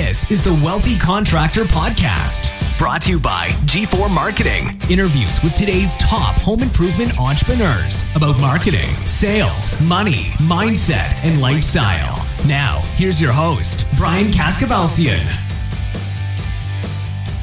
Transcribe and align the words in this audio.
This 0.00 0.30
is 0.30 0.42
the 0.42 0.54
Wealthy 0.64 0.96
Contractor 0.96 1.64
Podcast, 1.64 2.48
brought 2.78 3.02
to 3.02 3.10
you 3.10 3.20
by 3.20 3.48
G4 3.66 4.10
Marketing. 4.10 4.80
Interviews 4.88 5.42
with 5.42 5.54
today's 5.54 5.94
top 5.96 6.36
home 6.36 6.62
improvement 6.62 7.20
entrepreneurs 7.20 8.06
about 8.16 8.40
marketing, 8.40 8.88
sales, 9.04 9.78
money, 9.82 10.32
mindset, 10.48 11.12
and 11.22 11.38
lifestyle. 11.38 12.26
Now, 12.48 12.78
here's 12.94 13.20
your 13.20 13.30
host, 13.30 13.84
Brian 13.98 14.28
Kaskavalciyan. 14.28 15.20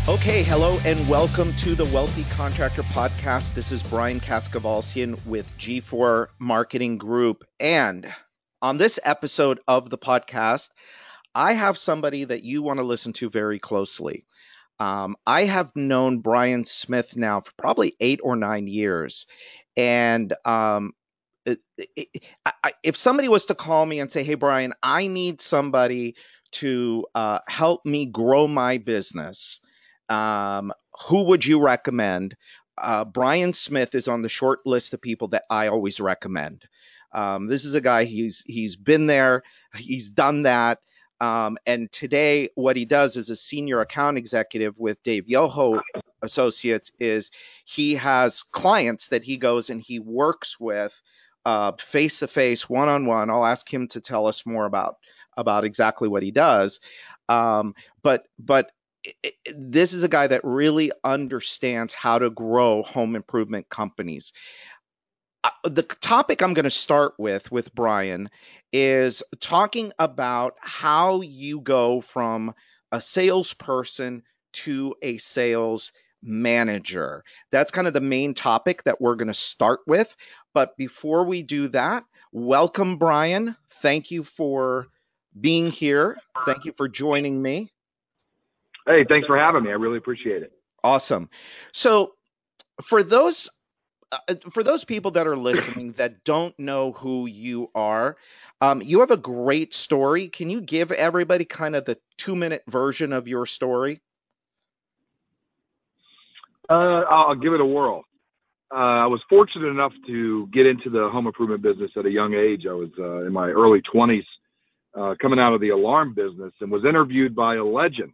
Okay, 0.09 0.41
hello 0.41 0.79
and 0.83 1.07
welcome 1.07 1.53
to 1.57 1.75
the 1.75 1.85
Wealthy 1.85 2.23
Contractor 2.31 2.81
Podcast. 2.81 3.53
This 3.53 3.71
is 3.71 3.83
Brian 3.83 4.19
Kaskavalciyan 4.19 5.23
with 5.27 5.55
G4 5.59 6.29
Marketing 6.39 6.97
Group. 6.97 7.45
And 7.59 8.11
on 8.63 8.79
this 8.79 8.99
episode 9.03 9.59
of 9.67 9.91
the 9.91 9.99
podcast, 9.99 10.69
I 11.37 11.53
have 11.53 11.77
somebody 11.77 12.23
that 12.23 12.41
you 12.41 12.63
want 12.63 12.79
to 12.79 12.83
listen 12.83 13.13
to 13.13 13.29
very 13.29 13.59
closely. 13.59 14.25
Um, 14.79 15.15
I 15.25 15.43
have 15.43 15.75
known 15.75 16.21
Brian 16.21 16.65
Smith 16.65 17.15
now 17.15 17.41
for 17.41 17.51
probably 17.59 17.95
eight 17.99 18.21
or 18.23 18.35
nine 18.35 18.65
years. 18.65 19.27
And 19.75 20.33
um, 20.45 20.93
it, 21.45 21.59
it, 21.77 22.23
I, 22.43 22.73
if 22.81 22.97
somebody 22.97 23.27
was 23.27 23.45
to 23.45 23.55
call 23.55 23.85
me 23.85 23.99
and 23.99 24.11
say, 24.11 24.23
Hey, 24.23 24.33
Brian, 24.33 24.73
I 24.81 25.05
need 25.05 25.39
somebody 25.39 26.15
to 26.53 27.05
uh, 27.13 27.39
help 27.47 27.85
me 27.85 28.07
grow 28.07 28.47
my 28.47 28.79
business, 28.79 29.59
um, 30.09 30.73
who 31.07 31.21
would 31.25 31.45
you 31.45 31.61
recommend? 31.61 32.35
Uh, 32.79 33.05
Brian 33.05 33.53
Smith 33.53 33.93
is 33.93 34.07
on 34.07 34.23
the 34.23 34.29
short 34.29 34.65
list 34.65 34.95
of 34.95 35.01
people 35.01 35.27
that 35.29 35.43
I 35.51 35.67
always 35.67 35.99
recommend. 35.99 36.63
Um, 37.13 37.45
this 37.45 37.63
is 37.63 37.75
a 37.75 37.81
guy 37.81 38.05
he's 38.05 38.43
he's 38.47 38.75
been 38.75 39.05
there, 39.05 39.43
he's 39.75 40.09
done 40.09 40.43
that, 40.43 40.79
um, 41.19 41.57
and 41.65 41.91
today, 41.91 42.49
what 42.55 42.75
he 42.75 42.85
does 42.85 43.17
as 43.17 43.29
a 43.29 43.35
senior 43.35 43.81
account 43.81 44.17
executive 44.17 44.77
with 44.77 45.01
Dave 45.03 45.27
Yoho 45.27 45.81
Associates 46.21 46.91
is 46.99 47.31
he 47.65 47.95
has 47.95 48.43
clients 48.43 49.09
that 49.09 49.23
he 49.23 49.37
goes 49.37 49.69
and 49.69 49.81
he 49.81 49.99
works 49.99 50.59
with 50.59 51.01
face 51.79 52.19
to 52.19 52.27
face, 52.27 52.69
one 52.69 52.89
on 52.89 53.05
one. 53.05 53.29
I'll 53.29 53.45
ask 53.45 53.71
him 53.71 53.87
to 53.89 54.01
tell 54.01 54.27
us 54.27 54.45
more 54.45 54.65
about 54.65 54.97
about 55.35 55.63
exactly 55.63 56.07
what 56.07 56.23
he 56.23 56.31
does. 56.31 56.79
Um, 57.29 57.75
but 58.01 58.27
but 58.37 58.71
this 59.55 59.93
is 59.93 60.03
a 60.03 60.09
guy 60.09 60.27
that 60.27 60.41
really 60.43 60.91
understands 61.03 61.93
how 61.93 62.19
to 62.19 62.29
grow 62.29 62.83
home 62.83 63.15
improvement 63.15 63.69
companies. 63.69 64.33
Uh, 65.43 65.49
the 65.63 65.83
topic 65.83 66.41
I'm 66.41 66.53
going 66.53 66.65
to 66.65 66.69
start 66.69 67.13
with 67.17 67.51
with 67.51 67.73
Brian 67.73 68.29
is 68.73 69.23
talking 69.39 69.91
about 69.97 70.55
how 70.59 71.21
you 71.21 71.61
go 71.61 72.01
from 72.01 72.53
a 72.91 73.01
salesperson 73.01 74.23
to 74.53 74.95
a 75.01 75.17
sales 75.17 75.91
manager. 76.21 77.23
That's 77.51 77.71
kind 77.71 77.87
of 77.87 77.93
the 77.93 78.01
main 78.01 78.33
topic 78.33 78.83
that 78.83 78.99
we're 78.99 79.15
going 79.15 79.27
to 79.27 79.33
start 79.33 79.81
with. 79.87 80.15
But 80.53 80.75
before 80.77 81.25
we 81.25 81.43
do 81.43 81.67
that, 81.69 82.03
welcome, 82.31 82.97
Brian. 82.97 83.55
Thank 83.81 84.11
you 84.11 84.23
for 84.23 84.87
being 85.39 85.69
here. 85.69 86.17
Thank 86.45 86.65
you 86.65 86.73
for 86.75 86.87
joining 86.87 87.41
me. 87.41 87.71
Hey, 88.87 89.05
thanks 89.07 89.27
for 89.27 89.37
having 89.37 89.63
me. 89.63 89.69
I 89.69 89.73
really 89.73 89.97
appreciate 89.97 90.43
it. 90.43 90.51
Awesome. 90.83 91.29
So, 91.73 92.13
for 92.85 93.03
those 93.03 93.49
uh, 94.11 94.35
for 94.51 94.63
those 94.63 94.83
people 94.85 95.11
that 95.11 95.27
are 95.27 95.35
listening 95.35 95.93
that 95.93 96.23
don't 96.23 96.57
know 96.57 96.91
who 96.93 97.25
you 97.25 97.69
are, 97.75 98.17
um, 98.61 98.81
you 98.81 99.01
have 99.01 99.11
a 99.11 99.17
great 99.17 99.73
story. 99.73 100.29
Can 100.29 100.49
you 100.49 100.61
give 100.61 100.91
everybody 100.91 101.45
kind 101.45 101.75
of 101.75 101.85
the 101.85 101.97
two 102.17 102.35
minute 102.35 102.63
version 102.67 103.13
of 103.13 103.27
your 103.27 103.45
story? 103.45 104.01
Uh, 106.69 107.03
I'll 107.09 107.35
give 107.35 107.53
it 107.53 107.61
a 107.61 107.65
whirl. 107.65 108.03
Uh, 108.69 108.75
I 108.75 109.05
was 109.07 109.21
fortunate 109.29 109.67
enough 109.67 109.93
to 110.07 110.47
get 110.47 110.65
into 110.65 110.89
the 110.89 111.09
home 111.09 111.27
improvement 111.27 111.61
business 111.61 111.91
at 111.95 112.05
a 112.05 112.09
young 112.09 112.33
age. 112.33 112.65
I 112.69 112.73
was 112.73 112.89
uh, 112.99 113.25
in 113.25 113.31
my 113.31 113.47
early 113.49 113.81
20s, 113.81 114.25
uh, 114.93 115.15
coming 115.21 115.39
out 115.39 115.53
of 115.53 115.61
the 115.61 115.69
alarm 115.69 116.13
business, 116.13 116.51
and 116.59 116.69
was 116.69 116.83
interviewed 116.83 117.33
by 117.33 117.55
a 117.55 117.63
legend, 117.63 118.11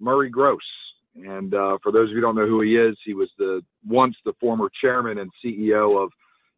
Murray 0.00 0.28
Gross. 0.28 0.58
And 1.24 1.54
uh, 1.54 1.78
for 1.82 1.92
those 1.92 2.08
of 2.08 2.10
you 2.10 2.16
who 2.16 2.20
don't 2.20 2.36
know 2.36 2.46
who 2.46 2.60
he 2.60 2.76
is, 2.76 2.96
he 3.04 3.14
was 3.14 3.28
the 3.38 3.62
once 3.86 4.16
the 4.24 4.34
former 4.40 4.70
chairman 4.80 5.18
and 5.18 5.30
CEO 5.44 6.02
of 6.02 6.10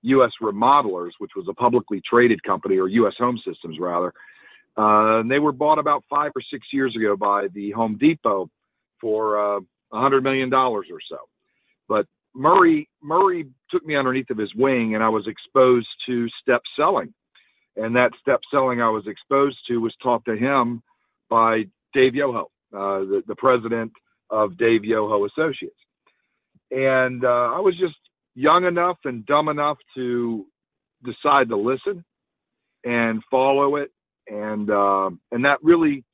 U.S. 0.03 0.31
Remodelers, 0.43 1.11
which 1.19 1.33
was 1.37 1.47
a 1.49 1.55
publicly 1.55 2.01
traded 2.09 2.43
company, 2.43 2.79
or 2.79 2.89
U.S. 2.89 3.15
Home 3.19 3.39
Systems 3.47 3.79
rather. 3.81 4.13
Uh, 4.77 5.21
and 5.21 5.31
they 5.31 5.39
were 5.39 5.53
bought 5.53 5.79
about 5.79 6.05
five 6.09 6.33
or 6.37 6.43
six 6.53 6.69
years 6.73 6.95
ago 6.95 7.17
by 7.17 7.49
the 7.55 7.71
Home 7.73 7.99
Depot 7.99 8.49
for 9.01 9.57
uh, 9.57 9.61
$100 9.93 10.23
million 10.23 10.53
or 10.53 10.85
so. 10.85 11.19
But 11.89 12.07
Murray 12.35 12.89
Murray 13.03 13.47
took 13.71 13.85
me 13.85 13.97
underneath 13.97 14.31
of 14.31 14.39
his 14.39 14.55
wing, 14.55 14.95
and 14.95 15.03
I 15.03 15.09
was 15.09 15.27
exposed 15.27 15.89
to 16.07 16.29
step 16.41 16.63
selling. 16.77 17.13
And 17.77 17.95
that 17.97 18.13
step 18.21 18.41
selling 18.51 18.81
I 18.81 18.91
was 18.91 19.07
exposed 19.07 19.57
to 19.69 19.79
was 19.79 19.95
taught 20.03 20.25
to 20.27 20.37
him 20.37 20.83
by 21.29 21.65
Dave 21.95 22.15
Yoho, 22.15 22.51
uh, 22.73 23.01
the, 23.01 23.23
the 23.27 23.37
president 23.37 23.93
of 24.31 24.57
Dave 24.59 24.85
Yoho 24.85 25.25
Associates. 25.27 25.77
And 26.71 27.25
uh, 27.25 27.53
I 27.55 27.61
was 27.61 27.77
just 27.79 27.97
young 28.35 28.65
enough 28.65 28.99
and 29.05 29.25
dumb 29.27 29.49
enough 29.49 29.79
to 29.95 30.47
decide 31.05 31.49
to 31.49 31.57
listen 31.57 32.05
and 32.85 33.23
follow 33.31 33.77
it, 33.77 33.91
and 34.29 34.71
uh, 34.71 35.11
and 35.33 35.45
that 35.45 35.59
really 35.63 36.05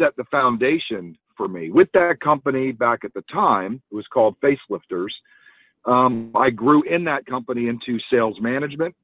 set 0.00 0.16
the 0.16 0.24
foundation 0.30 1.16
for 1.36 1.48
me. 1.48 1.70
With 1.70 1.88
that 1.94 2.20
company 2.20 2.72
back 2.72 3.00
at 3.04 3.12
the 3.14 3.24
time, 3.32 3.82
it 3.90 3.94
was 3.94 4.06
called 4.12 4.36
Facelifters. 4.40 5.10
Um, 5.84 6.30
I 6.36 6.50
grew 6.50 6.82
in 6.82 7.04
that 7.04 7.26
company 7.26 7.68
into 7.68 7.98
sales 8.10 8.38
management, 8.40 8.94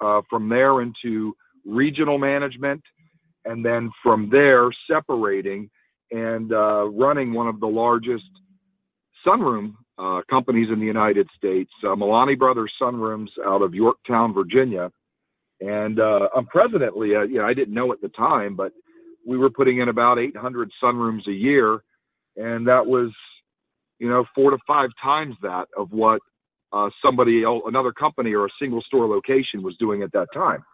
uh, 0.00 0.22
from 0.30 0.48
there 0.48 0.80
into 0.80 1.36
regional 1.66 2.18
management, 2.18 2.82
and 3.44 3.64
then 3.64 3.90
from 4.02 4.30
there 4.30 4.70
separating 4.90 5.70
and 6.10 6.52
uh, 6.52 6.88
running 6.88 7.32
one 7.32 7.48
of 7.48 7.60
the 7.60 7.66
largest 7.66 8.24
sunroom 9.26 9.74
uh, 9.98 10.22
companies 10.30 10.68
in 10.72 10.80
the 10.80 10.86
United 10.86 11.28
States, 11.36 11.70
uh, 11.84 11.88
Milani 11.88 12.38
Brothers 12.38 12.72
Sunrooms 12.80 13.28
out 13.44 13.62
of 13.62 13.74
Yorktown, 13.74 14.32
Virginia. 14.32 14.90
And 15.60 16.00
uh, 16.00 16.28
I'm 16.34 16.46
presently, 16.46 17.14
uh, 17.14 17.22
you 17.22 17.38
know, 17.38 17.44
I 17.44 17.52
didn't 17.52 17.74
know 17.74 17.92
at 17.92 18.00
the 18.00 18.08
time, 18.08 18.56
but 18.56 18.72
we 19.26 19.36
were 19.36 19.50
putting 19.50 19.78
in 19.78 19.88
about 19.90 20.18
800 20.18 20.70
sunrooms 20.82 21.26
a 21.28 21.32
year, 21.32 21.82
and 22.36 22.66
that 22.66 22.86
was, 22.86 23.10
you 23.98 24.08
know, 24.08 24.24
four 24.34 24.50
to 24.50 24.58
five 24.66 24.88
times 25.02 25.36
that 25.42 25.66
of 25.76 25.92
what 25.92 26.22
uh, 26.72 26.88
somebody 27.04 27.44
else, 27.44 27.62
another 27.66 27.92
company 27.92 28.32
or 28.32 28.46
a 28.46 28.50
single 28.58 28.80
store 28.82 29.06
location 29.06 29.62
was 29.62 29.76
doing 29.78 30.02
at 30.02 30.12
that 30.12 30.28
time. 30.32 30.64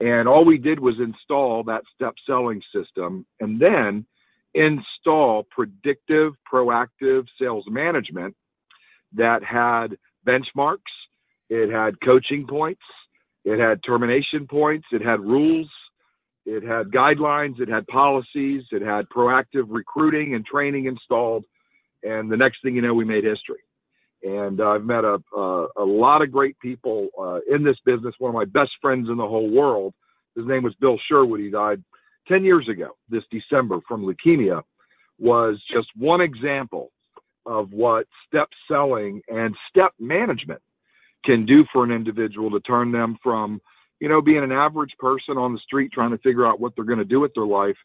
And 0.00 0.26
all 0.26 0.44
we 0.44 0.56
did 0.58 0.80
was 0.80 0.94
install 0.98 1.62
that 1.64 1.82
step 1.94 2.14
selling 2.26 2.62
system, 2.74 3.26
and 3.40 3.60
then 3.60 4.06
install 4.54 5.46
predictive, 5.50 6.32
proactive 6.50 7.26
sales 7.40 7.64
management 7.68 8.34
that 9.14 9.42
had 9.42 9.96
benchmarks, 10.26 10.78
it 11.50 11.70
had 11.70 12.00
coaching 12.00 12.46
points, 12.48 12.82
it 13.44 13.58
had 13.58 13.82
termination 13.84 14.46
points, 14.48 14.86
it 14.92 15.02
had 15.02 15.20
rules, 15.20 15.68
it 16.46 16.62
had 16.62 16.88
guidelines, 16.88 17.60
it 17.60 17.68
had 17.68 17.86
policies, 17.86 18.62
it 18.70 18.82
had 18.82 19.08
proactive 19.08 19.66
recruiting 19.68 20.34
and 20.34 20.44
training 20.44 20.86
installed. 20.86 21.44
And 22.02 22.30
the 22.30 22.36
next 22.36 22.58
thing 22.62 22.74
you 22.74 22.82
know, 22.82 22.94
we 22.94 23.04
made 23.04 23.24
history. 23.24 23.60
And 24.22 24.60
I've 24.60 24.84
met 24.84 25.04
a, 25.04 25.18
a, 25.36 25.66
a, 25.76 25.84
lot 25.84 26.22
of 26.22 26.32
great 26.32 26.58
people 26.58 27.08
uh, 27.20 27.40
in 27.54 27.62
this 27.62 27.76
business. 27.84 28.14
One 28.18 28.30
of 28.30 28.34
my 28.34 28.46
best 28.46 28.70
friends 28.80 29.08
in 29.10 29.16
the 29.16 29.26
whole 29.26 29.50
world, 29.50 29.92
his 30.34 30.46
name 30.46 30.62
was 30.62 30.74
Bill 30.80 30.98
Sherwood. 31.08 31.40
He 31.40 31.50
died 31.50 31.82
10 32.28 32.44
years 32.44 32.68
ago 32.68 32.90
this 33.08 33.24
December 33.30 33.80
from 33.86 34.04
leukemia, 34.04 34.62
was 35.18 35.62
just 35.72 35.88
one 35.96 36.20
example 36.20 36.90
of 37.46 37.72
what 37.72 38.06
step 38.26 38.48
selling 38.68 39.20
and 39.28 39.54
step 39.68 39.92
management 40.00 40.60
can 41.24 41.46
do 41.46 41.64
for 41.72 41.84
an 41.84 41.90
individual 41.90 42.50
to 42.50 42.60
turn 42.60 42.92
them 42.92 43.16
from, 43.22 43.60
you 44.00 44.08
know, 44.08 44.20
being 44.20 44.42
an 44.42 44.52
average 44.52 44.92
person 44.98 45.36
on 45.38 45.52
the 45.52 45.58
street 45.60 45.92
trying 45.92 46.10
to 46.10 46.18
figure 46.18 46.46
out 46.46 46.60
what 46.60 46.72
they're 46.74 46.84
going 46.84 46.98
to 46.98 47.04
do 47.04 47.20
with 47.20 47.32
their 47.34 47.46
life 47.46 47.76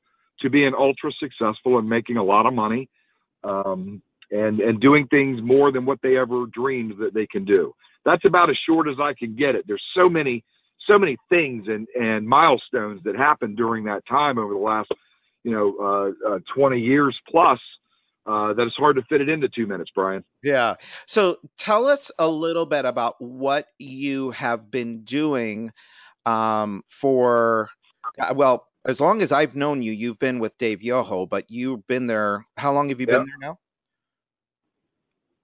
to 0.42 0.50
being 0.50 0.74
ultra 0.78 1.12
successful 1.20 1.78
and 1.78 1.88
making 1.88 2.18
a 2.18 2.24
lot 2.24 2.46
of 2.46 2.54
money 2.54 2.90
um, 3.44 4.02
and 4.32 4.60
and 4.60 4.80
doing 4.80 5.08
things 5.08 5.42
more 5.42 5.72
than 5.72 5.86
what 5.86 6.00
they 6.02 6.18
ever 6.18 6.46
dreamed 6.48 6.94
that 7.00 7.14
they 7.14 7.28
can 7.28 7.46
do. 7.46 7.74
That's 8.06 8.26
about 8.26 8.50
as 8.50 8.58
short 8.66 8.88
as 8.88 8.96
I 9.00 9.14
can 9.14 9.36
get 9.36 9.56
it. 9.56 9.66
There's 9.68 9.84
so 9.96 10.10
many 10.10 10.44
so 10.90 11.00
many 11.00 11.18
things 11.30 11.66
and 11.68 11.88
and 12.00 12.28
milestones 12.28 13.02
that 13.04 13.16
happened 13.16 13.56
during 13.58 13.86
that 13.86 14.06
time 14.08 14.38
over 14.38 14.54
the 14.54 14.60
last 14.60 14.90
you 15.44 15.52
know 15.52 16.14
uh, 16.28 16.36
uh, 16.36 16.40
20 16.56 16.80
years 16.80 17.18
plus 17.30 17.60
uh, 18.26 18.54
that 18.54 18.64
it's 18.64 18.76
hard 18.76 18.96
to 18.96 19.02
fit 19.04 19.22
it 19.22 19.30
into 19.30 19.50
two 19.50 19.66
minutes, 19.66 19.90
Brian. 19.96 20.24
Yeah. 20.44 20.76
So 21.08 21.38
tell 21.58 21.88
us 21.88 22.12
a 22.20 22.28
little 22.28 22.66
bit 22.68 22.86
about 22.86 23.16
what 23.20 23.68
you 23.80 24.32
have 24.32 24.70
been 24.70 25.04
doing 25.04 25.72
um, 26.28 26.84
for, 26.90 27.70
uh, 28.22 28.34
well, 28.36 28.68
as 28.86 29.02
long 29.02 29.22
as 29.24 29.32
I've 29.32 29.56
known 29.56 29.82
you, 29.82 29.92
you've 29.92 30.20
been 30.20 30.38
with 30.40 30.56
Dave 30.60 30.84
Yoho, 30.84 31.26
but 31.26 31.50
you've 31.50 31.86
been 31.88 32.06
there. 32.06 32.46
How 32.56 32.72
long 32.72 32.90
have 32.90 33.02
you 33.02 33.08
Yep. 33.08 33.18
been 33.20 33.26
there 33.26 33.50
now? 33.50 33.58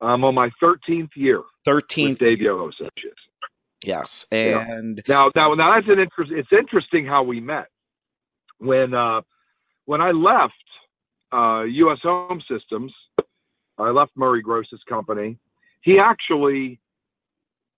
I'm 0.01 0.23
on 0.23 0.35
my 0.35 0.49
13th 0.61 1.09
year 1.15 1.41
13th. 1.65 2.09
with 2.09 2.19
Dave 2.19 2.39
Yoho 2.39 2.69
Associates. 2.69 3.19
Yes. 3.83 4.25
Yeah. 4.31 4.59
And 4.61 5.01
Now, 5.07 5.31
now, 5.35 5.53
now 5.53 5.75
that's 5.75 5.87
an 5.87 5.99
interest. 5.99 6.31
It's 6.33 6.51
interesting 6.51 7.05
how 7.05 7.23
we 7.23 7.39
met. 7.39 7.67
When 8.57 8.93
uh, 8.93 9.21
when 9.85 10.01
I 10.01 10.11
left 10.11 10.53
uh, 11.33 11.63
U.S. 11.63 11.99
Home 12.03 12.41
Systems, 12.49 12.93
I 13.77 13.89
left 13.89 14.11
Murray 14.15 14.41
Gross's 14.41 14.81
company. 14.87 15.37
He 15.81 15.99
actually 15.99 16.79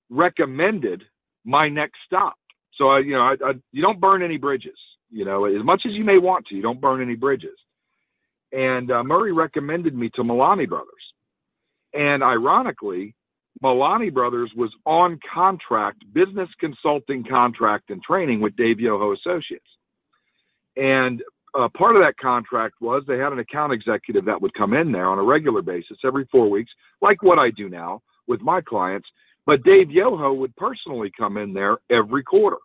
recommended 0.09 1.03
my 1.43 1.67
next 1.67 1.97
stop. 2.05 2.35
So 2.75 2.89
I, 2.89 2.99
you 2.99 3.13
know, 3.13 3.21
I, 3.21 3.35
I, 3.43 3.53
you 3.71 3.81
don't 3.81 3.99
burn 3.99 4.21
any 4.21 4.37
bridges. 4.37 4.77
You 5.09 5.25
know, 5.25 5.45
as 5.45 5.63
much 5.63 5.83
as 5.85 5.93
you 5.93 6.03
may 6.03 6.17
want 6.17 6.45
to, 6.47 6.55
you 6.55 6.61
don't 6.61 6.81
burn 6.81 7.01
any 7.01 7.15
bridges. 7.15 7.57
And 8.51 8.91
uh, 8.91 9.03
Murray 9.03 9.33
recommended 9.33 9.95
me 9.95 10.09
to 10.15 10.23
Milani 10.23 10.67
Brothers. 10.67 10.93
And 11.93 12.23
ironically, 12.23 13.15
Milani 13.63 14.13
Brothers 14.13 14.51
was 14.55 14.71
on 14.85 15.19
contract, 15.33 16.03
business 16.13 16.49
consulting 16.59 17.23
contract 17.23 17.89
and 17.89 18.01
training 18.03 18.41
with 18.41 18.55
Dave 18.55 18.79
Yoho 18.79 19.13
Associates. 19.13 19.65
And 20.75 21.23
uh, 21.57 21.67
part 21.75 21.95
of 21.95 22.03
that 22.03 22.17
contract 22.17 22.75
was 22.81 23.03
they 23.07 23.17
had 23.17 23.33
an 23.33 23.39
account 23.39 23.73
executive 23.73 24.25
that 24.25 24.41
would 24.41 24.53
come 24.53 24.73
in 24.73 24.91
there 24.91 25.07
on 25.07 25.17
a 25.17 25.23
regular 25.23 25.61
basis 25.61 25.97
every 26.05 26.27
four 26.31 26.49
weeks, 26.49 26.71
like 27.01 27.23
what 27.23 27.39
I 27.39 27.49
do 27.49 27.67
now 27.67 28.01
with 28.27 28.41
my 28.41 28.61
clients. 28.61 29.07
But 29.45 29.63
Dave 29.63 29.89
Yoho 29.89 30.33
would 30.33 30.55
personally 30.55 31.11
come 31.17 31.37
in 31.37 31.53
there 31.53 31.77
every 31.89 32.21
quarter. 32.21 32.57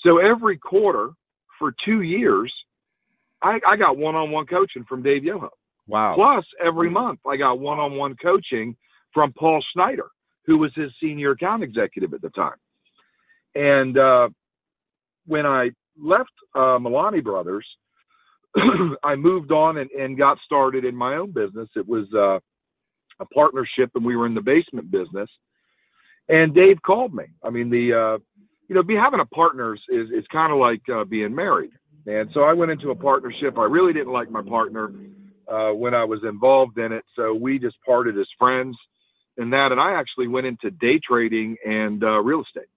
So 0.00 0.18
every 0.18 0.56
quarter 0.56 1.10
for 1.58 1.74
two 1.84 2.00
years, 2.00 2.52
I, 3.42 3.60
I 3.68 3.76
got 3.76 3.96
one 3.96 4.14
on 4.16 4.30
one 4.30 4.46
coaching 4.46 4.84
from 4.88 5.02
Dave 5.02 5.24
Yoho. 5.24 5.50
wow. 5.86 6.14
Plus, 6.14 6.44
every 6.64 6.90
month 6.90 7.20
I 7.26 7.36
got 7.36 7.58
one-on-one 7.58 8.16
coaching 8.22 8.76
from 9.12 9.32
Paul 9.32 9.62
Snyder, 9.72 10.06
who 10.46 10.58
was 10.58 10.72
his 10.74 10.90
senior 11.00 11.32
account 11.32 11.62
executive 11.62 12.14
at 12.14 12.22
the 12.22 12.30
time. 12.30 12.56
And 13.54 13.98
uh, 13.98 14.28
when 15.26 15.46
I 15.46 15.70
left 16.00 16.30
uh, 16.54 16.78
Milani 16.78 17.22
Brothers, 17.22 17.66
I 19.04 19.14
moved 19.16 19.52
on 19.52 19.78
and, 19.78 19.90
and 19.90 20.18
got 20.18 20.38
started 20.44 20.84
in 20.84 20.94
my 20.94 21.16
own 21.16 21.32
business. 21.32 21.68
It 21.76 21.86
was 21.86 22.06
uh, 22.14 22.38
a 23.20 23.26
partnership, 23.34 23.90
and 23.94 24.04
we 24.04 24.16
were 24.16 24.26
in 24.26 24.34
the 24.34 24.40
basement 24.40 24.90
business. 24.90 25.28
And 26.28 26.54
Dave 26.54 26.80
called 26.82 27.12
me. 27.12 27.24
I 27.44 27.50
mean, 27.50 27.70
the 27.70 27.92
uh, 27.92 28.18
you 28.68 28.74
know, 28.76 28.82
be 28.82 28.94
having 28.94 29.20
a 29.20 29.26
partner 29.26 29.74
is 29.74 29.80
is 30.10 30.24
kind 30.32 30.52
of 30.52 30.58
like 30.58 30.80
uh, 30.92 31.04
being 31.04 31.34
married. 31.34 31.72
And 32.06 32.30
so 32.32 32.42
I 32.42 32.52
went 32.52 32.70
into 32.70 32.90
a 32.90 32.94
partnership. 32.94 33.58
I 33.58 33.64
really 33.64 33.92
didn't 33.92 34.12
like 34.12 34.30
my 34.30 34.42
partner 34.42 34.92
uh, 35.50 35.70
when 35.70 35.92
I 35.92 36.04
was 36.04 36.20
involved 36.24 36.78
in 36.78 36.92
it. 36.92 37.04
So 37.16 37.34
we 37.34 37.58
just 37.58 37.76
parted 37.84 38.18
as 38.18 38.26
friends 38.38 38.76
and 39.40 39.52
that. 39.54 39.72
And 39.72 39.80
I 39.80 39.94
actually 40.00 40.28
went 40.28 40.46
into 40.48 40.70
day 40.72 41.00
trading 41.00 41.58
and 41.66 42.04
uh, 42.04 42.20
real 42.22 42.42
estate. 42.42 42.70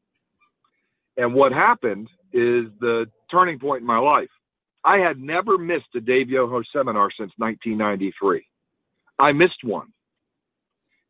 And 1.17 1.33
what 1.35 1.51
happened 1.53 2.09
is 2.33 2.65
the 2.81 3.07
turning 3.31 3.59
point 3.59 3.81
in 3.81 3.87
my 3.87 3.99
life. 3.99 4.29
I 4.85 4.97
had 4.99 5.19
never 5.19 5.57
missed 5.57 5.95
a 5.95 6.01
Dave 6.01 6.29
Yoho 6.29 6.63
seminar 6.73 7.09
since 7.17 7.31
1993. 7.37 8.45
I 9.19 9.31
missed 9.33 9.63
one. 9.63 9.87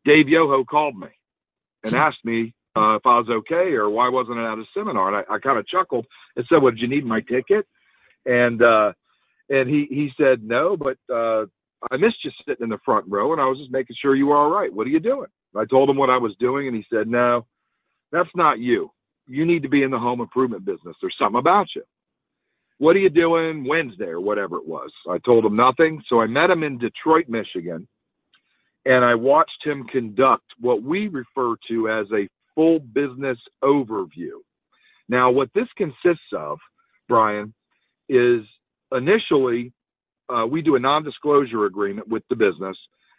Dave 0.06 0.30
Yoho 0.30 0.64
called 0.66 0.98
me 0.98 1.08
and 1.84 1.96
asked 1.96 2.26
me 2.26 2.54
uh, 2.78 2.96
if 2.96 3.06
I 3.06 3.20
was 3.20 3.30
okay 3.30 3.74
or 3.74 3.90
why 3.90 4.10
wasn't 4.10 4.40
I 4.40 4.52
at 4.54 4.60
a 4.60 4.66
seminar. 4.76 5.10
And 5.16 5.26
I, 5.30 5.36
I 5.36 5.40
kind 5.40 5.60
of 5.60 5.68
chuckled 5.68 6.06
and 6.36 6.46
said, 6.50 6.62
"Well, 6.62 6.72
did 6.72 6.82
you 6.82 6.90
need 6.90 7.06
my 7.06 7.22
ticket?" 7.22 7.68
And 8.26 8.62
uh, 8.64 8.94
and 9.50 9.70
he 9.70 9.88
he 9.90 10.12
said 10.18 10.44
no, 10.44 10.78
but 10.78 10.98
uh, 11.14 11.46
I 11.92 11.98
missed 11.98 12.24
you 12.26 12.32
sitting 12.48 12.64
in 12.66 12.70
the 12.70 12.80
front 12.86 13.06
row, 13.10 13.34
and 13.34 13.42
I 13.42 13.46
was 13.48 13.60
just 13.60 13.72
making 13.72 13.96
sure 14.02 14.16
you 14.16 14.28
were 14.28 14.38
all 14.38 14.52
right. 14.52 14.74
What 14.74 14.88
are 14.88 14.92
you 14.92 15.00
doing? 15.00 15.30
I 15.56 15.66
told 15.66 15.90
him 15.90 15.98
what 15.98 16.10
I 16.10 16.18
was 16.18 16.36
doing, 16.40 16.68
and 16.68 16.76
he 16.76 16.86
said, 16.92 17.08
"No, 17.08 17.46
that's 18.12 18.30
not 18.36 18.60
you. 18.60 18.92
You 19.28 19.46
need 19.46 19.64
to 19.64 19.70
be 19.70 19.84
in 19.84 19.92
the 19.92 20.00
home 20.00 20.22
improvement 20.22 20.66
business. 20.66 20.96
There's 21.00 21.16
something 21.18 21.40
about 21.40 21.68
you. 21.76 21.84
What 22.80 22.96
are 22.96 23.00
you 23.00 23.10
doing 23.10 23.64
Wednesday 23.64 24.08
or 24.08 24.20
whatever 24.22 24.58
it 24.58 24.68
was?" 24.68 24.92
I 25.10 25.18
told 25.20 25.46
him 25.46 25.56
nothing. 25.56 26.02
So 26.08 26.22
I 26.22 26.28
met 26.28 26.50
him 26.50 26.64
in 26.64 26.78
Detroit, 26.78 27.30
Michigan, 27.30 27.88
and 28.86 29.06
I 29.06 29.16
watched 29.16 29.64
him 29.64 29.86
conduct 29.86 30.46
what 30.60 30.82
we 30.84 31.08
refer 31.08 31.56
to 31.70 31.90
as 31.90 32.08
a 32.12 32.28
full 32.56 32.80
business 32.80 33.38
overview. 33.64 34.42
Now, 35.10 35.32
what 35.32 35.50
this 35.54 35.68
consists 35.76 36.32
of, 36.34 36.60
Brian, 37.08 37.54
is 38.10 38.42
initially 38.92 39.72
uh, 40.30 40.46
we 40.46 40.62
do 40.62 40.76
a 40.76 40.80
non-disclosure 40.80 41.66
agreement 41.66 42.08
with 42.08 42.24
the 42.30 42.36
business, 42.36 42.78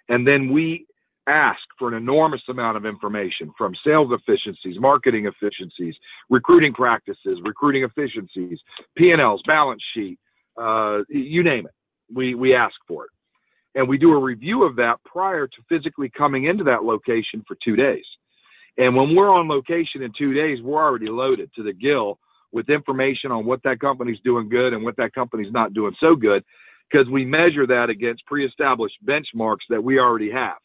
and 0.09 0.27
then 0.27 0.51
we 0.51 0.87
ask 1.27 1.61
for 1.79 1.89
an 1.89 1.95
enormous 1.95 2.43
amount 2.49 2.77
of 2.77 2.85
information 2.85 3.53
from 3.57 3.75
sales 3.85 4.11
efficiencies, 4.13 4.77
marketing 4.79 5.27
efficiencies, 5.27 5.95
recruiting 6.29 6.73
practices, 6.73 7.39
recruiting 7.45 7.85
efficiencies, 7.85 8.59
P&Ls, 8.97 9.41
balance 9.47 9.83
sheet, 9.95 10.19
uh, 10.61 10.99
you 11.09 11.43
name 11.43 11.67
it. 11.67 11.73
We 12.15 12.35
we 12.35 12.55
ask 12.55 12.75
for 12.87 13.07
it, 13.07 13.11
and 13.75 13.89
we 13.89 13.97
do 13.97 14.13
a 14.13 14.19
review 14.19 14.65
of 14.65 14.77
that 14.77 14.97
prior 15.05 15.47
to 15.47 15.57
physically 15.69 16.11
coming 16.11 16.45
into 16.45 16.65
that 16.65 16.85
location 16.85 17.43
for 17.49 17.57
two 17.65 17.77
days. 17.77 18.05
And 18.77 18.95
when 18.95 19.15
we're 19.15 19.33
on 19.33 19.49
location 19.49 20.03
in 20.03 20.13
two 20.17 20.35
days, 20.35 20.61
we're 20.63 20.83
already 20.83 21.09
loaded 21.09 21.51
to 21.55 21.63
the 21.63 21.73
gill 21.73 22.19
with 22.53 22.69
information 22.69 23.33
on 23.33 23.47
what 23.47 23.63
that 23.65 23.81
company's 23.81 24.21
doing 24.25 24.49
good 24.49 24.75
and 24.75 24.85
what 24.85 24.97
that 24.97 25.15
company's 25.15 25.53
not 25.53 25.73
doing 25.73 25.95
so 25.99 26.15
good 26.15 26.45
because 26.91 27.09
we 27.09 27.25
measure 27.25 27.67
that 27.67 27.91
against 27.91 28.27
pre-established 28.27 28.97
benchmarks 29.05 29.65
that 29.71 29.83
we 29.83 29.99
already 29.99 30.31
have 30.31 30.59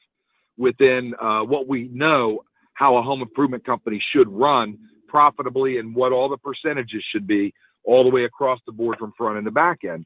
within 0.60 1.14
uh, 1.20 1.42
what 1.42 1.68
we 1.68 1.90
know 1.92 2.44
how 2.74 2.98
a 2.98 3.02
home 3.02 3.22
improvement 3.22 3.66
company 3.66 4.02
should 4.14 4.30
run 4.30 4.78
profitably 5.08 5.80
and 5.80 5.96
what 5.96 6.12
all 6.12 6.30
the 6.30 6.38
percentages 6.38 7.04
should 7.12 7.26
be 7.26 7.52
all 7.84 8.04
the 8.04 8.10
way 8.10 8.26
across 8.26 8.60
the 8.68 8.72
board 8.72 8.98
from 9.00 9.14
front 9.18 9.38
and 9.38 9.48
the 9.48 9.52
back 9.52 9.80
end. 9.84 10.06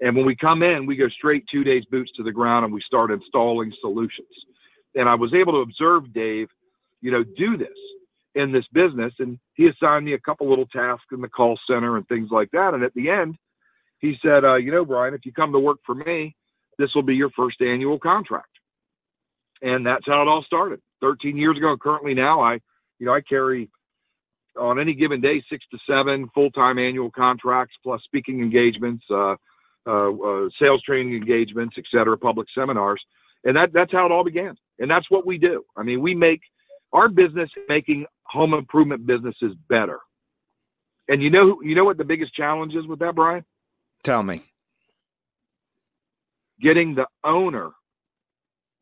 And 0.00 0.16
when 0.16 0.26
we 0.26 0.36
come 0.36 0.62
in, 0.62 0.84
we 0.84 0.96
go 0.96 1.08
straight 1.08 1.44
two 1.50 1.64
days 1.64 1.84
boots 1.90 2.10
to 2.16 2.22
the 2.22 2.32
ground 2.32 2.64
and 2.64 2.74
we 2.74 2.82
start 2.84 3.10
installing 3.10 3.72
solutions. 3.80 4.28
And 4.94 5.08
I 5.08 5.14
was 5.14 5.32
able 5.32 5.52
to 5.52 5.60
observe 5.60 6.12
Dave, 6.12 6.48
you 7.00 7.10
know, 7.10 7.22
do 7.22 7.56
this 7.56 7.68
in 8.34 8.52
this 8.52 8.64
business. 8.72 9.12
And 9.20 9.38
he 9.54 9.68
assigned 9.68 10.04
me 10.04 10.14
a 10.14 10.18
couple 10.18 10.48
little 10.48 10.66
tasks 10.66 11.06
in 11.12 11.20
the 11.20 11.28
call 11.28 11.58
center 11.70 11.96
and 11.96 12.06
things 12.08 12.28
like 12.30 12.50
that. 12.50 12.74
And 12.74 12.82
at 12.82 12.92
the 12.94 13.08
end, 13.08 13.36
he 14.00 14.16
said, 14.20 14.44
uh, 14.44 14.56
you 14.56 14.72
know, 14.72 14.84
Brian, 14.84 15.14
if 15.14 15.24
you 15.24 15.32
come 15.32 15.52
to 15.52 15.60
work 15.60 15.78
for 15.86 15.94
me, 15.94 16.34
this 16.78 16.90
will 16.94 17.02
be 17.02 17.14
your 17.14 17.30
first 17.30 17.60
annual 17.60 17.98
contract. 17.98 18.48
And 19.62 19.86
that's 19.86 20.06
how 20.06 20.22
it 20.22 20.28
all 20.28 20.42
started 20.42 20.80
13 21.00 21.36
years 21.36 21.56
ago. 21.56 21.76
Currently 21.76 22.14
now 22.14 22.40
I, 22.40 22.54
you 22.98 23.06
know, 23.06 23.14
I 23.14 23.20
carry 23.20 23.70
on 24.58 24.78
any 24.78 24.94
given 24.94 25.20
day, 25.20 25.42
six 25.48 25.64
to 25.70 25.78
seven 25.88 26.28
full-time 26.34 26.78
annual 26.78 27.10
contracts 27.10 27.74
plus 27.82 28.02
speaking 28.04 28.40
engagements, 28.40 29.04
uh, 29.10 29.36
uh, 29.86 30.12
uh, 30.12 30.48
sales 30.60 30.82
training 30.82 31.14
engagements, 31.14 31.76
et 31.78 31.84
cetera, 31.90 32.16
public 32.18 32.48
seminars. 32.54 33.02
And 33.44 33.56
that, 33.56 33.72
that's 33.72 33.92
how 33.92 34.06
it 34.06 34.12
all 34.12 34.24
began. 34.24 34.54
And 34.78 34.90
that's 34.90 35.10
what 35.10 35.26
we 35.26 35.38
do. 35.38 35.64
I 35.76 35.82
mean, 35.82 36.00
we 36.00 36.14
make 36.14 36.40
our 36.92 37.08
business 37.08 37.50
making 37.68 38.06
home 38.24 38.54
improvement 38.54 39.06
businesses 39.06 39.54
better. 39.68 39.98
And 41.08 41.22
you 41.22 41.30
know, 41.30 41.60
you 41.62 41.74
know 41.74 41.84
what 41.84 41.98
the 41.98 42.04
biggest 42.04 42.34
challenge 42.34 42.74
is 42.74 42.86
with 42.86 43.00
that, 43.00 43.14
Brian? 43.14 43.44
Tell 44.02 44.22
me. 44.22 44.42
Getting 46.60 46.94
the 46.94 47.06
owner 47.24 47.70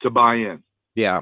to 0.03 0.11
buy 0.11 0.35
in. 0.35 0.63
Yeah. 0.95 1.21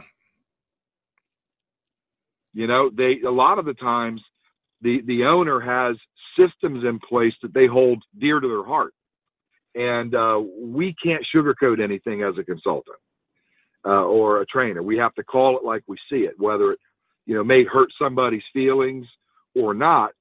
You 2.55 2.67
know, 2.67 2.91
they 2.95 3.21
a 3.27 3.31
lot 3.31 3.59
of 3.59 3.65
the 3.67 3.75
times 3.75 4.21
the 4.81 5.03
the 5.07 5.25
owner 5.25 5.61
has 5.61 5.97
systems 6.39 6.85
in 6.85 6.99
place 6.99 7.35
that 7.43 7.55
they 7.55 7.67
hold 7.67 8.03
dear 8.19 8.41
to 8.41 8.49
their 8.49 8.65
heart, 8.65 8.95
and 9.75 10.15
uh, 10.15 10.41
we 10.61 10.95
can't 11.03 11.27
sugarcoat 11.35 11.83
anything 11.83 12.23
as 12.23 12.35
a 12.39 12.45
consultant 12.45 12.97
uh, 13.87 14.05
or 14.05 14.41
a 14.41 14.47
trainer. 14.47 14.83
We 14.83 14.97
have 14.99 15.15
to 15.15 15.25
call 15.25 15.57
it 15.59 15.65
like 15.65 15.83
we 15.87 15.97
see 16.11 16.21
it, 16.21 16.35
whether 16.39 16.73
it 16.73 16.79
you 17.27 17.35
know 17.35 17.45
may 17.45 17.65
hurt 17.65 17.91
somebody's 18.01 18.43
feelings 18.53 19.07
or 19.55 19.75
not. 19.75 20.13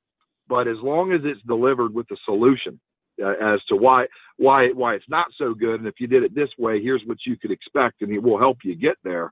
But 0.50 0.68
as 0.68 0.77
long 0.82 1.12
as 1.12 1.22
it's 1.24 1.42
delivered 1.48 1.94
with 1.94 2.10
a 2.12 2.18
solution 2.25 2.80
uh, 3.24 3.53
as 3.55 3.62
to 3.69 3.75
why 3.75 4.07
why 4.38 4.69
why 4.69 4.95
it's 4.95 5.09
not 5.09 5.27
so 5.38 5.53
good, 5.53 5.79
and 5.79 5.88
if 5.88 5.95
you 6.00 6.07
did 6.07 6.24
it 6.24 6.36
this 6.36 6.50
way, 6.57 6.81
here's 6.81 7.03
what 7.05 7.17
you 7.25 7.38
could 7.38 7.51
expect, 7.51 8.01
and 8.01 8.12
it 8.12 8.21
will 8.21 8.38
help 8.38 8.59
you 8.63 8.75
get 8.75 8.97
there. 9.03 9.31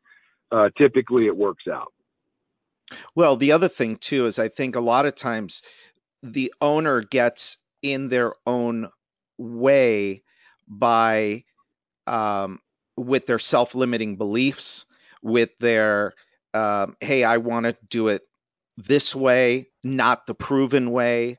Uh, 0.52 0.70
typically, 0.78 1.26
it 1.26 1.36
works 1.36 1.66
out. 1.72 1.92
Well, 3.16 3.36
the 3.36 3.54
other 3.54 3.68
thing 3.68 3.98
too 3.98 4.26
is 4.26 4.40
I 4.40 4.50
think 4.50 4.76
a 4.76 4.82
lot 4.82 5.06
of 5.06 5.16
times 5.16 5.64
the 6.22 6.54
owner 6.62 7.02
gets 7.02 7.58
in 7.82 8.10
their 8.10 8.34
own 8.46 8.90
way 9.38 10.24
by 10.68 11.44
um, 12.08 12.60
with 12.96 13.26
their 13.26 13.40
self-limiting 13.40 14.18
beliefs, 14.18 14.86
with 15.22 15.50
their 15.60 16.14
um, 16.54 16.96
hey, 17.02 17.24
I 17.24 17.38
want 17.38 17.66
to 17.66 17.76
do 17.90 18.08
it 18.08 18.22
this 18.78 19.16
way, 19.16 19.68
not 19.84 20.26
the 20.26 20.36
proven 20.36 20.92
way. 20.92 21.38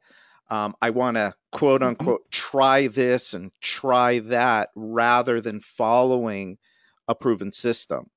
Um, 0.49 0.75
I 0.81 0.91
want 0.91 1.17
to 1.17 1.35
quote 1.53 1.81
Mm-hmm. 1.81 1.89
unquote 1.89 2.31
try 2.31 2.87
this 2.87 3.35
and 3.35 3.51
try 3.61 4.21
that 4.21 4.71
rather 4.75 5.41
than 5.41 5.61
following 5.61 6.59
a 7.09 7.15
proven 7.15 7.53
system. 7.53 8.11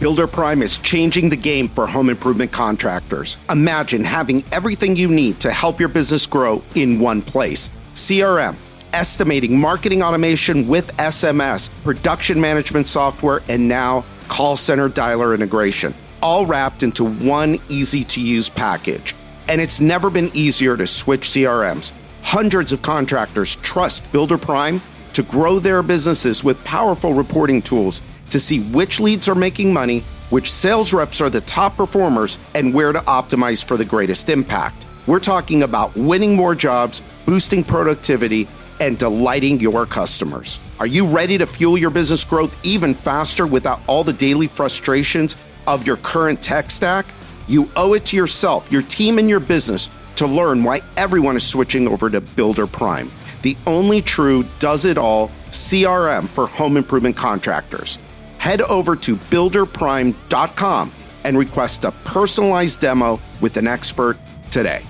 Builder 0.00 0.26
Prime 0.26 0.62
is 0.62 0.78
changing 0.78 1.28
the 1.28 1.36
game 1.36 1.68
for 1.68 1.86
home 1.86 2.08
improvement 2.08 2.50
contractors. 2.52 3.36
Imagine 3.50 4.02
having 4.02 4.42
everything 4.50 4.96
you 4.96 5.08
need 5.08 5.38
to 5.40 5.52
help 5.52 5.78
your 5.78 5.90
business 5.90 6.26
grow 6.26 6.62
in 6.74 6.98
one 6.98 7.20
place 7.20 7.68
CRM, 7.94 8.56
estimating, 8.94 9.58
marketing 9.58 10.02
automation 10.02 10.66
with 10.66 10.96
SMS, 10.96 11.68
production 11.84 12.40
management 12.40 12.88
software, 12.88 13.42
and 13.48 13.68
now 13.68 14.04
call 14.28 14.56
center 14.56 14.88
dialer 14.88 15.34
integration, 15.34 15.94
all 16.22 16.46
wrapped 16.46 16.82
into 16.82 17.04
one 17.04 17.58
easy 17.68 18.04
to 18.04 18.20
use 18.20 18.48
package. 18.48 19.14
And 19.48 19.60
it's 19.60 19.80
never 19.80 20.10
been 20.10 20.30
easier 20.34 20.76
to 20.76 20.86
switch 20.86 21.22
CRMs. 21.22 21.92
Hundreds 22.22 22.72
of 22.72 22.82
contractors 22.82 23.56
trust 23.56 24.10
Builder 24.12 24.38
Prime 24.38 24.80
to 25.14 25.22
grow 25.22 25.58
their 25.58 25.82
businesses 25.82 26.44
with 26.44 26.62
powerful 26.64 27.14
reporting 27.14 27.62
tools 27.62 28.02
to 28.30 28.38
see 28.38 28.60
which 28.60 29.00
leads 29.00 29.28
are 29.28 29.34
making 29.34 29.72
money, 29.72 30.00
which 30.30 30.50
sales 30.50 30.92
reps 30.92 31.20
are 31.20 31.30
the 31.30 31.40
top 31.40 31.76
performers, 31.76 32.38
and 32.54 32.72
where 32.72 32.92
to 32.92 33.00
optimize 33.00 33.64
for 33.64 33.76
the 33.76 33.84
greatest 33.84 34.30
impact. 34.30 34.86
We're 35.06 35.18
talking 35.18 35.64
about 35.64 35.96
winning 35.96 36.36
more 36.36 36.54
jobs, 36.54 37.02
boosting 37.26 37.64
productivity, 37.64 38.46
and 38.78 38.96
delighting 38.96 39.60
your 39.60 39.84
customers. 39.86 40.60
Are 40.78 40.86
you 40.86 41.06
ready 41.06 41.36
to 41.38 41.46
fuel 41.46 41.76
your 41.76 41.90
business 41.90 42.24
growth 42.24 42.58
even 42.64 42.94
faster 42.94 43.46
without 43.46 43.80
all 43.86 44.04
the 44.04 44.12
daily 44.12 44.46
frustrations 44.46 45.36
of 45.66 45.86
your 45.86 45.96
current 45.98 46.42
tech 46.42 46.70
stack? 46.70 47.06
You 47.46 47.68
owe 47.76 47.94
it 47.94 48.04
to 48.06 48.16
yourself, 48.16 48.70
your 48.70 48.82
team, 48.82 49.18
and 49.18 49.28
your 49.28 49.40
business 49.40 49.88
to 50.20 50.26
learn 50.26 50.62
why 50.62 50.82
everyone 50.98 51.34
is 51.34 51.46
switching 51.46 51.88
over 51.88 52.10
to 52.10 52.20
Builder 52.20 52.66
Prime, 52.66 53.10
the 53.40 53.56
only 53.66 54.02
true 54.02 54.44
does 54.58 54.84
it 54.84 54.98
all 54.98 55.28
CRM 55.50 56.28
for 56.28 56.46
home 56.46 56.76
improvement 56.76 57.16
contractors. 57.16 57.98
Head 58.36 58.60
over 58.60 58.96
to 58.96 59.16
builderprime.com 59.16 60.92
and 61.24 61.38
request 61.38 61.84
a 61.84 61.92
personalized 62.04 62.80
demo 62.80 63.18
with 63.40 63.56
an 63.56 63.66
expert 63.66 64.18
today. 64.50 64.82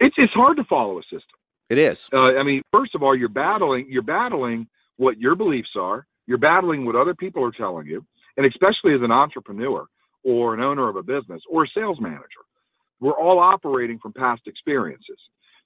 It's 0.00 0.16
it's 0.18 0.32
hard 0.32 0.56
to 0.56 0.64
follow 0.64 0.98
a 0.98 1.02
system. 1.02 1.38
It 1.68 1.78
is. 1.78 2.08
Uh, 2.12 2.38
I 2.38 2.42
mean, 2.42 2.62
first 2.72 2.96
of 2.96 3.04
all, 3.04 3.14
you're 3.14 3.28
battling 3.28 3.86
you're 3.88 4.02
battling 4.02 4.66
what 4.96 5.18
your 5.18 5.36
beliefs 5.36 5.76
are. 5.76 6.06
You're 6.30 6.38
battling 6.38 6.86
what 6.86 6.94
other 6.94 7.12
people 7.12 7.44
are 7.44 7.50
telling 7.50 7.88
you, 7.88 8.06
and 8.36 8.46
especially 8.46 8.94
as 8.94 9.02
an 9.02 9.10
entrepreneur 9.10 9.86
or 10.22 10.54
an 10.54 10.60
owner 10.60 10.88
of 10.88 10.94
a 10.94 11.02
business 11.02 11.42
or 11.50 11.64
a 11.64 11.68
sales 11.74 11.98
manager, 12.00 12.44
we're 13.00 13.18
all 13.18 13.40
operating 13.40 13.98
from 13.98 14.12
past 14.12 14.42
experiences. 14.46 15.18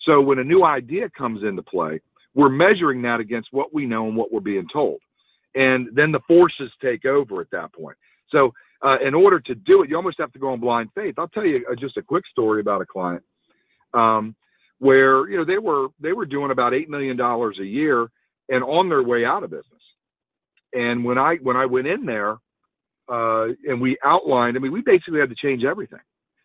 So 0.07 0.23
when 0.23 0.39
a 0.39 0.45
new 0.45 0.65
idea 0.65 1.11
comes 1.11 1.43
into 1.43 1.63
play, 1.63 2.01
we're 2.35 2.49
measuring 2.49 3.03
that 3.03 3.21
against 3.21 3.49
what 3.51 3.75
we 3.75 3.85
know 3.85 4.07
and 4.09 4.17
what 4.17 4.33
we're 4.33 4.41
being 4.41 4.67
told, 4.73 5.01
and 5.55 5.89
then 5.93 6.13
the 6.13 6.21
forces 6.27 6.71
take 6.83 7.05
over 7.05 7.43
at 7.43 7.51
that 7.51 7.71
point. 7.75 7.99
So 8.31 8.55
uh, 8.83 8.97
in 9.07 9.13
order 9.15 9.41
to 9.41 9.55
do 9.55 9.83
it, 9.83 9.91
you 9.91 9.97
almost 9.97 10.17
have 10.19 10.33
to 10.33 10.39
go 10.39 10.51
on 10.51 10.61
blind 10.61 10.89
faith. 10.95 11.17
I'll 11.19 11.29
tell 11.29 11.45
you 11.45 11.67
uh, 11.71 11.75
just 11.79 11.99
a 11.99 12.03
quick 12.03 12.25
story 12.33 12.63
about 12.63 12.81
a 12.81 12.87
client 12.87 13.23
um, 13.93 14.35
where 14.79 15.29
you 15.29 15.37
know 15.37 15.45
they 15.45 15.59
were 15.59 15.89
they 16.01 16.15
were 16.15 16.25
doing 16.25 16.53
about 16.53 16.73
eight 16.73 16.89
million 16.89 17.19
dollars 17.19 17.59
a 17.61 17.67
year 17.67 18.09
and 18.49 18.65
on 18.65 18.89
their 18.89 19.03
way 19.03 19.27
out 19.27 19.45
of 19.45 19.51
business. 19.51 19.84
And 20.75 21.05
when 21.05 21.19
I 21.19 21.37
when 21.37 21.57
I 21.57 21.67
went 21.67 21.87
in 21.87 22.05
there 22.05 22.37
uh, 23.09 23.47
and 23.69 23.81
we 23.81 23.97
outlined, 24.05 24.57
I 24.57 24.61
mean, 24.61 24.73
we 24.73 24.83
basically 24.83 25.21
had 25.21 25.31
to 25.31 25.37
change 25.37 25.65
everything. 25.65 26.01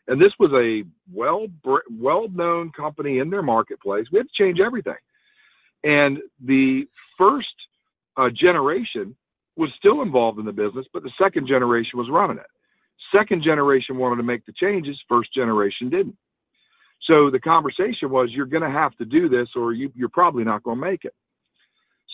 And 0.07 0.19
this 0.19 0.33
was 0.39 0.51
a 0.53 0.83
well 1.13 1.47
well 1.91 2.27
known 2.29 2.71
company 2.71 3.19
in 3.19 3.29
their 3.29 3.43
marketplace. 3.43 4.05
We 4.11 4.19
had 4.19 4.27
to 4.27 4.43
change 4.43 4.59
everything. 4.59 4.95
And 5.83 6.19
the 6.43 6.85
first 7.17 7.47
uh, 8.17 8.29
generation 8.29 9.15
was 9.55 9.69
still 9.77 10.01
involved 10.01 10.39
in 10.39 10.45
the 10.45 10.51
business, 10.51 10.85
but 10.93 11.03
the 11.03 11.11
second 11.21 11.47
generation 11.47 11.97
was 11.97 12.07
running 12.09 12.37
it. 12.37 12.45
Second 13.15 13.43
generation 13.43 13.97
wanted 13.97 14.17
to 14.17 14.23
make 14.23 14.45
the 14.45 14.53
changes. 14.53 14.97
First 15.07 15.33
generation 15.33 15.89
didn't. 15.89 16.17
So 17.03 17.29
the 17.29 17.39
conversation 17.39 18.09
was, 18.09 18.29
you're 18.31 18.45
going 18.45 18.63
to 18.63 18.69
have 18.69 18.95
to 18.97 19.05
do 19.05 19.29
this, 19.29 19.47
or 19.55 19.73
you, 19.73 19.91
you're 19.95 20.09
probably 20.09 20.43
not 20.43 20.63
going 20.63 20.79
to 20.79 20.85
make 20.85 21.05
it. 21.05 21.13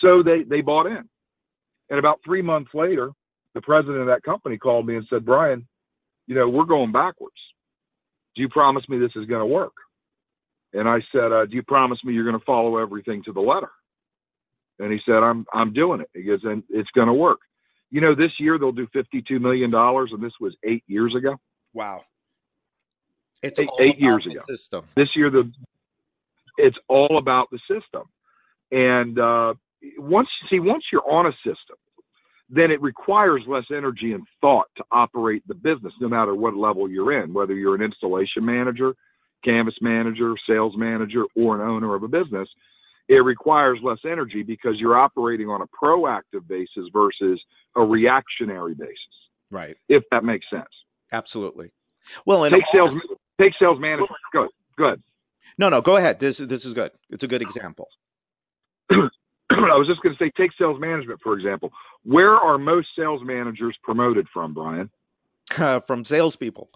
So 0.00 0.22
they 0.22 0.42
they 0.42 0.60
bought 0.60 0.86
in. 0.86 1.08
And 1.90 1.98
about 1.98 2.20
three 2.24 2.42
months 2.42 2.70
later, 2.74 3.10
the 3.54 3.60
president 3.62 4.00
of 4.00 4.06
that 4.08 4.22
company 4.22 4.58
called 4.58 4.86
me 4.86 4.96
and 4.96 5.06
said, 5.08 5.24
Brian, 5.24 5.66
you 6.26 6.34
know, 6.34 6.48
we're 6.48 6.64
going 6.64 6.92
backwards. 6.92 7.36
Do 8.34 8.42
you 8.42 8.48
promise 8.48 8.86
me 8.88 8.98
this 8.98 9.12
is 9.16 9.26
going 9.26 9.40
to 9.40 9.46
work? 9.46 9.72
And 10.72 10.88
I 10.88 10.98
said, 11.12 11.32
uh, 11.32 11.46
do 11.46 11.56
you 11.56 11.62
promise 11.62 11.98
me 12.04 12.12
you're 12.12 12.24
going 12.28 12.38
to 12.38 12.44
follow 12.44 12.76
everything 12.78 13.22
to 13.24 13.32
the 13.32 13.40
letter? 13.40 13.70
And 14.78 14.92
he 14.92 14.98
said, 15.06 15.22
I'm 15.22 15.46
I'm 15.54 15.72
doing 15.72 16.02
it. 16.02 16.10
He 16.12 16.22
goes, 16.24 16.40
and 16.42 16.62
it's 16.68 16.90
going 16.94 17.06
to 17.06 17.14
work. 17.14 17.38
You 17.90 18.02
know, 18.02 18.14
this 18.14 18.32
year 18.38 18.58
they'll 18.58 18.72
do 18.72 18.86
52 18.92 19.38
million 19.38 19.70
dollars, 19.70 20.10
and 20.12 20.22
this 20.22 20.34
was 20.38 20.54
eight 20.64 20.84
years 20.86 21.14
ago. 21.16 21.36
Wow. 21.72 22.02
It's 23.42 23.58
Eight- 23.58 23.68
all 23.68 23.78
eight 23.80 23.96
about 23.96 24.00
years 24.02 24.24
the 24.26 24.32
ago. 24.32 24.40
System. 24.46 24.84
this 24.96 25.08
year 25.16 25.30
the 25.30 25.50
it's 26.58 26.76
all 26.88 27.16
about 27.18 27.48
the 27.50 27.58
system 27.70 28.04
and 28.72 29.18
uh, 29.18 29.54
once 29.98 30.28
see 30.50 30.60
once 30.60 30.84
you're 30.92 31.08
on 31.10 31.26
a 31.26 31.32
system 31.44 31.76
then 32.48 32.70
it 32.70 32.80
requires 32.80 33.42
less 33.48 33.64
energy 33.76 34.12
and 34.12 34.24
thought 34.40 34.66
to 34.76 34.84
operate 34.92 35.42
the 35.48 35.54
business 35.54 35.92
no 36.00 36.08
matter 36.08 36.34
what 36.34 36.54
level 36.56 36.88
you're 36.90 37.22
in 37.22 37.32
whether 37.32 37.54
you're 37.54 37.74
an 37.74 37.82
installation 37.82 38.44
manager 38.44 38.94
canvass 39.44 39.74
manager 39.80 40.34
sales 40.48 40.74
manager 40.76 41.24
or 41.36 41.60
an 41.60 41.68
owner 41.68 41.94
of 41.94 42.02
a 42.02 42.08
business 42.08 42.48
it 43.08 43.24
requires 43.24 43.78
less 43.84 43.98
energy 44.04 44.42
because 44.42 44.74
you're 44.78 44.98
operating 44.98 45.48
on 45.48 45.62
a 45.62 45.66
proactive 45.84 46.46
basis 46.48 46.88
versus 46.92 47.40
a 47.76 47.82
reactionary 47.82 48.74
basis 48.74 48.96
Right. 49.50 49.76
if 49.88 50.02
that 50.10 50.24
makes 50.24 50.46
sense 50.50 50.66
Absolutely. 51.12 51.72
Well, 52.24 52.44
and 52.44 52.54
take 52.54 52.64
sales 52.72 52.94
take 53.40 53.52
sales 53.60 53.78
management 53.80 54.10
good 54.32 54.48
good 54.76 55.02
No, 55.58 55.68
no, 55.68 55.80
go 55.80 55.96
ahead. 55.96 56.20
This 56.20 56.38
this 56.38 56.64
is 56.64 56.74
good. 56.74 56.90
It's 57.10 57.24
a 57.24 57.28
good 57.28 57.42
example. 57.42 57.88
I 59.70 59.76
was 59.76 59.86
just 59.86 60.02
going 60.02 60.16
to 60.16 60.24
say, 60.24 60.30
take 60.36 60.52
sales 60.58 60.80
management, 60.80 61.20
for 61.22 61.34
example. 61.34 61.72
Where 62.04 62.34
are 62.34 62.58
most 62.58 62.88
sales 62.96 63.22
managers 63.24 63.76
promoted 63.82 64.26
from, 64.32 64.54
Brian? 64.54 64.90
From 65.80 66.04
salespeople. 66.04 66.70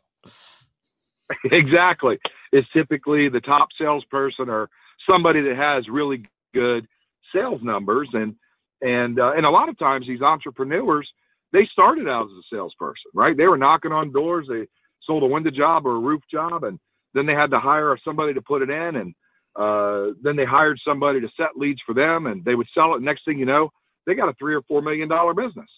exactly. 1.44 2.18
It's 2.52 2.68
typically 2.72 3.28
the 3.28 3.40
top 3.40 3.68
salesperson 3.78 4.48
or 4.48 4.68
somebody 5.08 5.40
that 5.42 5.56
has 5.56 5.88
really 5.88 6.24
good 6.54 6.86
sales 7.34 7.60
numbers. 7.62 8.08
And, 8.12 8.34
and, 8.82 9.18
uh, 9.20 9.32
and 9.36 9.46
a 9.46 9.50
lot 9.50 9.68
of 9.68 9.78
times 9.78 10.06
these 10.06 10.22
entrepreneurs, 10.22 11.08
they 11.52 11.68
started 11.72 12.08
out 12.08 12.26
as 12.26 12.32
a 12.32 12.54
salesperson, 12.54 13.10
right? 13.14 13.36
They 13.36 13.46
were 13.46 13.58
knocking 13.58 13.92
on 13.92 14.12
doors. 14.12 14.46
They 14.48 14.66
sold 15.04 15.22
a 15.22 15.26
window 15.26 15.50
job 15.50 15.86
or 15.86 15.96
a 15.96 16.00
roof 16.00 16.22
job, 16.30 16.64
and 16.64 16.78
then 17.14 17.26
they 17.26 17.34
had 17.34 17.50
to 17.50 17.60
hire 17.60 17.96
somebody 18.04 18.34
to 18.34 18.42
put 18.42 18.62
it 18.62 18.70
in. 18.70 18.96
And 18.96 19.14
uh, 19.56 20.08
then 20.22 20.36
they 20.36 20.44
hired 20.44 20.78
somebody 20.86 21.20
to 21.20 21.28
set 21.36 21.56
leads 21.56 21.80
for 21.84 21.94
them 21.94 22.26
and 22.26 22.44
they 22.44 22.54
would 22.54 22.68
sell 22.74 22.94
it. 22.94 23.02
Next 23.02 23.24
thing 23.24 23.38
you 23.38 23.46
know, 23.46 23.70
they 24.06 24.14
got 24.14 24.28
a 24.28 24.34
three 24.34 24.54
or 24.54 24.62
four 24.62 24.82
million 24.82 25.08
dollar 25.08 25.34
business. 25.34 25.68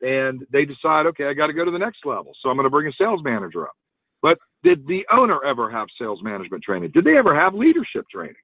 And 0.00 0.46
they 0.52 0.64
decide, 0.64 1.06
okay, 1.06 1.24
I 1.26 1.34
got 1.34 1.48
to 1.48 1.52
go 1.52 1.64
to 1.64 1.70
the 1.70 1.78
next 1.78 2.04
level. 2.04 2.32
So 2.40 2.48
I'm 2.48 2.56
going 2.56 2.64
to 2.64 2.70
bring 2.70 2.86
a 2.86 2.92
sales 2.96 3.20
manager 3.24 3.64
up. 3.64 3.74
But 4.22 4.38
did 4.62 4.86
the 4.86 5.04
owner 5.12 5.44
ever 5.44 5.70
have 5.70 5.88
sales 6.00 6.20
management 6.22 6.62
training? 6.62 6.92
Did 6.92 7.04
they 7.04 7.16
ever 7.16 7.34
have 7.34 7.54
leadership 7.54 8.06
training? 8.12 8.34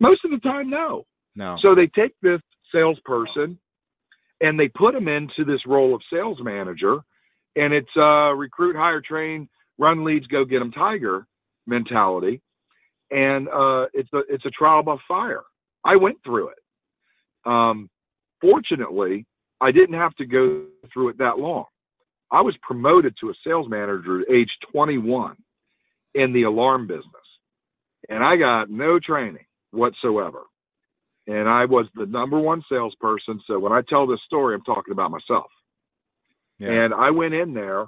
Most 0.00 0.24
of 0.24 0.30
the 0.30 0.38
time, 0.38 0.70
no. 0.70 1.04
No. 1.34 1.56
So 1.60 1.74
they 1.74 1.86
take 1.88 2.12
this 2.22 2.40
salesperson 2.72 3.58
and 4.40 4.58
they 4.58 4.68
put 4.68 4.94
him 4.94 5.08
into 5.08 5.44
this 5.44 5.60
role 5.66 5.94
of 5.94 6.02
sales 6.12 6.38
manager, 6.42 6.98
and 7.54 7.72
it's 7.72 7.96
uh, 7.96 8.32
recruit, 8.32 8.74
hire, 8.74 9.00
train, 9.00 9.48
run 9.78 10.04
leads, 10.04 10.26
go 10.26 10.44
get 10.44 10.58
them, 10.58 10.72
tiger 10.72 11.26
mentality, 11.66 12.40
and 13.12 13.48
uh, 13.48 13.86
it's 13.92 14.12
a 14.12 14.22
it's 14.28 14.44
a 14.46 14.50
trial 14.50 14.82
by 14.82 14.96
fire. 15.06 15.42
I 15.84 15.96
went 15.96 16.18
through 16.24 16.48
it. 16.48 16.58
Um, 17.44 17.90
fortunately, 18.40 19.26
I 19.60 19.72
didn't 19.72 19.96
have 19.96 20.14
to 20.16 20.26
go 20.26 20.64
through 20.92 21.10
it 21.10 21.18
that 21.18 21.38
long. 21.38 21.64
I 22.30 22.40
was 22.40 22.56
promoted 22.62 23.14
to 23.20 23.30
a 23.30 23.34
sales 23.46 23.68
manager 23.68 24.22
at 24.22 24.30
age 24.30 24.50
21 24.72 25.36
in 26.14 26.32
the 26.32 26.44
alarm 26.44 26.86
business, 26.86 27.04
and 28.08 28.24
I 28.24 28.36
got 28.36 28.70
no 28.70 28.98
training 28.98 29.44
whatsoever 29.70 30.42
and 31.26 31.48
I 31.48 31.64
was 31.64 31.86
the 31.94 32.06
number 32.06 32.38
one 32.38 32.62
salesperson. 32.68 33.40
So 33.46 33.58
when 33.58 33.72
I 33.72 33.82
tell 33.88 34.06
this 34.06 34.20
story, 34.26 34.54
I'm 34.54 34.62
talking 34.62 34.92
about 34.92 35.10
myself. 35.10 35.50
Yeah. 36.58 36.70
And 36.70 36.94
I 36.94 37.10
went 37.10 37.34
in 37.34 37.54
there 37.54 37.86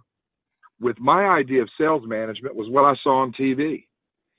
with 0.80 0.98
my 1.00 1.26
idea 1.26 1.62
of 1.62 1.68
sales 1.78 2.02
management 2.06 2.54
was 2.54 2.68
what 2.68 2.84
I 2.84 2.94
saw 3.02 3.22
on 3.22 3.32
TV. 3.32 3.86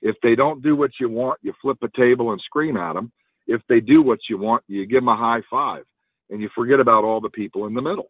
If 0.05 0.15
they 0.21 0.35
don't 0.35 0.61
do 0.63 0.75
what 0.75 0.91
you 0.99 1.09
want, 1.09 1.39
you 1.41 1.53
flip 1.61 1.77
a 1.81 1.89
table 1.97 2.31
and 2.31 2.39
scream 2.41 2.77
at 2.77 2.93
them. 2.93 3.11
If 3.47 3.61
they 3.67 3.81
do 3.81 4.01
what 4.01 4.19
you 4.29 4.37
want, 4.37 4.63
you 4.67 4.85
give 4.85 5.01
them 5.01 5.09
a 5.09 5.17
high 5.17 5.41
five 5.49 5.83
and 6.29 6.41
you 6.41 6.49
forget 6.55 6.79
about 6.79 7.03
all 7.03 7.19
the 7.19 7.29
people 7.29 7.65
in 7.65 7.73
the 7.73 7.81
middle. 7.81 8.09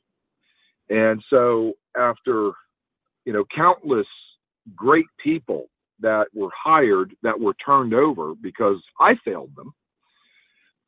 And 0.90 1.24
so 1.30 1.74
after 1.98 2.52
you 3.26 3.34
know, 3.34 3.44
countless 3.54 4.08
great 4.76 5.08
people 5.18 5.66
that 6.00 6.28
were 6.34 6.50
hired 6.56 7.14
that 7.24 7.40
were 7.40 7.56
turned 7.66 7.94
over 7.94 8.36
because 8.36 8.78
I 9.00 9.16
failed 9.26 9.52
them. 9.56 9.74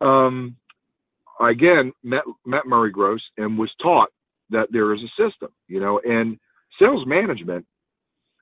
Um, 0.08 0.56
I 1.40 1.52
again 1.52 1.92
met 2.04 2.24
met 2.46 2.66
Murray 2.66 2.92
Gross 2.92 3.22
and 3.38 3.58
was 3.58 3.72
taught 3.82 4.10
that 4.50 4.68
there 4.72 4.94
is 4.94 5.02
a 5.02 5.22
system, 5.22 5.50
you 5.68 5.80
know, 5.80 6.00
and 6.00 6.40
sales 6.80 7.06
management 7.06 7.66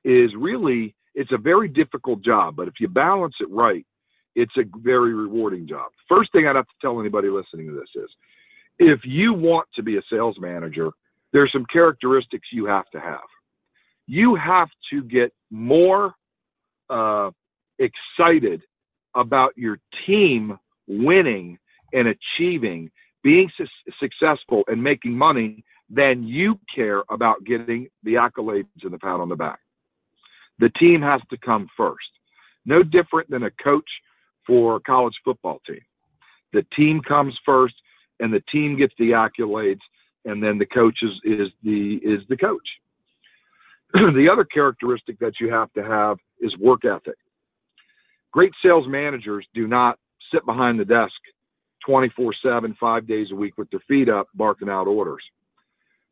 is 0.03 0.31
really 0.38 0.95
it's 1.15 1.31
a 1.31 1.38
very 1.38 1.67
difficult 1.67 2.22
job, 2.22 2.55
but 2.55 2.67
if 2.67 2.75
you 2.79 2.88
balance 2.88 3.36
it 3.39 3.50
right, 3.50 3.86
it's 4.36 4.55
a 4.57 4.63
very 4.79 5.13
rewarding 5.13 5.65
job. 5.67 5.91
First 6.10 6.31
thing 6.34 6.45
I'd 6.45 6.57
have 6.57 6.67
to 6.67 6.74
tell 6.81 7.00
anybody 7.00 7.29
listening 7.29 7.67
to 7.67 7.74
this 7.74 8.03
is 8.03 8.10
if 8.77 9.00
you 9.05 9.34
want 9.34 9.67
to 9.75 9.84
be 9.84 9.98
a 9.98 10.01
sales 10.12 10.36
manager, 10.39 10.91
there's 11.31 11.51
some 11.51 11.65
characteristics 11.72 12.50
you 12.51 12.65
have 12.65 12.89
to 12.91 13.00
have. 13.00 13.24
You 14.07 14.36
have 14.36 14.67
to 14.91 15.01
get 15.03 15.34
more 15.50 16.13
uh, 16.89 17.31
excited 17.79 18.62
about 19.15 19.53
your 19.55 19.79
team 20.05 20.60
winning 20.88 21.57
and 21.93 22.10
achieving, 22.10 22.91
being 23.24 23.50
su- 23.57 23.65
successful 24.00 24.63
and 24.67 24.84
making 24.84 25.17
money 25.17 25.63
than 25.89 26.24
you 26.24 26.60
care 26.74 27.03
about 27.10 27.43
getting 27.45 27.88
the 28.03 28.15
accolades 28.15 28.67
and 28.84 28.91
the 28.91 29.00
pat 29.00 29.19
on 29.19 29.29
the 29.29 29.36
back. 29.36 29.60
The 30.60 30.70
team 30.70 31.02
has 31.02 31.22
to 31.30 31.38
come 31.38 31.68
first. 31.76 32.08
No 32.66 32.84
different 32.84 33.30
than 33.30 33.44
a 33.44 33.52
coach 33.52 33.90
for 34.48 34.78
a 34.78 34.80
college 34.80 35.16
football 35.24 35.60
team. 35.68 35.82
The 36.54 36.66
team 36.76 37.02
comes 37.02 37.38
first 37.46 37.76
and 38.20 38.34
the 38.34 38.44
team 38.52 38.78
gets 38.78 38.94
the 38.98 39.12
accolades 39.12 39.82
and 40.24 40.42
then 40.42 40.58
the 40.58 40.66
coach 40.66 41.00
is, 41.04 41.12
is 41.24 41.50
the 41.64 41.96
is 42.04 42.22
the 42.30 42.38
coach. 42.38 42.68
the 43.94 44.30
other 44.32 44.44
characteristic 44.44 45.20
that 45.20 45.34
you 45.40 45.52
have 45.52 45.72
to 45.74 45.84
have 45.84 46.18
is 46.40 46.56
work 46.58 46.86
ethic. 46.86 47.18
Great 48.32 48.54
sales 48.64 48.88
managers 48.88 49.46
do 49.54 49.68
not 49.68 50.00
sit 50.34 50.46
behind 50.46 50.80
the 50.80 50.86
desk 50.86 51.14
24 51.86 52.34
7, 52.44 52.76
five 52.80 53.08
days 53.08 53.28
a 53.32 53.36
week 53.36 53.58
with 53.58 53.70
their 53.70 53.82
feet 53.88 54.10
up, 54.10 54.28
barking 54.34 54.70
out 54.70 54.88
orders. 54.88 55.24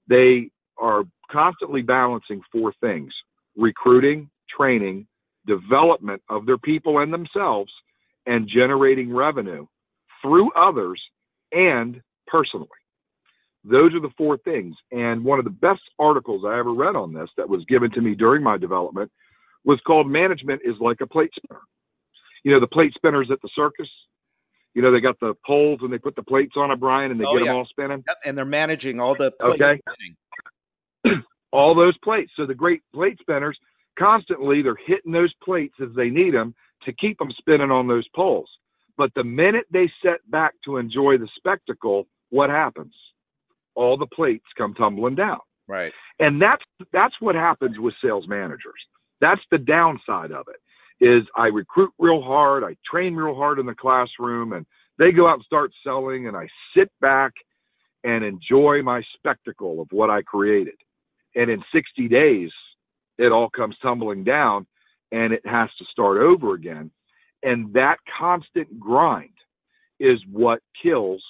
They 0.08 0.52
are 0.78 1.04
constantly 1.32 1.82
balancing 1.82 2.42
four 2.52 2.74
things 2.80 3.14
recruiting, 3.56 4.30
training, 4.56 5.08
development 5.46 6.22
of 6.30 6.46
their 6.46 6.58
people 6.58 7.00
and 7.00 7.14
themselves, 7.14 7.72
and 8.26 8.48
generating 8.48 9.14
revenue 9.14 9.66
through 10.22 10.52
others 10.54 11.02
and 11.52 12.02
personally. 12.28 12.68
Those 13.64 13.94
are 13.94 14.00
the 14.00 14.12
four 14.18 14.38
things. 14.38 14.76
And 14.92 15.24
one 15.24 15.40
of 15.40 15.46
the 15.46 15.52
best 15.52 15.82
articles 16.00 16.44
I 16.46 16.60
ever 16.60 16.74
read 16.74 16.96
on 16.96 17.14
this 17.14 17.30
that 17.38 17.48
was 17.48 17.64
given 17.66 17.92
to 17.92 18.02
me 18.02 18.16
during 18.16 18.44
my 18.44 18.58
development 18.58 19.12
was 19.64 19.80
called 19.88 20.10
Management 20.10 20.62
is 20.66 20.76
Like 20.80 21.00
a 21.02 21.08
Plate 21.08 21.32
Spinner. 21.36 21.62
You 22.44 22.52
know, 22.52 22.60
the 22.60 22.68
plate 22.68 22.94
spinners 22.96 23.30
at 23.32 23.42
the 23.42 23.50
circus? 23.56 23.88
You 24.74 24.82
know, 24.82 24.92
they 24.92 25.00
got 25.00 25.20
the 25.20 25.34
poles 25.46 25.80
and 25.82 25.94
they 25.94 25.98
put 25.98 26.16
the 26.16 26.24
plates 26.24 26.54
on 26.58 26.72
a 26.72 26.76
Brian 26.76 27.12
and 27.12 27.20
they 27.20 27.26
oh, 27.26 27.38
get 27.38 27.46
yeah. 27.46 27.52
them 27.52 27.58
all 27.58 27.66
spinning. 27.66 28.04
Yep, 28.06 28.18
and 28.26 28.38
they're 28.38 28.44
managing 28.44 29.00
all 29.00 29.16
the 29.16 29.34
okay. 29.42 29.80
all 31.54 31.76
those 31.76 31.98
plates. 32.00 32.32
So 32.36 32.46
the 32.46 32.56
great 32.56 32.82
plate 32.94 33.18
spinners 33.22 33.58
constantly 33.98 34.62
they're 34.62 34.78
hitting 34.86 35.12
those 35.12 35.34
plates 35.44 35.76
as 35.82 35.90
they 35.96 36.10
need 36.10 36.34
them 36.34 36.56
to 36.86 36.94
keep 36.94 37.18
them 37.18 37.32
spinning 37.38 37.72
on 37.72 37.88
those 37.88 38.08
poles. 38.16 38.50
But 38.98 39.12
the 39.16 39.24
minute 39.24 39.66
they 39.72 39.92
set 40.04 40.20
back 40.30 40.54
to 40.66 40.78
enjoy 40.78 41.18
the 41.18 41.30
spectacle, 41.36 42.08
what 42.30 42.50
happens? 42.50 42.94
All 43.76 43.98
the 43.98 44.08
plates 44.08 44.46
come 44.58 44.74
tumbling 44.74 45.16
down. 45.16 45.40
Right. 45.68 45.92
And 46.20 46.42
that's 46.42 46.64
that's 46.92 47.16
what 47.20 47.36
happens 47.36 47.80
with 47.80 47.96
sales 48.04 48.28
managers. 48.28 48.80
That's 49.22 49.42
the 49.50 49.58
downside 49.58 50.32
of 50.32 50.48
it 50.50 50.58
is 51.04 51.24
I 51.36 51.48
recruit 51.48 51.92
real 52.00 52.22
hard, 52.22 52.64
I 52.64 52.76
train 52.90 53.16
real 53.16 53.36
hard 53.36 53.60
in 53.60 53.66
the 53.66 53.76
classroom, 53.76 54.54
and 54.54 54.66
they 55.00 55.12
go 55.12 55.28
out 55.28 55.36
and 55.36 55.44
start 55.44 55.72
selling, 55.84 56.28
and 56.28 56.38
I 56.38 56.48
sit 56.76 56.90
back 57.02 57.34
and 58.04 58.24
enjoy 58.24 58.82
my 58.84 59.02
spectacle 59.18 59.82
of 59.82 59.88
what 59.92 60.10
I 60.10 60.22
created. 60.22 60.76
And 61.36 61.50
in 61.50 61.64
60 61.74 62.08
days, 62.08 62.52
it 63.18 63.32
all 63.32 63.50
comes 63.50 63.76
tumbling 63.82 64.24
down 64.24 64.66
and 65.12 65.34
it 65.34 65.46
has 65.46 65.70
to 65.78 65.86
start 65.92 66.18
over 66.18 66.54
again. 66.54 66.92
And 67.44 67.74
that 67.74 67.98
constant 68.20 68.80
grind 68.80 69.30
is 70.00 70.20
what 70.32 70.60
kills 70.82 71.24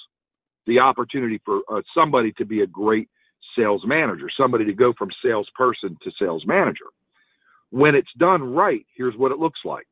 the 0.66 0.80
opportunity 0.80 1.42
for 1.44 1.62
uh, 1.70 1.82
somebody 1.96 2.32
to 2.34 2.46
be 2.46 2.62
a 2.62 2.68
great 2.68 3.10
sales 3.58 3.84
manager, 3.86 4.30
somebody 4.36 4.66
to 4.66 4.74
go 4.74 4.94
from 4.98 5.10
salesperson 5.24 5.98
to 6.04 6.12
sales 6.20 6.44
manager. 6.46 6.86
When 7.70 7.96
it's 7.96 8.14
done 8.18 8.54
right, 8.54 8.86
here's 8.96 9.18
what 9.18 9.32
it 9.32 9.40
looks 9.40 9.60
like. 9.66 9.88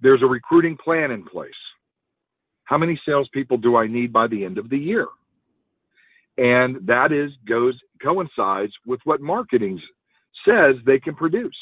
There's 0.00 0.22
a 0.22 0.26
recruiting 0.26 0.76
plan 0.76 1.10
in 1.10 1.24
place. 1.24 1.50
How 2.64 2.76
many 2.76 3.00
salespeople 3.06 3.58
do 3.58 3.76
I 3.76 3.86
need 3.86 4.12
by 4.12 4.26
the 4.26 4.44
end 4.44 4.58
of 4.58 4.68
the 4.68 4.78
year? 4.78 5.06
And 6.36 6.86
that 6.86 7.10
is 7.10 7.32
goes 7.48 7.74
coincides 8.02 8.72
with 8.86 9.00
what 9.04 9.20
marketing 9.20 9.80
says 10.46 10.76
they 10.84 10.98
can 10.98 11.14
produce. 11.14 11.56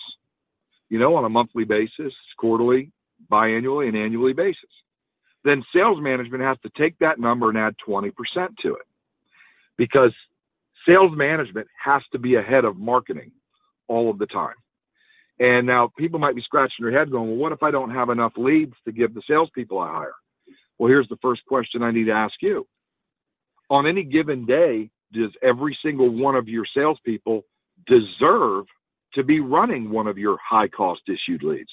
You 0.88 0.98
know, 0.98 1.16
on 1.16 1.24
a 1.24 1.28
monthly 1.28 1.64
basis, 1.64 2.12
quarterly, 2.38 2.92
biannually, 3.30 3.88
and 3.88 3.96
annually 3.96 4.32
basis. 4.32 4.70
Then 5.44 5.64
sales 5.74 5.98
management 6.00 6.42
has 6.42 6.58
to 6.62 6.70
take 6.76 6.98
that 6.98 7.18
number 7.18 7.48
and 7.48 7.58
add 7.58 7.74
20% 7.86 8.12
to 8.62 8.74
it 8.74 8.86
because 9.76 10.12
sales 10.86 11.12
management 11.14 11.68
has 11.82 12.02
to 12.12 12.18
be 12.18 12.36
ahead 12.36 12.64
of 12.64 12.76
marketing 12.76 13.32
all 13.88 14.10
of 14.10 14.18
the 14.18 14.26
time. 14.26 14.54
And 15.38 15.66
now 15.66 15.90
people 15.98 16.18
might 16.18 16.34
be 16.34 16.42
scratching 16.42 16.84
their 16.84 16.98
head 16.98 17.10
going, 17.10 17.28
well, 17.28 17.36
what 17.36 17.52
if 17.52 17.62
I 17.62 17.70
don't 17.70 17.90
have 17.90 18.08
enough 18.08 18.32
leads 18.36 18.74
to 18.86 18.92
give 18.92 19.14
the 19.14 19.22
salespeople 19.28 19.78
I 19.78 19.92
hire? 19.92 20.14
Well, 20.78 20.88
here's 20.88 21.08
the 21.08 21.18
first 21.20 21.42
question 21.46 21.82
I 21.82 21.90
need 21.90 22.06
to 22.06 22.12
ask 22.12 22.34
you. 22.40 22.66
On 23.68 23.86
any 23.86 24.02
given 24.02 24.46
day, 24.46 24.90
does 25.12 25.30
every 25.42 25.76
single 25.84 26.08
one 26.08 26.36
of 26.36 26.48
your 26.48 26.64
salespeople 26.74 27.44
deserve 27.86 28.66
to 29.14 29.22
be 29.22 29.40
running 29.40 29.90
one 29.90 30.06
of 30.06 30.18
your 30.18 30.38
high 30.46 30.68
cost 30.68 31.02
issued 31.08 31.42
leads? 31.42 31.70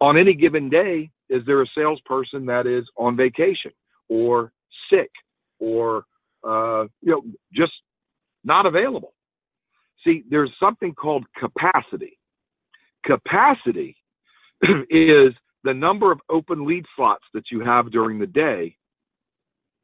On 0.00 0.16
any 0.16 0.34
given 0.34 0.68
day, 0.68 1.10
is 1.28 1.42
there 1.46 1.62
a 1.62 1.66
salesperson 1.74 2.46
that 2.46 2.66
is 2.66 2.84
on 2.96 3.16
vacation 3.16 3.72
or 4.08 4.52
sick 4.90 5.10
or 5.58 6.04
uh, 6.44 6.84
you 7.00 7.12
know 7.12 7.22
just 7.52 7.72
not 8.44 8.66
available? 8.66 9.14
See, 10.04 10.24
there's 10.28 10.52
something 10.58 10.94
called 10.94 11.24
capacity. 11.38 12.18
Capacity 13.04 13.96
is 14.90 15.32
the 15.64 15.74
number 15.74 16.10
of 16.10 16.20
open 16.28 16.66
lead 16.66 16.84
slots 16.96 17.24
that 17.34 17.50
you 17.50 17.60
have 17.60 17.90
during 17.90 18.18
the 18.18 18.26
day 18.26 18.76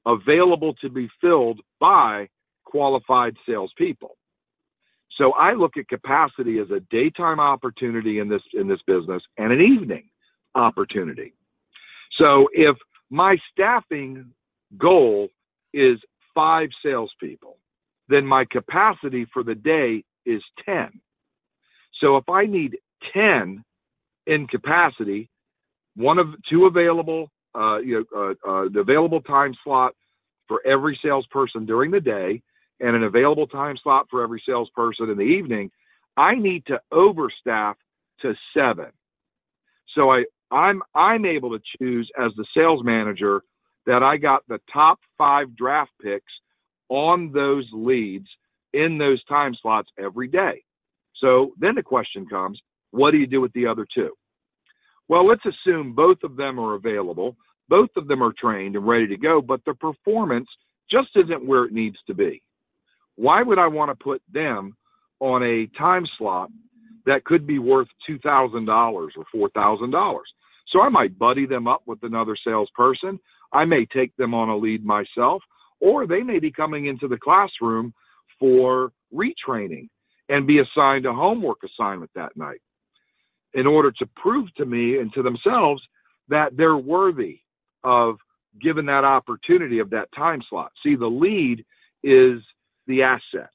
available 0.06 0.74
to 0.74 0.88
be 0.88 1.08
filled 1.20 1.60
by 1.80 2.28
qualified 2.64 3.36
salespeople. 3.46 4.16
So 5.18 5.32
I 5.32 5.52
look 5.52 5.76
at 5.76 5.88
capacity 5.88 6.60
as 6.60 6.70
a 6.70 6.80
daytime 6.90 7.40
opportunity 7.40 8.20
in 8.20 8.28
this 8.28 8.42
in 8.54 8.68
this 8.68 8.80
business 8.86 9.22
and 9.36 9.52
an 9.52 9.60
evening 9.60 10.08
opportunity. 10.54 11.34
So 12.16 12.48
if 12.52 12.76
my 13.10 13.36
staffing 13.52 14.32
goal 14.78 15.28
is 15.74 15.98
five 16.34 16.68
salespeople, 16.84 17.58
then 18.08 18.24
my 18.24 18.44
capacity 18.44 19.26
for 19.32 19.42
the 19.42 19.56
day 19.56 20.04
is 20.24 20.42
10. 20.64 21.00
So 22.00 22.16
if 22.16 22.28
I 22.28 22.46
need 22.46 22.78
10 23.12 23.64
in 24.26 24.46
capacity, 24.46 25.28
one 25.96 26.18
of 26.18 26.28
two 26.48 26.66
available, 26.66 27.30
uh, 27.58 27.78
you 27.78 28.06
know, 28.12 28.36
uh, 28.46 28.48
uh, 28.48 28.68
the 28.72 28.80
available 28.80 29.20
time 29.22 29.54
slot 29.64 29.94
for 30.46 30.64
every 30.64 30.98
salesperson 31.02 31.66
during 31.66 31.90
the 31.90 32.00
day, 32.00 32.40
and 32.80 32.94
an 32.94 33.02
available 33.04 33.46
time 33.46 33.76
slot 33.82 34.06
for 34.10 34.22
every 34.22 34.42
salesperson 34.46 35.10
in 35.10 35.16
the 35.16 35.22
evening, 35.22 35.70
I 36.16 36.34
need 36.34 36.66
to 36.66 36.80
overstaff 36.92 37.74
to 38.22 38.34
seven. 38.56 38.90
So 39.94 40.10
I, 40.10 40.24
I'm 40.50 40.82
I'm 40.94 41.24
able 41.24 41.50
to 41.50 41.64
choose 41.78 42.10
as 42.18 42.32
the 42.36 42.46
sales 42.56 42.82
manager 42.84 43.42
that 43.86 44.02
I 44.02 44.16
got 44.16 44.42
the 44.48 44.60
top 44.72 44.98
five 45.16 45.56
draft 45.56 45.92
picks 46.02 46.32
on 46.88 47.32
those 47.32 47.66
leads 47.72 48.26
in 48.72 48.98
those 48.98 49.22
time 49.24 49.54
slots 49.60 49.90
every 49.98 50.28
day. 50.28 50.62
So 51.16 51.52
then 51.58 51.74
the 51.74 51.82
question 51.82 52.26
comes, 52.26 52.60
what 52.90 53.10
do 53.10 53.18
you 53.18 53.26
do 53.26 53.40
with 53.40 53.52
the 53.52 53.66
other 53.66 53.86
two? 53.92 54.12
Well, 55.08 55.26
let's 55.26 55.44
assume 55.46 55.94
both 55.94 56.18
of 56.22 56.36
them 56.36 56.58
are 56.58 56.74
available, 56.74 57.36
both 57.68 57.90
of 57.96 58.08
them 58.08 58.22
are 58.22 58.32
trained 58.38 58.76
and 58.76 58.86
ready 58.86 59.06
to 59.08 59.16
go, 59.16 59.40
but 59.40 59.64
the 59.64 59.74
performance 59.74 60.48
just 60.90 61.08
isn't 61.16 61.46
where 61.46 61.64
it 61.64 61.72
needs 61.72 61.96
to 62.06 62.14
be. 62.14 62.42
Why 63.18 63.42
would 63.42 63.58
I 63.58 63.66
want 63.66 63.90
to 63.90 64.04
put 64.04 64.22
them 64.32 64.76
on 65.18 65.42
a 65.42 65.66
time 65.76 66.06
slot 66.16 66.50
that 67.04 67.24
could 67.24 67.48
be 67.48 67.58
worth 67.58 67.88
$2,000 68.08 68.68
or 68.70 69.08
$4,000? 69.34 70.18
So 70.68 70.80
I 70.80 70.88
might 70.88 71.18
buddy 71.18 71.44
them 71.44 71.66
up 71.66 71.82
with 71.84 71.98
another 72.04 72.36
salesperson. 72.46 73.18
I 73.52 73.64
may 73.64 73.86
take 73.86 74.14
them 74.16 74.34
on 74.34 74.50
a 74.50 74.56
lead 74.56 74.84
myself, 74.84 75.42
or 75.80 76.06
they 76.06 76.22
may 76.22 76.38
be 76.38 76.52
coming 76.52 76.86
into 76.86 77.08
the 77.08 77.16
classroom 77.16 77.92
for 78.38 78.92
retraining 79.12 79.88
and 80.28 80.46
be 80.46 80.60
assigned 80.60 81.04
a 81.04 81.12
homework 81.12 81.58
assignment 81.64 82.12
that 82.14 82.36
night 82.36 82.60
in 83.54 83.66
order 83.66 83.90
to 83.90 84.06
prove 84.14 84.46
to 84.58 84.64
me 84.64 84.98
and 84.98 85.12
to 85.14 85.24
themselves 85.24 85.82
that 86.28 86.56
they're 86.56 86.76
worthy 86.76 87.40
of 87.82 88.16
given 88.60 88.86
that 88.86 89.02
opportunity 89.02 89.80
of 89.80 89.90
that 89.90 90.08
time 90.14 90.40
slot. 90.48 90.70
See, 90.84 90.94
the 90.94 91.06
lead 91.06 91.64
is 92.04 92.40
the 92.88 93.02
asset. 93.02 93.50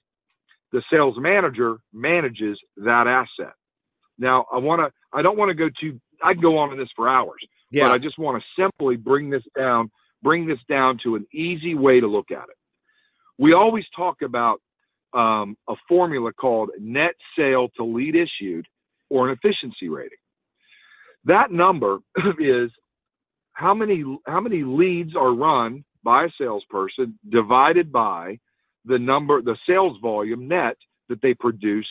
The 0.72 0.82
sales 0.92 1.16
manager 1.20 1.78
manages 1.92 2.58
that 2.78 3.08
asset. 3.08 3.54
Now, 4.18 4.46
I 4.52 4.60
want 4.60 4.82
to 4.82 4.92
I 5.18 5.22
don't 5.22 5.38
want 5.38 5.50
to 5.50 5.56
go 5.56 5.70
too 5.80 6.00
I 6.24 6.34
can 6.34 6.42
go 6.42 6.58
on 6.58 6.72
in 6.72 6.80
this 6.80 6.90
for 6.96 7.10
hours. 7.10 7.46
Yeah. 7.70 7.88
But 7.88 7.94
I 7.94 7.98
just 7.98 8.18
want 8.18 8.42
to 8.42 8.62
simply 8.62 8.96
bring 8.96 9.30
this 9.30 9.44
down 9.58 9.92
bring 10.22 10.48
this 10.48 10.60
down 10.70 10.98
to 11.04 11.16
an 11.16 11.28
easy 11.34 11.76
way 11.76 12.00
to 12.00 12.08
look 12.08 12.32
at 12.32 12.44
it. 12.44 12.56
We 13.38 13.54
always 13.54 13.84
talk 13.96 14.22
about 14.22 14.62
um, 15.14 15.58
a 15.68 15.76
formula 15.88 16.32
called 16.34 16.70
net 16.80 17.14
sale 17.38 17.68
to 17.76 17.84
lead 17.84 18.16
issued 18.16 18.66
or 19.10 19.30
an 19.30 19.38
efficiency 19.38 19.90
rating. 19.90 20.18
That 21.26 21.52
number 21.52 22.00
is 22.40 22.72
how 23.54 23.74
many 23.74 24.04
how 24.26 24.40
many 24.40 24.64
leads 24.64 25.16
are 25.16 25.34
run 25.34 25.84
by 26.04 26.26
a 26.26 26.30
salesperson 26.38 27.18
divided 27.30 27.92
by 27.92 28.40
the 28.86 29.00
number 29.00 29.42
the 29.42 29.58
sales 29.68 29.98
volume 30.02 30.48
net 30.48 30.78
that 31.10 31.22
they 31.22 31.34
produce 31.34 31.88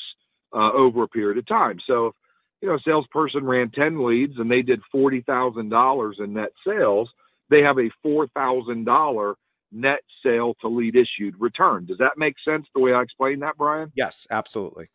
uh, 0.55 0.72
over 0.72 1.02
a 1.02 1.09
period 1.09 1.38
of 1.38 1.46
time. 1.46 1.78
So 1.87 2.09
if 2.09 2.14
you 2.61 2.68
know 2.68 2.74
a 2.74 2.81
salesperson 2.85 3.44
ran 3.44 3.70
10 3.70 4.05
leads 4.05 4.38
and 4.38 4.50
they 4.50 4.62
did 4.62 4.81
$40,000 4.94 6.20
in 6.20 6.33
net 6.33 6.50
sales, 6.66 7.09
they 7.50 7.62
have 7.62 7.78
a 7.78 7.90
$4,000 8.07 9.35
net 9.72 10.00
sale 10.22 10.55
to 10.61 10.68
lead 10.68 10.96
issued 10.96 11.35
return. 11.38 11.87
Does 11.87 11.98
that 11.98 12.18
make 12.18 12.35
sense 12.46 12.66
the 12.74 12.81
way 12.81 12.92
I 12.92 13.02
explained 13.02 13.42
that, 13.42 13.57
Brian? 13.57 13.90
Yes, 13.94 14.26
absolutely. 14.31 14.88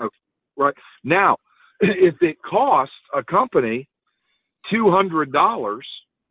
Okay, 0.00 0.16
right. 0.56 0.74
Now, 1.02 1.38
if 1.80 2.14
it 2.22 2.36
costs 2.48 2.94
a 3.14 3.22
company 3.24 3.88
$200, 4.72 5.80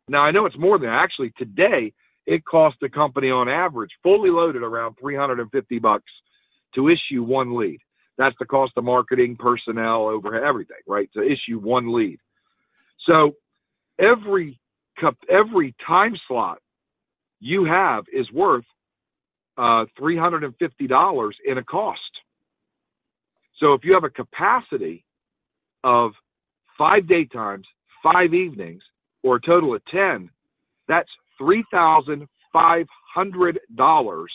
now 0.08 0.22
I 0.22 0.30
know 0.30 0.46
it's 0.46 0.58
more 0.58 0.78
than 0.78 0.88
actually 0.88 1.32
today 1.36 1.92
it 2.26 2.44
costs 2.44 2.78
the 2.80 2.88
company 2.88 3.30
on 3.30 3.48
average 3.48 3.90
fully 4.02 4.30
loaded 4.30 4.62
around 4.62 4.96
350 5.00 5.78
bucks 5.78 6.10
to 6.74 6.88
issue 6.88 7.22
one 7.22 7.56
lead. 7.56 7.78
That's 8.18 8.36
the 8.38 8.46
cost 8.46 8.72
of 8.76 8.84
marketing, 8.84 9.36
personnel, 9.38 10.08
overhead, 10.08 10.42
everything, 10.42 10.78
right? 10.86 11.08
To 11.14 11.22
issue 11.22 11.58
one 11.58 11.92
lead. 11.92 12.18
So 13.06 13.36
every 13.98 14.58
every 15.28 15.74
time 15.86 16.16
slot 16.26 16.58
you 17.40 17.64
have 17.64 18.04
is 18.12 18.30
worth 18.32 18.64
uh, 19.58 19.84
$350 19.98 21.32
in 21.46 21.58
a 21.58 21.64
cost. 21.64 22.00
So 23.58 23.74
if 23.74 23.84
you 23.84 23.94
have 23.94 24.04
a 24.04 24.10
capacity 24.10 25.04
of 25.84 26.12
five 26.76 27.04
daytimes, 27.04 27.64
five 28.02 28.34
evenings, 28.34 28.82
or 29.22 29.36
a 29.36 29.40
total 29.40 29.74
of 29.74 29.84
10, 29.86 30.30
that's 30.88 31.08
$3,500 31.40 34.26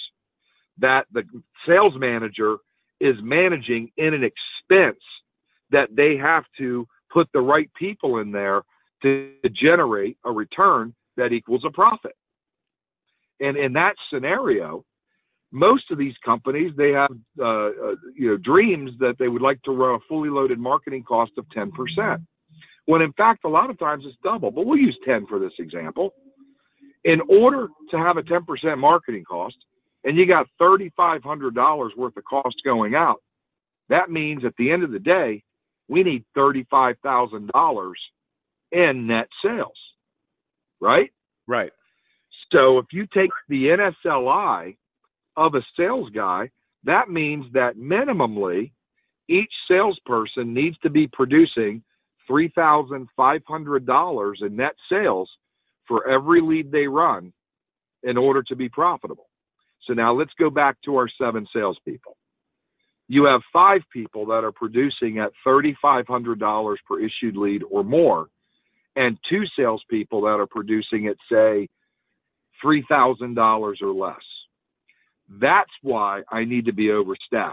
that 0.80 1.06
the 1.12 1.24
sales 1.68 1.94
manager 1.98 2.58
is 3.00 3.16
managing 3.22 3.92
in 3.98 4.14
an 4.14 4.24
expense 4.24 5.04
that 5.72 5.90
they 5.96 6.18
have 6.18 6.44
to 6.58 6.88
put 7.12 7.28
the 7.34 7.42
right 7.42 7.70
people 7.74 8.20
in 8.20 8.32
there 8.32 8.64
to 9.02 9.34
generate 9.52 10.18
a 10.26 10.32
return 10.32 10.94
that 11.18 11.34
equals 11.34 11.64
a 11.66 11.72
profit. 11.72 12.16
And 13.40 13.58
in 13.58 13.74
that 13.74 13.96
scenario, 14.12 14.86
most 15.52 15.92
of 15.92 15.98
these 15.98 16.14
companies 16.24 16.72
they 16.78 16.92
have 16.92 17.12
uh, 17.40 17.44
uh, 17.44 17.96
you 18.16 18.30
know 18.30 18.38
dreams 18.38 18.92
that 19.00 19.16
they 19.20 19.28
would 19.28 19.42
like 19.42 19.62
to 19.64 19.72
run 19.72 19.96
a 19.96 20.00
fully 20.08 20.30
loaded 20.30 20.60
marketing 20.60 21.04
cost 21.04 21.32
of 21.38 21.46
10%. 21.56 22.26
When 22.86 23.02
in 23.02 23.12
fact 23.14 23.44
a 23.44 23.50
lot 23.50 23.70
of 23.70 23.78
times 23.78 24.06
it's 24.08 24.18
double, 24.24 24.52
but 24.52 24.66
we'll 24.66 24.80
use 24.80 24.98
10 25.06 25.28
for 25.28 25.40
this 25.40 25.54
example. 25.60 26.14
In 27.04 27.22
order 27.28 27.68
to 27.90 27.98
have 27.98 28.18
a 28.18 28.24
10% 28.24 28.78
marketing 28.78 29.24
cost 29.24 29.56
and 30.04 30.18
you 30.18 30.26
got 30.26 30.48
$3500 30.60 31.98
worth 31.98 32.18
of 32.18 32.24
cost 32.24 32.62
going 32.64 32.96
out, 32.96 33.22
that 33.90 34.12
means 34.12 34.46
at 34.46 34.56
the 34.58 34.72
end 34.72 34.84
of 34.84 34.92
the 34.92 35.00
day 35.00 35.44
we 35.88 36.04
need 36.04 36.24
$35,000 36.38 37.94
in 38.72 39.08
net 39.08 39.28
sales. 39.44 39.78
Right? 40.80 41.12
Right. 41.48 41.72
So 42.52 42.78
if 42.78 42.86
you 42.92 43.08
take 43.14 43.32
the 43.50 43.66
NSLI 44.06 44.78
of 45.38 45.56
a 45.56 45.64
sales 45.78 46.10
guy, 46.10 46.52
that 46.84 47.10
means 47.10 47.46
that 47.54 47.78
minimally 47.78 48.72
each 49.28 49.52
salesperson 49.68 50.54
needs 50.54 50.78
to 50.80 50.90
be 50.90 51.08
producing 51.08 51.84
$3,500 52.30 54.42
in 54.42 54.56
net 54.56 54.76
sales 54.90 55.30
for 55.92 56.08
every 56.08 56.40
lead 56.40 56.72
they 56.72 56.88
run 56.88 57.34
in 58.04 58.16
order 58.18 58.42
to 58.42 58.56
be 58.56 58.70
profitable. 58.70 59.28
So 59.86 59.94
now 59.94 60.14
let's 60.14 60.32
go 60.40 60.50
back 60.50 60.78
to 60.86 60.96
our 60.96 61.10
seven 61.22 61.46
salespeople. 61.54 62.16
You 63.10 63.26
have 63.26 63.42
five 63.52 63.82
people 63.92 64.26
that 64.28 64.46
are 64.46 64.54
producing 64.54 65.20
at 65.20 65.34
$3,500 65.46 66.78
per 66.88 67.00
issued 67.02 67.36
lead 67.36 67.64
or 67.70 67.84
more, 67.84 68.28
and 68.96 69.18
two 69.30 69.44
salespeople 69.60 70.22
that 70.22 70.40
are 70.40 70.48
producing 70.48 71.08
at, 71.08 71.18
say, 71.30 71.68
$3,000 72.64 73.82
or 73.82 73.92
less. 73.94 74.16
That's 75.42 75.72
why 75.82 76.22
I 76.32 76.46
need 76.46 76.68
to 76.68 76.74
be 76.74 76.88
overstaffed. 76.88 77.52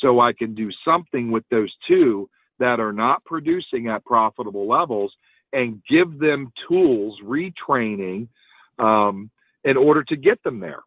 So 0.00 0.20
I 0.20 0.34
can 0.34 0.54
do 0.54 0.70
something 0.84 1.32
with 1.32 1.42
those 1.50 1.74
two 1.88 2.30
that 2.60 2.78
are 2.78 2.92
not 2.92 3.24
producing 3.24 3.88
at 3.88 4.04
profitable 4.04 4.68
levels 4.68 5.12
and 5.52 5.82
give 5.88 6.18
them 6.18 6.52
tools, 6.68 7.18
retraining 7.24 8.28
um, 8.78 9.30
in 9.64 9.76
order 9.76 10.02
to 10.04 10.16
get 10.16 10.42
them 10.42 10.60
there 10.60 10.80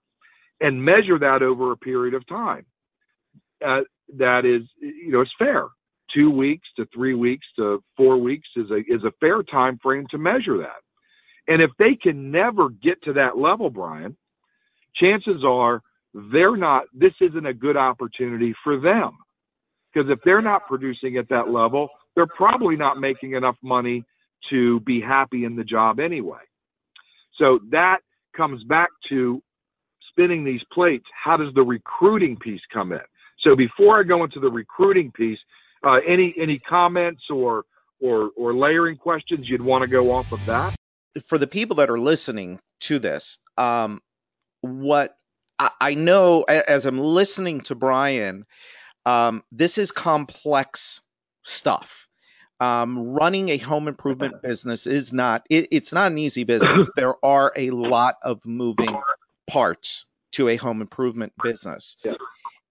and 0.61 0.83
measure 0.83 1.17
that 1.19 1.41
over 1.41 1.71
a 1.71 1.77
period 1.77 2.13
of 2.13 2.27
time. 2.27 2.65
Uh, 3.65 3.81
that 4.17 4.45
is, 4.45 4.63
you 4.79 5.11
know, 5.11 5.21
it's 5.21 5.31
fair. 5.37 5.65
Two 6.13 6.31
weeks 6.31 6.67
to 6.75 6.87
three 6.93 7.13
weeks 7.13 7.45
to 7.55 7.83
four 7.95 8.17
weeks 8.17 8.47
is 8.55 8.71
a 8.71 8.79
is 8.87 9.03
a 9.03 9.11
fair 9.19 9.43
time 9.43 9.77
frame 9.81 10.07
to 10.09 10.17
measure 10.17 10.57
that. 10.57 10.81
And 11.47 11.61
if 11.61 11.71
they 11.77 11.95
can 11.95 12.31
never 12.31 12.69
get 12.69 13.01
to 13.03 13.13
that 13.13 13.37
level, 13.37 13.69
Brian, 13.69 14.15
chances 14.95 15.43
are 15.45 15.81
they're 16.13 16.57
not, 16.57 16.83
this 16.93 17.13
isn't 17.21 17.45
a 17.45 17.53
good 17.53 17.77
opportunity 17.77 18.53
for 18.63 18.79
them. 18.79 19.17
Because 19.91 20.09
if 20.11 20.19
they're 20.23 20.41
not 20.41 20.67
producing 20.67 21.17
at 21.17 21.29
that 21.29 21.49
level, 21.49 21.89
they're 22.15 22.27
probably 22.27 22.75
not 22.75 22.99
making 22.99 23.33
enough 23.33 23.55
money 23.63 24.03
to 24.49 24.79
be 24.81 25.01
happy 25.01 25.45
in 25.45 25.55
the 25.55 25.63
job 25.63 25.99
anyway. 25.99 26.39
So 27.37 27.59
that 27.71 27.99
comes 28.35 28.63
back 28.63 28.89
to 29.09 29.41
spinning 30.09 30.43
these 30.43 30.61
plates. 30.71 31.05
How 31.23 31.37
does 31.37 31.53
the 31.53 31.63
recruiting 31.63 32.37
piece 32.37 32.61
come 32.73 32.91
in? 32.91 32.99
So 33.41 33.55
before 33.55 33.99
I 33.99 34.03
go 34.03 34.23
into 34.23 34.39
the 34.39 34.49
recruiting 34.49 35.11
piece, 35.11 35.39
uh, 35.85 35.99
any 36.05 36.35
any 36.37 36.59
comments 36.59 37.21
or 37.29 37.63
or 38.01 38.31
or 38.35 38.53
layering 38.53 38.97
questions 38.97 39.47
you'd 39.47 39.61
want 39.61 39.83
to 39.83 39.87
go 39.87 40.11
off 40.11 40.31
of 40.31 40.45
that? 40.45 40.75
for 41.25 41.37
the 41.37 41.47
people 41.47 41.77
that 41.77 41.89
are 41.89 41.99
listening 41.99 42.59
to 42.81 42.99
this, 42.99 43.37
um, 43.57 44.01
what 44.61 45.15
I, 45.57 45.71
I, 45.79 45.93
know 45.95 46.43
as 46.43 46.85
I'm 46.85 46.99
listening 46.99 47.61
to 47.61 47.75
Brian, 47.75 48.45
um, 49.05 49.43
this 49.51 49.77
is 49.77 49.91
complex 49.91 51.01
stuff. 51.43 52.07
Um, 52.61 52.99
running 52.99 53.49
a 53.49 53.57
home 53.57 53.87
improvement 53.87 54.41
business 54.41 54.85
is 54.85 55.13
not 55.13 55.45
it, 55.49 55.69
it's 55.71 55.93
not 55.93 56.11
an 56.11 56.17
easy 56.17 56.43
business. 56.43 56.89
there 56.95 57.15
are 57.23 57.53
a 57.55 57.69
lot 57.69 58.17
of 58.21 58.45
moving 58.45 58.97
parts 59.47 60.05
to 60.33 60.49
a 60.49 60.57
home 60.57 60.81
improvement 60.81 61.33
business. 61.41 61.95
Yeah. 62.03 62.15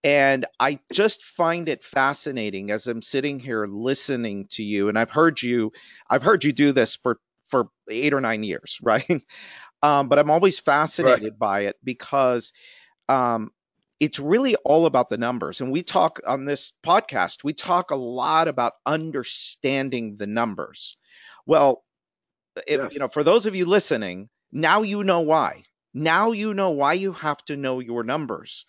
And 0.04 0.46
I 0.60 0.78
just 0.92 1.24
find 1.24 1.68
it 1.68 1.82
fascinating 1.82 2.70
as 2.70 2.86
I'm 2.86 3.02
sitting 3.02 3.40
here 3.40 3.66
listening 3.66 4.46
to 4.52 4.62
you, 4.62 4.88
and 4.88 4.98
I've 4.98 5.10
heard 5.10 5.42
you, 5.42 5.72
I've 6.08 6.22
heard 6.22 6.44
you 6.44 6.52
do 6.52 6.72
this 6.72 6.94
for 6.94 7.18
for 7.48 7.68
eight 7.90 8.14
or 8.14 8.20
nine 8.20 8.42
years, 8.44 8.78
right? 8.82 9.22
Um, 9.82 10.08
but 10.08 10.18
I'm 10.18 10.30
always 10.30 10.58
fascinated 10.58 11.22
right. 11.22 11.38
by 11.38 11.60
it 11.62 11.76
because 11.82 12.52
um, 13.08 13.52
it's 14.00 14.18
really 14.18 14.54
all 14.56 14.86
about 14.86 15.08
the 15.08 15.18
numbers. 15.18 15.60
And 15.60 15.72
we 15.72 15.82
talk 15.82 16.20
on 16.26 16.44
this 16.44 16.72
podcast, 16.84 17.44
we 17.44 17.52
talk 17.52 17.90
a 17.90 17.96
lot 17.96 18.48
about 18.48 18.74
understanding 18.86 20.16
the 20.16 20.26
numbers. 20.26 20.96
Well, 21.46 21.82
if, 22.66 22.92
you 22.92 22.98
know, 22.98 23.08
for 23.08 23.24
those 23.24 23.46
of 23.46 23.54
you 23.54 23.66
listening, 23.66 24.28
now 24.52 24.82
you 24.82 25.04
know 25.04 25.20
why. 25.20 25.62
Now 25.94 26.32
you 26.32 26.54
know 26.54 26.70
why 26.70 26.94
you 26.94 27.12
have 27.12 27.42
to 27.46 27.56
know 27.56 27.80
your 27.80 28.04
numbers. 28.04 28.66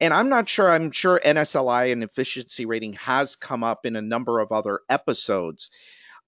And 0.00 0.12
I'm 0.12 0.28
not 0.28 0.48
sure, 0.48 0.70
I'm 0.70 0.90
sure 0.90 1.20
NSLI 1.24 1.92
and 1.92 2.02
efficiency 2.02 2.66
rating 2.66 2.94
has 2.94 3.36
come 3.36 3.64
up 3.64 3.86
in 3.86 3.96
a 3.96 4.02
number 4.02 4.40
of 4.40 4.52
other 4.52 4.80
episodes. 4.90 5.70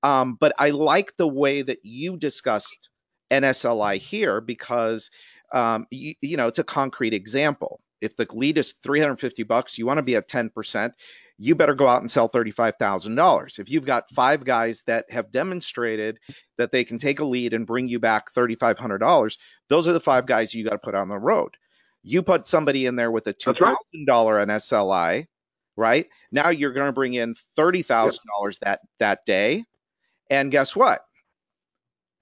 Um, 0.02 0.36
but 0.40 0.52
I 0.58 0.70
like 0.70 1.16
the 1.16 1.28
way 1.28 1.62
that 1.62 1.80
you 1.82 2.16
discussed 2.16 2.88
NSLI 3.30 3.98
here 3.98 4.40
because 4.40 5.10
um, 5.52 5.86
you, 5.90 6.14
you, 6.20 6.36
know 6.36 6.48
it's 6.48 6.58
a 6.58 6.64
concrete 6.64 7.14
example. 7.14 7.80
If 8.00 8.16
the 8.16 8.26
lead 8.32 8.58
is 8.58 8.74
350 8.82 9.42
bucks, 9.44 9.78
you 9.78 9.86
want 9.86 9.98
to 9.98 10.02
be 10.02 10.16
at 10.16 10.28
10%, 10.28 10.92
you 11.38 11.54
better 11.54 11.74
go 11.74 11.86
out 11.86 12.00
and 12.00 12.10
sell 12.10 12.28
$35,000. 12.28 13.58
If 13.58 13.70
you've 13.70 13.86
got 13.86 14.10
five 14.10 14.44
guys 14.44 14.82
that 14.86 15.06
have 15.10 15.30
demonstrated 15.30 16.18
that 16.56 16.72
they 16.72 16.84
can 16.84 16.98
take 16.98 17.20
a 17.20 17.24
lead 17.24 17.54
and 17.54 17.66
bring 17.66 17.88
you 17.88 18.00
back 18.00 18.32
$3,500, 18.34 19.38
those 19.68 19.86
are 19.86 19.92
the 19.92 20.00
five 20.00 20.26
guys 20.26 20.54
you 20.54 20.64
got 20.64 20.72
to 20.72 20.78
put 20.78 20.94
on 20.94 21.08
the 21.08 21.18
road. 21.18 21.56
You 22.02 22.22
put 22.22 22.46
somebody 22.46 22.86
in 22.86 22.96
there 22.96 23.10
with 23.10 23.26
a 23.28 23.34
$2,000 23.34 23.60
right. 23.60 24.48
SLI, 24.48 25.26
right? 25.76 26.06
Now 26.32 26.48
you're 26.50 26.72
going 26.72 26.86
to 26.86 26.92
bring 26.92 27.14
in 27.14 27.34
$30,000 27.56 28.12
yep. 28.12 28.54
that 28.62 28.80
that 28.98 29.24
day. 29.26 29.64
And 30.30 30.50
guess 30.50 30.74
what? 30.74 31.02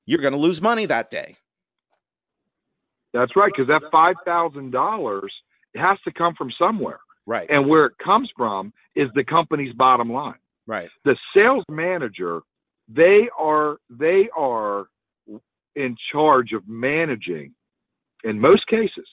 You're 0.05 0.21
going 0.21 0.35
to 0.35 0.39
lose 0.39 0.61
money 0.63 0.87
that 0.87 1.11
day. 1.11 1.37
That's 3.13 3.35
right, 3.35 3.51
because 3.51 3.69
that 3.69 3.91
five 3.91 4.17
thousand 4.27 4.73
dollars 4.73 5.33
has 5.77 5.99
to 6.05 6.13
come 6.13 6.35
from 6.35 6.51
somewhere. 6.59 7.01
Right. 7.27 7.49
And 7.51 7.69
where 7.69 7.87
it 7.87 7.99
comes 7.99 8.31
from 8.37 8.73
is 8.95 9.09
the 9.15 9.25
company's 9.25 9.73
bottom 9.75 10.13
line. 10.13 10.39
Right. 10.67 10.89
The 11.05 11.17
sales 11.35 11.65
manager, 11.69 12.43
they 12.89 13.29
are 13.39 13.79
they 13.91 14.29
are 14.37 14.87
in 15.75 15.97
charge 16.13 16.53
of 16.53 16.67
managing, 16.69 17.55
in 18.25 18.41
most 18.41 18.67
cases, 18.67 19.07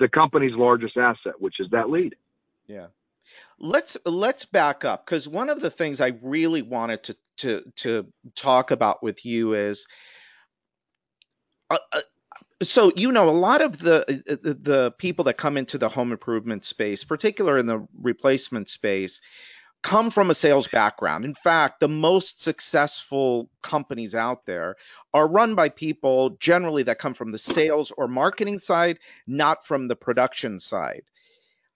the 0.00 0.08
company's 0.08 0.54
largest 0.54 0.96
asset, 0.96 1.34
which 1.38 1.56
is 1.60 1.68
that 1.70 1.90
lead. 1.90 2.16
Yeah. 2.66 2.86
Let's 3.58 3.96
let's 4.04 4.44
back 4.44 4.84
up 4.84 5.04
because 5.04 5.28
one 5.28 5.50
of 5.50 5.60
the 5.60 5.70
things 5.70 6.00
I 6.00 6.12
really 6.22 6.62
wanted 6.62 7.02
to 7.04 7.16
to 7.38 7.72
to 7.76 8.06
talk 8.34 8.70
about 8.70 9.02
with 9.02 9.24
you 9.24 9.54
is 9.54 9.86
uh, 11.70 11.78
uh, 11.92 12.00
so 12.62 12.92
you 12.96 13.12
know 13.12 13.28
a 13.28 13.30
lot 13.30 13.60
of 13.62 13.78
the, 13.78 14.00
uh, 14.02 14.36
the, 14.42 14.54
the 14.54 14.94
people 14.98 15.26
that 15.26 15.36
come 15.36 15.56
into 15.56 15.78
the 15.78 15.88
home 15.88 16.12
improvement 16.12 16.64
space, 16.64 17.04
particular 17.04 17.58
in 17.58 17.66
the 17.66 17.86
replacement 18.00 18.68
space, 18.68 19.20
come 19.82 20.10
from 20.10 20.30
a 20.30 20.34
sales 20.34 20.66
background. 20.66 21.24
In 21.24 21.34
fact, 21.34 21.80
the 21.80 21.88
most 21.88 22.42
successful 22.42 23.48
companies 23.62 24.14
out 24.14 24.44
there 24.44 24.76
are 25.14 25.26
run 25.26 25.54
by 25.54 25.68
people 25.68 26.30
generally 26.40 26.84
that 26.84 26.98
come 26.98 27.14
from 27.14 27.30
the 27.30 27.38
sales 27.38 27.92
or 27.92 28.08
marketing 28.08 28.58
side, 28.58 28.98
not 29.26 29.64
from 29.64 29.86
the 29.86 29.96
production 29.96 30.58
side. 30.58 31.02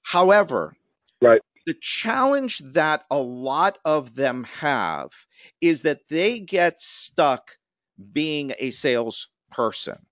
However, 0.03 0.75
right. 1.21 1.41
The 1.65 1.75
challenge 1.81 2.59
that 2.73 3.05
a 3.09 3.21
lot 3.21 3.79
of 3.85 4.17
them 4.17 4.43
have 4.59 5.13
is 5.61 5.83
that 5.83 6.09
they 6.09 6.41
get 6.41 6.83
stuck 6.83 7.57
being 8.13 8.53
a 8.59 8.73
salesperson 8.73 10.05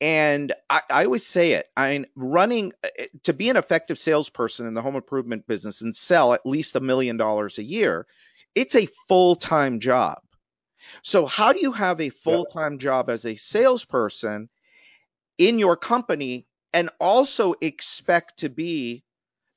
and 0.00 0.52
I, 0.68 0.82
I, 0.90 1.04
always 1.04 1.26
say 1.26 1.52
it. 1.52 1.68
I 1.76 1.92
mean, 1.92 2.06
running 2.14 2.72
uh, 2.84 2.88
to 3.24 3.32
be 3.32 3.48
an 3.48 3.56
effective 3.56 3.98
salesperson 3.98 4.66
in 4.66 4.74
the 4.74 4.82
home 4.82 4.96
improvement 4.96 5.46
business 5.46 5.80
and 5.80 5.96
sell 5.96 6.34
at 6.34 6.44
least 6.44 6.76
a 6.76 6.80
million 6.80 7.16
dollars 7.16 7.58
a 7.58 7.64
year, 7.64 8.06
it's 8.54 8.74
a 8.74 8.86
full 9.08 9.36
time 9.36 9.80
job. 9.80 10.18
So, 11.02 11.26
how 11.26 11.52
do 11.52 11.60
you 11.60 11.72
have 11.72 12.00
a 12.00 12.10
full 12.10 12.44
time 12.44 12.74
yeah. 12.74 12.80
job 12.80 13.10
as 13.10 13.24
a 13.24 13.36
salesperson 13.36 14.48
in 15.38 15.58
your 15.58 15.76
company 15.76 16.46
and 16.72 16.90
also 17.00 17.54
expect 17.60 18.40
to 18.40 18.48
be 18.50 19.02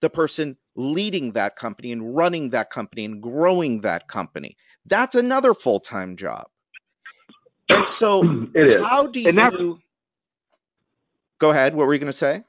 the 0.02 0.10
person 0.10 0.56
leading 0.76 1.34
that 1.34 1.58
company 1.58 1.92
and 1.92 2.16
running 2.16 2.52
that 2.52 2.70
company 2.70 3.04
and 3.04 3.22
growing 3.22 3.82
that 3.82 4.08
company? 4.08 4.56
That's 4.86 5.16
another 5.16 5.54
full 5.54 5.82
time 5.82 6.16
job. 6.16 6.48
And 7.68 7.90
so, 7.90 8.24
how 8.84 9.08
do 9.08 9.20
you? 9.20 9.80
Go 11.40 11.50
ahead. 11.52 11.74
What 11.74 11.88
were 11.88 11.94
you 11.94 12.00
going 12.00 12.12
to 12.12 12.18
say? 12.18 12.44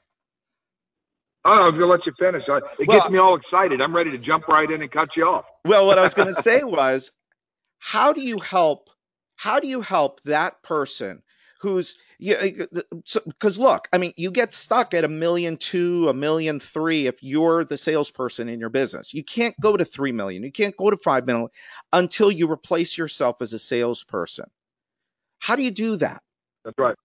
Oh, 1.43 1.49
I 1.49 1.65
was 1.65 1.71
going 1.71 1.81
to 1.81 1.87
let 1.87 2.05
you 2.05 2.13
finish. 2.19 2.43
It 2.79 2.87
well, 2.87 2.99
gets 2.99 3.09
me 3.09 3.17
all 3.17 3.35
excited. 3.35 3.81
I'm 3.81 3.95
ready 3.95 4.11
to 4.11 4.19
jump 4.19 4.47
right 4.47 4.69
in 4.69 4.81
and 4.81 4.91
cut 4.91 5.09
you 5.17 5.23
off. 5.23 5.45
Well, 5.65 5.87
what 5.87 5.97
I 5.97 6.03
was 6.03 6.13
going 6.13 6.27
to 6.35 6.41
say 6.41 6.63
was, 6.63 7.11
how 7.79 8.13
do 8.13 8.21
you 8.21 8.39
help? 8.39 8.89
How 9.35 9.59
do 9.59 9.67
you 9.67 9.81
help 9.81 10.21
that 10.25 10.61
person 10.61 11.23
who's 11.61 11.97
because 12.19 12.67
so, 13.05 13.61
look, 13.61 13.87
I 13.91 13.97
mean, 13.97 14.13
you 14.15 14.29
get 14.29 14.53
stuck 14.53 14.93
at 14.93 15.03
a 15.03 15.07
million 15.07 15.57
two, 15.57 16.07
a 16.09 16.13
million 16.13 16.59
three 16.59 17.07
if 17.07 17.23
you're 17.23 17.65
the 17.65 17.77
salesperson 17.77 18.47
in 18.47 18.59
your 18.59 18.69
business. 18.69 19.13
You 19.13 19.23
can't 19.23 19.55
go 19.59 19.75
to 19.75 19.83
three 19.83 20.11
million. 20.11 20.43
You 20.43 20.51
can't 20.51 20.77
go 20.77 20.91
to 20.91 20.97
five 20.97 21.25
million 21.25 21.49
until 21.91 22.29
you 22.31 22.51
replace 22.51 22.95
yourself 22.95 23.41
as 23.41 23.53
a 23.53 23.59
salesperson. 23.59 24.45
How 25.39 25.55
do 25.55 25.63
you 25.63 25.71
do 25.71 25.95
that? 25.97 26.21
That's 26.63 26.77
right. 26.77 26.95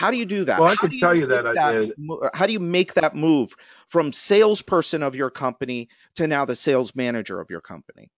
How 0.00 0.10
do 0.10 0.16
you 0.16 0.24
do 0.24 0.44
that? 0.44 0.58
Well, 0.58 0.70
I 0.70 0.76
can 0.76 0.98
tell 0.98 1.14
you 1.14 1.26
that, 1.26 1.46
I 1.46 1.72
did. 1.72 1.92
How 2.32 2.46
do 2.46 2.54
you 2.54 2.58
make 2.58 2.94
that 2.94 3.14
move 3.14 3.54
from 3.86 4.14
salesperson 4.14 5.02
of 5.02 5.14
your 5.14 5.28
company 5.28 5.90
to 6.14 6.26
now 6.26 6.46
the 6.46 6.56
sales 6.56 6.96
manager 6.96 7.38
of 7.38 7.50
your 7.50 7.60
company? 7.60 8.08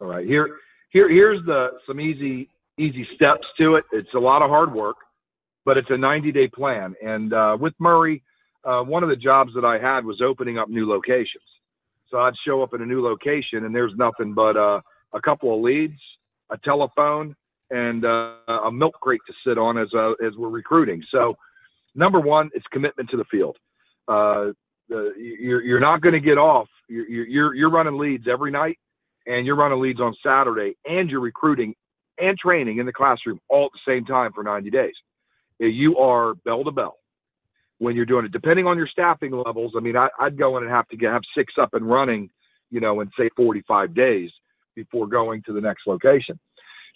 All 0.00 0.06
right. 0.06 0.24
Here, 0.24 0.50
here, 0.90 1.08
here's 1.08 1.44
the 1.46 1.70
some 1.84 2.00
easy 2.00 2.48
easy 2.78 3.08
steps 3.16 3.44
to 3.58 3.74
it. 3.74 3.86
It's 3.90 4.14
a 4.14 4.20
lot 4.20 4.40
of 4.40 4.50
hard 4.50 4.72
work, 4.72 4.98
but 5.64 5.76
it's 5.76 5.90
a 5.90 5.98
90 5.98 6.30
day 6.30 6.46
plan. 6.46 6.94
And 7.04 7.32
uh, 7.32 7.56
with 7.60 7.74
Murray, 7.80 8.22
uh, 8.62 8.82
one 8.82 9.02
of 9.02 9.08
the 9.08 9.16
jobs 9.16 9.50
that 9.56 9.64
I 9.64 9.80
had 9.80 10.04
was 10.04 10.22
opening 10.24 10.58
up 10.58 10.68
new 10.68 10.88
locations. 10.88 11.42
So 12.08 12.18
I'd 12.18 12.34
show 12.46 12.62
up 12.62 12.72
in 12.72 12.82
a 12.82 12.86
new 12.86 13.02
location, 13.02 13.64
and 13.64 13.74
there's 13.74 13.94
nothing 13.96 14.32
but 14.32 14.56
uh, 14.56 14.80
a 15.12 15.20
couple 15.20 15.52
of 15.56 15.60
leads, 15.60 15.98
a 16.50 16.58
telephone, 16.58 17.34
and 17.70 18.04
uh, 18.04 18.34
a 18.64 18.72
milk 18.72 18.94
crate 19.00 19.20
to 19.26 19.32
sit 19.46 19.58
on 19.58 19.78
as 19.78 19.88
uh, 19.94 20.12
as 20.24 20.34
we're 20.36 20.48
recruiting. 20.48 21.02
So, 21.10 21.36
number 21.94 22.20
one, 22.20 22.50
it's 22.54 22.66
commitment 22.72 23.10
to 23.10 23.16
the 23.16 23.24
field. 23.30 23.56
Uh, 24.06 24.52
the, 24.88 25.12
you're 25.18 25.62
you're 25.62 25.80
not 25.80 26.00
going 26.00 26.14
to 26.14 26.20
get 26.20 26.38
off. 26.38 26.68
You're, 26.88 27.08
you're 27.08 27.54
you're 27.54 27.70
running 27.70 27.98
leads 27.98 28.26
every 28.26 28.50
night, 28.50 28.78
and 29.26 29.46
you're 29.46 29.56
running 29.56 29.80
leads 29.80 30.00
on 30.00 30.14
Saturday, 30.24 30.76
and 30.86 31.10
you're 31.10 31.20
recruiting 31.20 31.74
and 32.18 32.36
training 32.38 32.78
in 32.78 32.86
the 32.86 32.92
classroom 32.92 33.40
all 33.48 33.66
at 33.66 33.72
the 33.72 33.92
same 33.92 34.04
time 34.04 34.32
for 34.32 34.42
90 34.42 34.70
days. 34.70 34.94
You 35.60 35.96
are 35.98 36.34
bell 36.44 36.64
to 36.64 36.70
bell 36.70 36.96
when 37.78 37.96
you're 37.96 38.06
doing 38.06 38.24
it. 38.24 38.32
Depending 38.32 38.66
on 38.66 38.76
your 38.76 38.88
staffing 38.88 39.32
levels, 39.32 39.74
I 39.76 39.80
mean, 39.80 39.96
I, 39.96 40.08
would 40.20 40.38
go 40.38 40.56
in 40.56 40.64
and 40.64 40.72
have 40.72 40.88
to 40.88 40.96
get 40.96 41.12
have 41.12 41.22
six 41.36 41.54
up 41.60 41.74
and 41.74 41.88
running, 41.88 42.30
you 42.70 42.80
know, 42.80 43.00
in 43.00 43.10
say 43.18 43.28
45 43.36 43.94
days 43.94 44.30
before 44.74 45.06
going 45.06 45.42
to 45.44 45.52
the 45.52 45.60
next 45.60 45.86
location. 45.86 46.38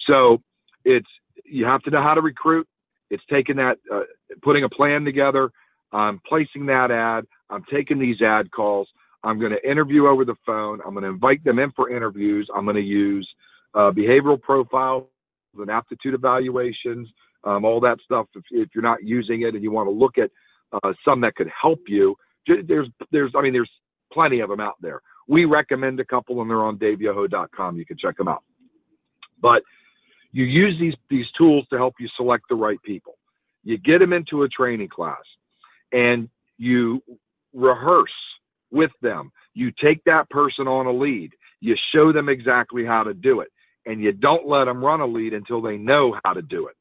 So 0.06 0.42
it's 0.84 1.08
you 1.44 1.64
have 1.64 1.82
to 1.82 1.90
know 1.90 2.02
how 2.02 2.14
to 2.14 2.20
recruit. 2.20 2.66
It's 3.10 3.22
taking 3.30 3.56
that, 3.56 3.78
uh, 3.92 4.02
putting 4.42 4.64
a 4.64 4.68
plan 4.68 5.04
together. 5.04 5.50
I'm 5.92 6.20
placing 6.26 6.66
that 6.66 6.90
ad. 6.90 7.26
I'm 7.50 7.64
taking 7.70 7.98
these 7.98 8.22
ad 8.22 8.50
calls. 8.50 8.88
I'm 9.22 9.38
going 9.38 9.52
to 9.52 9.70
interview 9.70 10.06
over 10.06 10.24
the 10.24 10.34
phone. 10.44 10.80
I'm 10.84 10.94
going 10.94 11.04
to 11.04 11.10
invite 11.10 11.44
them 11.44 11.58
in 11.58 11.70
for 11.72 11.90
interviews. 11.90 12.48
I'm 12.54 12.64
going 12.64 12.76
to 12.76 12.82
use 12.82 13.28
uh, 13.74 13.90
behavioral 13.90 14.40
profiles 14.40 15.04
and 15.58 15.70
aptitude 15.70 16.14
evaluations, 16.14 17.08
um, 17.44 17.64
all 17.64 17.80
that 17.80 17.98
stuff. 18.04 18.26
If, 18.34 18.44
if, 18.50 18.68
you're 18.74 18.82
not 18.82 19.02
using 19.02 19.42
it 19.42 19.54
and 19.54 19.62
you 19.62 19.70
want 19.70 19.86
to 19.86 19.92
look 19.92 20.16
at 20.18 20.30
uh, 20.72 20.92
some 21.04 21.20
that 21.20 21.36
could 21.36 21.50
help 21.60 21.80
you, 21.86 22.16
there's, 22.46 22.88
there's, 23.10 23.32
I 23.36 23.42
mean, 23.42 23.52
there's 23.52 23.70
plenty 24.12 24.40
of 24.40 24.48
them 24.48 24.60
out 24.60 24.76
there. 24.80 25.02
We 25.28 25.44
recommend 25.44 26.00
a 26.00 26.04
couple, 26.04 26.40
and 26.40 26.50
they're 26.50 26.64
on 26.64 26.78
daveyoho.com. 26.78 27.76
You 27.76 27.86
can 27.86 27.98
check 27.98 28.16
them 28.16 28.28
out. 28.28 28.42
But 29.40 29.62
you 30.32 30.44
use 30.44 30.78
these 30.80 30.94
these 31.10 31.26
tools 31.36 31.66
to 31.70 31.76
help 31.76 31.94
you 31.98 32.08
select 32.16 32.44
the 32.48 32.54
right 32.54 32.82
people. 32.82 33.16
You 33.64 33.78
get 33.78 33.98
them 33.98 34.12
into 34.12 34.42
a 34.42 34.48
training 34.48 34.88
class 34.88 35.22
and 35.92 36.28
you 36.58 37.02
rehearse 37.52 38.10
with 38.70 38.90
them. 39.02 39.30
You 39.54 39.70
take 39.82 40.02
that 40.04 40.28
person 40.30 40.66
on 40.66 40.86
a 40.86 40.92
lead. 40.92 41.32
You 41.60 41.76
show 41.94 42.12
them 42.12 42.28
exactly 42.28 42.84
how 42.84 43.02
to 43.04 43.14
do 43.14 43.40
it 43.40 43.48
and 43.86 44.00
you 44.00 44.12
don't 44.12 44.48
let 44.48 44.66
them 44.66 44.84
run 44.84 45.00
a 45.00 45.06
lead 45.06 45.34
until 45.34 45.60
they 45.60 45.76
know 45.76 46.16
how 46.24 46.32
to 46.32 46.42
do 46.42 46.68
it. 46.68 46.76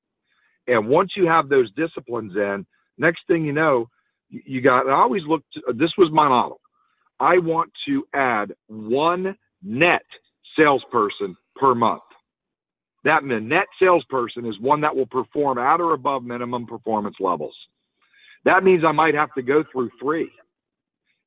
And 0.67 0.87
once 0.87 1.11
you 1.15 1.27
have 1.27 1.49
those 1.49 1.71
disciplines 1.73 2.35
in, 2.35 2.65
next 2.97 3.21
thing 3.27 3.43
you 3.43 3.53
know, 3.53 3.89
you 4.29 4.61
got, 4.61 4.87
I 4.87 4.93
always 4.93 5.23
looked, 5.27 5.47
this 5.75 5.91
was 5.97 6.09
my 6.11 6.27
model. 6.27 6.61
I 7.19 7.37
want 7.39 7.71
to 7.87 8.05
add 8.13 8.53
one 8.67 9.35
net 9.63 10.05
salesperson 10.57 11.35
per 11.55 11.75
month. 11.75 12.01
That 13.03 13.23
net 13.23 13.65
salesperson 13.79 14.45
is 14.45 14.59
one 14.59 14.81
that 14.81 14.95
will 14.95 15.07
perform 15.07 15.57
at 15.57 15.81
or 15.81 15.93
above 15.93 16.23
minimum 16.23 16.67
performance 16.67 17.15
levels. 17.19 17.55
That 18.45 18.63
means 18.63 18.83
I 18.85 18.91
might 18.91 19.15
have 19.15 19.33
to 19.35 19.41
go 19.41 19.63
through 19.71 19.89
three. 19.99 20.29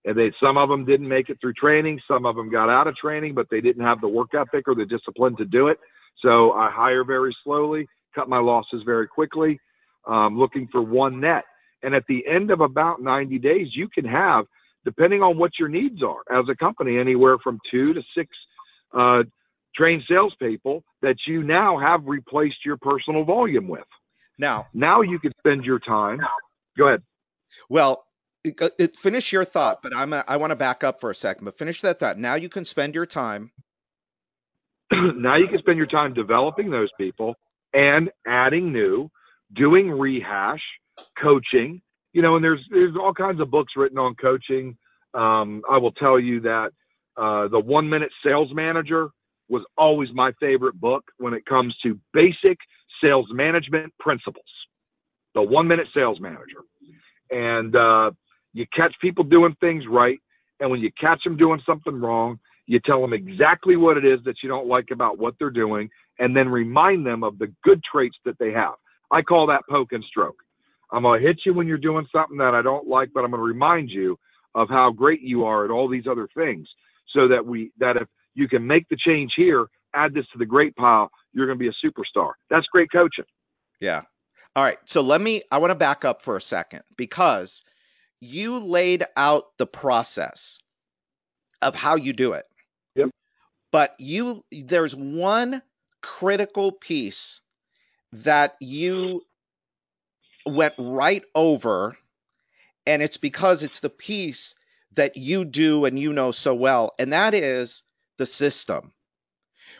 And 0.04 0.16
they, 0.16 0.32
some 0.42 0.56
of 0.56 0.68
them 0.68 0.84
didn't 0.84 1.08
make 1.08 1.30
it 1.30 1.38
through 1.40 1.54
training. 1.54 2.00
Some 2.06 2.26
of 2.26 2.37
them 2.37 2.50
got 2.50 2.68
out 2.68 2.87
of 2.87 2.94
training, 2.96 3.34
but 3.34 3.48
they 3.50 3.60
didn't 3.60 3.84
have 3.84 4.00
the 4.00 4.08
work 4.08 4.34
ethic 4.34 4.68
or 4.68 4.74
the 4.74 4.84
discipline 4.84 5.37
to 5.37 5.44
do 5.44 5.68
it. 5.68 5.78
So 6.20 6.52
I 6.52 6.70
hire 6.70 7.04
very 7.04 7.34
slowly, 7.42 7.88
cut 8.14 8.28
my 8.28 8.38
losses 8.38 8.82
very 8.84 9.08
quickly, 9.08 9.58
um, 10.06 10.38
looking 10.38 10.68
for 10.70 10.82
one 10.82 11.20
net. 11.20 11.44
And 11.82 11.94
at 11.94 12.04
the 12.06 12.24
end 12.26 12.50
of 12.50 12.60
about 12.60 13.02
90 13.02 13.38
days, 13.38 13.68
you 13.72 13.88
can 13.88 14.04
have, 14.04 14.44
depending 14.84 15.22
on 15.22 15.38
what 15.38 15.52
your 15.58 15.68
needs 15.68 16.02
are 16.02 16.22
as 16.38 16.44
a 16.50 16.54
company, 16.54 16.98
anywhere 16.98 17.38
from 17.42 17.58
two 17.70 17.94
to 17.94 18.02
six 18.16 18.30
uh, 18.92 19.22
trained 19.74 20.02
salespeople 20.08 20.84
that 21.02 21.16
you 21.26 21.42
now 21.42 21.78
have 21.78 22.06
replaced 22.06 22.64
your 22.64 22.76
personal 22.76 23.24
volume 23.24 23.68
with. 23.68 23.84
Now, 24.38 24.66
now 24.74 25.02
you 25.02 25.18
can 25.18 25.32
spend 25.38 25.64
your 25.64 25.78
time. 25.78 26.20
Go 26.76 26.88
ahead. 26.88 27.02
Well, 27.68 28.04
it, 28.42 28.60
it, 28.78 28.96
finish 28.96 29.32
your 29.32 29.44
thought, 29.44 29.80
but 29.82 29.96
I'm 29.96 30.12
a, 30.12 30.24
I 30.26 30.37
want 30.37 30.50
to 30.50 30.56
back 30.56 30.84
up 30.84 31.00
for 31.00 31.10
a 31.10 31.14
second. 31.14 31.44
But 31.44 31.56
finish 31.56 31.80
that 31.82 31.98
thought. 32.00 32.18
Now 32.18 32.34
you 32.34 32.48
can 32.48 32.64
spend 32.64 32.94
your 32.94 33.06
time. 33.06 33.52
now 34.92 35.37
you 35.37 35.48
can 35.48 35.58
spend 35.58 35.78
your 35.78 35.87
time 35.87 36.14
developing 36.14 36.70
those 36.70 36.90
people 36.98 37.34
and 37.72 38.10
adding 38.26 38.72
new, 38.72 39.10
doing 39.54 39.90
rehash, 39.90 40.60
coaching. 41.20 41.80
You 42.12 42.22
know, 42.22 42.37
and 42.37 42.44
there's 42.44 42.60
there's 42.70 42.96
all 42.96 43.14
kinds 43.14 43.40
of 43.40 43.50
books 43.50 43.72
written 43.76 43.98
on 43.98 44.14
coaching. 44.14 44.76
Um, 45.14 45.62
I 45.70 45.78
will 45.78 45.92
tell 45.92 46.18
you 46.18 46.40
that 46.40 46.70
uh, 47.16 47.48
the 47.48 47.58
One 47.58 47.88
Minute 47.88 48.10
Sales 48.24 48.50
Manager 48.52 49.10
was 49.48 49.62
always 49.76 50.09
my 50.12 50.33
favorite 50.40 50.80
book 50.80 51.04
when 51.18 51.35
it 51.35 51.44
comes 51.46 51.76
to 51.83 51.98
basic 52.12 52.59
sales 53.02 53.26
management 53.30 53.92
principles. 53.98 54.44
The 55.35 55.42
One 55.42 55.66
Minute 55.66 55.88
Sales 55.92 56.20
Manager, 56.20 56.62
and 57.30 57.74
uh, 57.74 58.12
you 58.52 58.66
catch 58.74 58.94
people 59.00 59.24
doing 59.24 59.57
things 59.61 59.85
right, 59.88 60.18
and 60.61 60.70
when 60.70 60.80
you 60.80 60.90
catch 60.98 61.22
them 61.24 61.37
doing 61.37 61.61
something 61.66 62.00
wrong, 62.00 62.38
you 62.66 62.80
tell 62.80 63.00
them 63.00 63.12
exactly 63.12 63.76
what 63.76 63.96
it 63.96 64.04
is 64.04 64.20
that 64.24 64.37
you 64.42 64.48
don't 64.48 64.68
like 64.68 64.90
about 64.92 65.18
what 65.18 65.35
they're 65.38 65.50
doing, 65.50 65.90
and 66.20 66.37
then 66.37 66.48
remind 66.48 67.04
them 67.04 67.24
of 67.24 67.38
the 67.38 67.52
good 67.64 67.83
traits 67.83 68.16
that 68.24 68.38
they 68.38 68.52
have. 68.52 68.74
I 69.11 69.22
call 69.22 69.46
that 69.48 69.62
poke 69.68 69.92
and 69.92 70.04
stroke. 70.04 70.37
I'm 70.92 71.02
going 71.02 71.20
to 71.20 71.26
hit 71.26 71.40
you 71.44 71.52
when 71.52 71.66
you're 71.66 71.78
doing 71.78 72.07
something 72.12 72.38
that 72.38 72.54
I 72.54 72.62
don't 72.62 72.87
like, 72.87 73.11
but 73.12 73.24
I'm 73.24 73.30
going 73.30 73.40
to 73.40 73.46
remind 73.46 73.90
you 73.90 74.18
of 74.54 74.68
how 74.68 74.90
great 74.90 75.20
you 75.20 75.44
are 75.44 75.64
at 75.64 75.70
all 75.70 75.88
these 75.88 76.07
other 76.09 76.28
things 76.37 76.68
so 77.12 77.26
that 77.28 77.44
we 77.44 77.72
that 77.78 77.96
if 77.96 78.09
you 78.35 78.49
can 78.49 78.66
make 78.66 78.88
the 78.88 78.97
change 78.97 79.33
here, 79.37 79.66
add 79.94 80.14
this 80.14 80.27
to 80.33 80.38
the 80.38 80.47
great 80.47 80.75
pile, 80.77 81.11
you're 81.33 81.47
going 81.47 81.59
to 81.59 81.62
be 81.62 81.68
a 81.68 81.87
superstar. 81.87 82.33
That's 82.51 82.66
great 82.66 82.90
coaching. 82.90 83.25
Yeah. 83.81 84.03
All 84.57 84.62
right. 84.62 84.79
So 84.87 85.01
let 85.01 85.20
me 85.20 85.42
I 85.51 85.59
want 85.59 85.73
to 85.73 85.77
back 85.77 86.05
up 86.05 86.23
for 86.23 86.37
a 86.37 86.40
second 86.40 86.83
because 86.97 87.64
you 88.20 88.59
laid 88.59 89.05
out 89.16 89.47
the 89.59 89.66
process 89.66 90.61
of 91.61 91.75
how 91.75 91.97
you 91.97 92.12
do 92.12 92.35
it. 92.35 92.44
Yep. 92.94 93.11
But 93.73 93.94
you 93.99 94.44
there's 94.53 94.94
one 94.94 95.61
critical 96.03 96.70
piece 96.70 97.40
that 98.12 98.55
you 98.61 99.23
went 100.47 100.75
right 100.79 101.25
over 101.35 101.97
and 102.87 103.03
it's 103.03 103.16
because 103.16 103.62
it's 103.62 103.81
the 103.81 103.90
piece 103.90 104.55
that 104.92 105.16
you 105.16 105.44
do 105.44 105.87
and 105.87 105.99
you 105.99 106.12
know 106.12 106.31
so 106.31 106.55
well 106.55 106.92
and 106.99 107.14
that 107.14 107.33
is 107.33 107.83
the 108.18 108.27
system. 108.27 108.92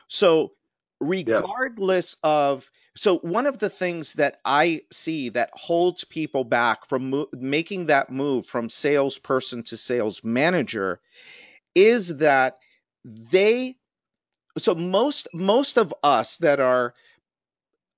So 0.09 0.53
regardless 1.01 2.16
of 2.23 2.68
so 2.97 3.18
one 3.18 3.47
of 3.47 3.59
the 3.59 3.70
things 3.70 4.14
that 4.14 4.38
I 4.44 4.83
see 4.92 5.31
that 5.31 5.51
holds 5.53 6.05
people 6.05 6.44
back 6.44 6.87
from 6.87 7.11
mo- 7.11 7.29
making 7.33 7.87
that 7.87 8.11
move 8.11 8.47
from 8.47 8.70
salesperson 8.70 9.64
to 9.64 9.77
sales 9.77 10.23
manager 10.23 11.01
is 11.75 12.18
that 12.18 12.59
they 13.05 13.77
so 14.59 14.75
most 14.75 15.29
most 15.35 15.77
of 15.77 15.92
us 16.03 16.37
that 16.38 16.61
are 16.61 16.94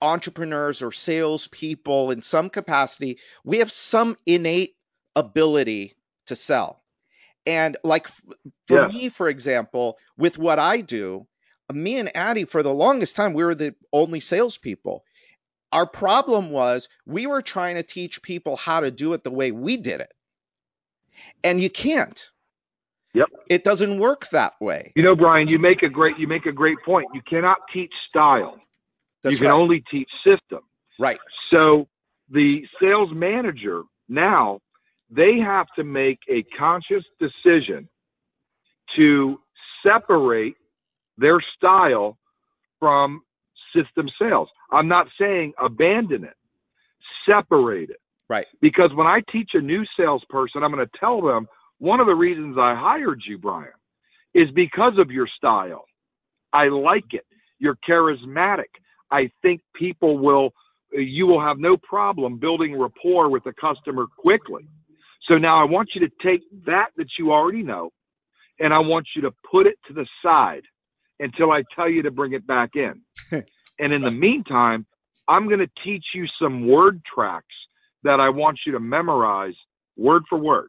entrepreneurs 0.00 0.82
or 0.82 0.92
salespeople 0.92 2.10
in 2.10 2.22
some 2.22 2.50
capacity, 2.50 3.18
we 3.44 3.58
have 3.58 3.72
some 3.72 4.16
innate 4.26 4.76
ability 5.14 5.94
to 6.26 6.36
sell. 6.36 6.82
And 7.46 7.76
like 7.84 8.08
for 8.66 8.80
yeah. 8.80 8.88
me, 8.88 9.08
for 9.08 9.28
example, 9.28 9.96
with 10.16 10.36
what 10.36 10.58
I 10.58 10.80
do, 10.80 11.26
me 11.72 11.98
and 11.98 12.14
Addie, 12.16 12.44
for 12.44 12.62
the 12.62 12.74
longest 12.74 13.16
time, 13.16 13.32
we 13.32 13.44
were 13.44 13.54
the 13.54 13.74
only 13.92 14.20
salespeople. 14.20 15.04
Our 15.72 15.86
problem 15.86 16.50
was 16.50 16.88
we 17.06 17.26
were 17.26 17.42
trying 17.42 17.76
to 17.76 17.82
teach 17.82 18.22
people 18.22 18.56
how 18.56 18.80
to 18.80 18.90
do 18.90 19.12
it 19.14 19.24
the 19.24 19.30
way 19.30 19.50
we 19.50 19.76
did 19.76 20.00
it. 20.00 20.12
And 21.42 21.62
you 21.62 21.70
can't. 21.70 22.20
Yep. 23.14 23.28
It 23.48 23.64
doesn't 23.64 23.98
work 23.98 24.28
that 24.30 24.54
way. 24.60 24.92
You 24.94 25.02
know, 25.02 25.16
Brian, 25.16 25.48
you 25.48 25.58
make 25.58 25.82
a 25.82 25.88
great 25.88 26.18
you 26.18 26.26
make 26.26 26.46
a 26.46 26.52
great 26.52 26.78
point. 26.84 27.08
You 27.14 27.22
cannot 27.26 27.58
teach 27.72 27.92
style. 28.08 28.58
That's 29.22 29.32
you 29.32 29.38
can 29.38 29.46
right. 29.48 29.54
only 29.54 29.82
teach 29.90 30.08
system. 30.24 30.60
Right. 30.98 31.18
So 31.50 31.88
the 32.28 32.66
sales 32.80 33.10
manager 33.12 33.82
now 34.08 34.60
they 35.10 35.38
have 35.38 35.66
to 35.76 35.84
make 35.84 36.18
a 36.28 36.42
conscious 36.58 37.04
decision 37.20 37.88
to 38.96 39.40
separate 39.84 40.56
their 41.18 41.38
style 41.56 42.18
from 42.78 43.22
system 43.74 44.08
sales. 44.18 44.48
I'm 44.70 44.88
not 44.88 45.06
saying 45.18 45.52
abandon 45.58 46.24
it, 46.24 46.34
separate 47.28 47.90
it. 47.90 48.00
Right. 48.28 48.46
Because 48.60 48.92
when 48.94 49.06
I 49.06 49.22
teach 49.30 49.50
a 49.54 49.60
new 49.60 49.84
salesperson, 49.96 50.62
I'm 50.62 50.72
going 50.72 50.84
to 50.84 50.98
tell 50.98 51.22
them 51.22 51.46
one 51.78 52.00
of 52.00 52.06
the 52.06 52.14
reasons 52.14 52.56
I 52.58 52.74
hired 52.74 53.22
you, 53.26 53.38
Brian, 53.38 53.68
is 54.34 54.50
because 54.50 54.98
of 54.98 55.10
your 55.10 55.28
style. 55.36 55.84
I 56.52 56.68
like 56.68 57.12
it. 57.12 57.24
You're 57.58 57.78
charismatic. 57.88 58.64
I 59.10 59.30
think 59.42 59.60
people 59.74 60.18
will, 60.18 60.52
you 60.92 61.26
will 61.26 61.40
have 61.40 61.58
no 61.58 61.76
problem 61.76 62.38
building 62.38 62.78
rapport 62.78 63.28
with 63.28 63.44
the 63.44 63.52
customer 63.52 64.06
quickly. 64.06 64.66
So 65.28 65.38
now 65.38 65.60
I 65.60 65.64
want 65.64 65.90
you 65.94 66.00
to 66.02 66.12
take 66.22 66.42
that 66.66 66.88
that 66.96 67.08
you 67.18 67.32
already 67.32 67.62
know 67.62 67.90
and 68.58 68.72
I 68.72 68.78
want 68.78 69.08
you 69.14 69.22
to 69.22 69.32
put 69.50 69.66
it 69.66 69.76
to 69.88 69.92
the 69.92 70.06
side 70.22 70.62
until 71.20 71.50
I 71.50 71.62
tell 71.74 71.88
you 71.88 72.02
to 72.02 72.10
bring 72.10 72.32
it 72.32 72.46
back 72.46 72.70
in. 72.74 73.02
and 73.78 73.92
in 73.92 74.02
the 74.02 74.10
meantime, 74.10 74.86
I'm 75.28 75.48
going 75.48 75.60
to 75.60 75.70
teach 75.84 76.04
you 76.14 76.26
some 76.40 76.68
word 76.68 77.00
tracks 77.12 77.54
that 78.04 78.20
I 78.20 78.28
want 78.28 78.60
you 78.66 78.72
to 78.72 78.80
memorize 78.80 79.54
word 79.96 80.22
for 80.28 80.38
word. 80.38 80.68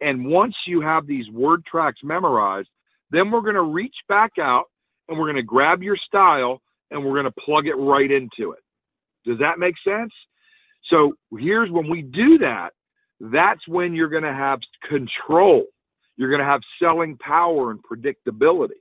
And 0.00 0.26
once 0.26 0.54
you 0.66 0.80
have 0.80 1.06
these 1.06 1.28
word 1.30 1.64
tracks 1.66 2.00
memorized, 2.02 2.68
then 3.10 3.30
we're 3.30 3.40
going 3.40 3.54
to 3.54 3.62
reach 3.62 3.96
back 4.08 4.32
out 4.40 4.64
and 5.08 5.18
we're 5.18 5.26
going 5.26 5.36
to 5.36 5.42
grab 5.42 5.82
your 5.82 5.96
style 5.96 6.60
and 6.90 7.04
we're 7.04 7.20
going 7.20 7.24
to 7.24 7.40
plug 7.44 7.66
it 7.66 7.74
right 7.74 8.10
into 8.10 8.52
it. 8.52 8.60
Does 9.26 9.38
that 9.40 9.58
make 9.58 9.74
sense? 9.84 10.12
So 10.88 11.14
here's 11.38 11.70
when 11.70 11.88
we 11.90 12.02
do 12.02 12.38
that, 12.38 12.70
that's 13.20 13.66
when 13.68 13.94
you're 13.94 14.08
going 14.08 14.22
to 14.22 14.32
have 14.32 14.60
control. 14.88 15.64
You're 16.16 16.30
going 16.30 16.40
to 16.40 16.46
have 16.46 16.60
selling 16.82 17.16
power 17.18 17.70
and 17.70 17.80
predictability. 17.82 18.80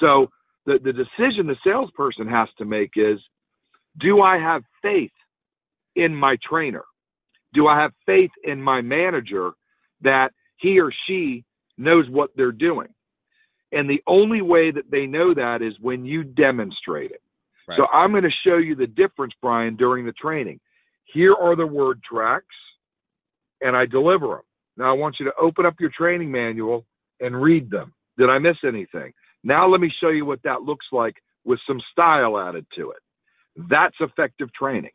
So 0.00 0.28
the, 0.66 0.78
the 0.82 0.92
decision 0.92 1.46
the 1.46 1.56
salesperson 1.64 2.26
has 2.28 2.48
to 2.58 2.64
make 2.64 2.92
is 2.96 3.18
do 4.00 4.22
I 4.22 4.38
have 4.38 4.62
faith 4.80 5.12
in 5.96 6.14
my 6.14 6.36
trainer? 6.48 6.84
Do 7.54 7.68
I 7.68 7.78
have 7.80 7.92
faith 8.06 8.30
in 8.44 8.60
my 8.62 8.80
manager 8.80 9.50
that 10.00 10.30
he 10.56 10.80
or 10.80 10.92
she 11.06 11.44
knows 11.76 12.08
what 12.08 12.30
they're 12.36 12.52
doing? 12.52 12.88
And 13.72 13.88
the 13.88 14.02
only 14.06 14.42
way 14.42 14.70
that 14.70 14.90
they 14.90 15.06
know 15.06 15.34
that 15.34 15.62
is 15.62 15.74
when 15.80 16.04
you 16.04 16.24
demonstrate 16.24 17.10
it. 17.10 17.22
Right. 17.66 17.78
So 17.78 17.86
I'm 17.92 18.10
going 18.10 18.24
to 18.24 18.30
show 18.46 18.56
you 18.56 18.74
the 18.74 18.86
difference, 18.86 19.34
Brian, 19.40 19.76
during 19.76 20.04
the 20.04 20.12
training. 20.12 20.60
Here 21.04 21.34
are 21.34 21.56
the 21.56 21.66
word 21.66 22.02
tracks, 22.02 22.46
and 23.62 23.76
I 23.76 23.86
deliver 23.86 24.28
them. 24.28 24.42
Now 24.76 24.90
I 24.90 24.94
want 24.94 25.16
you 25.18 25.26
to 25.26 25.32
open 25.40 25.66
up 25.66 25.74
your 25.80 25.90
training 25.96 26.30
manual 26.30 26.86
and 27.20 27.40
read 27.40 27.70
them. 27.70 27.92
Did 28.18 28.30
I 28.30 28.38
miss 28.38 28.56
anything? 28.64 29.12
Now 29.44 29.68
let 29.68 29.80
me 29.80 29.92
show 30.00 30.08
you 30.08 30.24
what 30.24 30.42
that 30.44 30.62
looks 30.62 30.86
like 30.92 31.16
with 31.44 31.58
some 31.66 31.80
style 31.92 32.38
added 32.38 32.66
to 32.76 32.90
it. 32.90 32.98
That's 33.68 33.96
effective 34.00 34.52
training. 34.52 34.92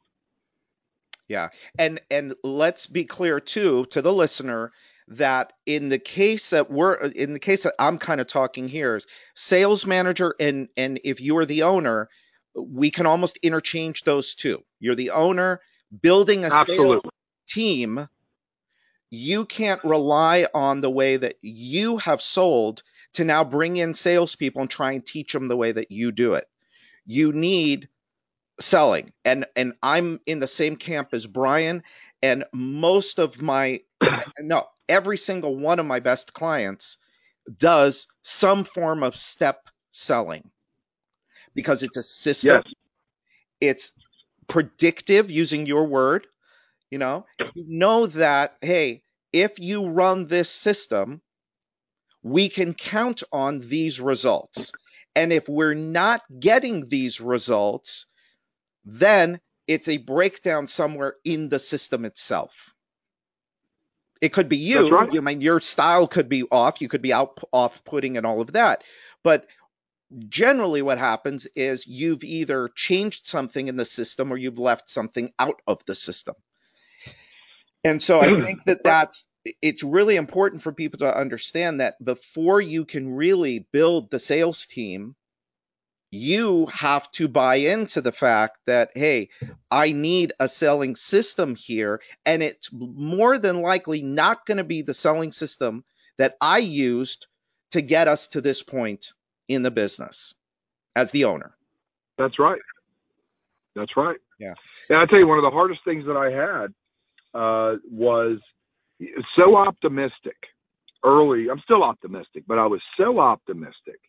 Yeah. 1.27 1.49
And 1.77 1.99
and 2.09 2.35
let's 2.43 2.87
be 2.87 3.05
clear 3.05 3.39
too 3.39 3.85
to 3.87 4.01
the 4.01 4.13
listener 4.13 4.71
that 5.09 5.53
in 5.65 5.89
the 5.89 5.99
case 5.99 6.51
that 6.51 6.71
we're 6.71 6.93
in 6.93 7.33
the 7.33 7.39
case 7.39 7.63
that 7.63 7.75
I'm 7.79 7.97
kind 7.97 8.21
of 8.21 8.27
talking 8.27 8.67
here 8.67 8.95
is 8.95 9.07
sales 9.35 9.85
manager 9.85 10.35
and 10.39 10.69
and 10.77 10.99
if 11.03 11.21
you're 11.21 11.45
the 11.45 11.63
owner, 11.63 12.09
we 12.55 12.91
can 12.91 13.05
almost 13.05 13.37
interchange 13.43 14.03
those 14.03 14.35
two. 14.35 14.63
You're 14.79 14.95
the 14.95 15.11
owner 15.11 15.61
building 16.01 16.43
a 16.43 16.47
Absolutely. 16.47 16.99
sales 16.99 17.03
team. 17.47 18.07
You 19.09 19.45
can't 19.45 19.83
rely 19.83 20.47
on 20.53 20.81
the 20.81 20.89
way 20.89 21.17
that 21.17 21.35
you 21.41 21.97
have 21.97 22.21
sold 22.21 22.83
to 23.13 23.23
now 23.23 23.43
bring 23.43 23.77
in 23.77 23.93
salespeople 23.93 24.61
and 24.61 24.69
try 24.69 24.91
and 24.93 25.05
teach 25.05 25.33
them 25.33 25.47
the 25.47 25.57
way 25.57 25.71
that 25.71 25.91
you 25.91 26.11
do 26.11 26.33
it. 26.33 26.47
You 27.05 27.31
need 27.31 27.89
selling, 28.59 29.13
and 29.23 29.45
and 29.55 29.73
I'm 29.81 30.19
in 30.25 30.39
the 30.39 30.47
same 30.47 30.75
camp 30.75 31.09
as 31.13 31.25
Brian. 31.27 31.83
And 32.21 32.45
most 32.53 33.19
of 33.19 33.41
my 33.41 33.81
no, 34.39 34.65
every 34.89 35.17
single 35.17 35.55
one 35.55 35.79
of 35.79 35.85
my 35.85 35.99
best 35.99 36.33
clients 36.33 36.97
does 37.57 38.07
some 38.23 38.63
form 38.63 39.03
of 39.03 39.15
step 39.15 39.69
selling 39.91 40.49
because 41.55 41.83
it's 41.83 41.97
a 41.97 42.03
system. 42.03 42.63
Yes. 42.65 42.73
It's 43.59 43.91
predictive 44.47 45.31
using 45.31 45.65
your 45.65 45.85
word. 45.85 46.27
You 46.89 46.99
know, 46.99 47.25
you 47.53 47.65
know 47.67 48.07
that, 48.07 48.55
hey, 48.61 49.01
if 49.33 49.59
you 49.59 49.89
run 49.89 50.25
this 50.25 50.49
system, 50.49 51.21
we 52.23 52.49
can 52.49 52.73
count 52.73 53.23
on 53.31 53.59
these 53.59 53.99
results. 53.99 54.71
And 55.15 55.33
if 55.33 55.49
we're 55.49 55.73
not 55.73 56.21
getting 56.39 56.87
these 56.87 57.19
results, 57.19 58.05
then 58.85 59.39
it's 59.67 59.89
a 59.89 59.97
breakdown 59.97 60.67
somewhere 60.67 61.15
in 61.25 61.49
the 61.49 61.59
system 61.59 62.05
itself. 62.05 62.73
It 64.21 64.29
could 64.29 64.49
be 64.49 64.57
you. 64.57 64.89
right. 64.89 65.09
I 65.15 65.19
mean, 65.19 65.41
your 65.41 65.59
style 65.59 66.07
could 66.07 66.29
be 66.29 66.43
off. 66.43 66.81
You 66.81 66.87
could 66.87 67.01
be 67.01 67.13
out 67.13 67.37
off 67.51 67.83
putting 67.83 68.17
and 68.17 68.25
all 68.25 68.41
of 68.41 68.53
that. 68.53 68.83
But 69.23 69.45
generally, 70.29 70.81
what 70.81 70.97
happens 70.97 71.47
is 71.55 71.85
you've 71.85 72.23
either 72.23 72.69
changed 72.75 73.27
something 73.27 73.67
in 73.67 73.75
the 73.75 73.85
system 73.85 74.31
or 74.31 74.37
you've 74.37 74.59
left 74.59 74.89
something 74.89 75.31
out 75.37 75.61
of 75.67 75.85
the 75.85 75.95
system. 75.95 76.35
And 77.87 78.01
so 78.01 78.19
I 78.19 78.41
think 78.41 78.65
that 78.65 78.83
that's 78.83 79.29
it's 79.61 79.81
really 79.81 80.17
important 80.17 80.61
for 80.61 80.73
people 80.73 80.99
to 80.99 81.17
understand 81.17 81.79
that 81.79 82.03
before 82.03 82.59
you 82.59 82.83
can 82.83 83.15
really 83.15 83.65
build 83.71 84.11
the 84.11 84.19
sales 84.19 84.65
team 84.65 85.15
you 86.11 86.67
have 86.67 87.09
to 87.11 87.27
buy 87.27 87.55
into 87.55 88.01
the 88.01 88.11
fact 88.11 88.57
that 88.65 88.91
hey 88.95 89.29
i 89.69 89.91
need 89.91 90.33
a 90.39 90.47
selling 90.47 90.95
system 90.95 91.55
here. 91.55 92.01
And 92.25 92.41
it's 92.41 92.69
more 92.71 93.37
than 93.37 93.61
likely 93.61 94.01
not 94.01 94.45
going 94.45 94.57
to 94.57 94.63
be 94.63 94.81
the 94.81 94.93
selling 94.93 95.31
system 95.31 95.83
that 96.17 96.35
i 96.41 96.59
used 96.59 97.27
to 97.71 97.81
get 97.81 98.07
us 98.07 98.29
to 98.29 98.41
this 98.41 98.63
point 98.63 99.13
in 99.47 99.61
the 99.61 99.71
business 99.71 100.33
as 100.95 101.11
the 101.11 101.25
owner. 101.25 101.55
That's 102.17 102.39
right. 102.39 102.61
That's 103.75 103.95
right. 103.95 104.17
Yeah. 104.39 104.55
And 104.89 104.97
i 104.97 105.05
tell 105.05 105.19
you 105.19 105.27
one 105.27 105.37
of 105.37 105.43
the 105.43 105.51
hardest 105.51 105.81
things 105.85 106.05
that 106.05 106.17
i 106.17 106.31
had 106.31 106.73
uh, 107.37 107.75
was 107.91 108.39
so 109.37 109.55
optimistic 109.55 110.35
early 111.05 111.49
i'm 111.49 111.59
still 111.59 111.83
optimistic 111.83 112.43
but 112.47 112.57
i 112.57 112.65
was 112.65 112.81
so 112.97 113.19
optimistic 113.19 113.99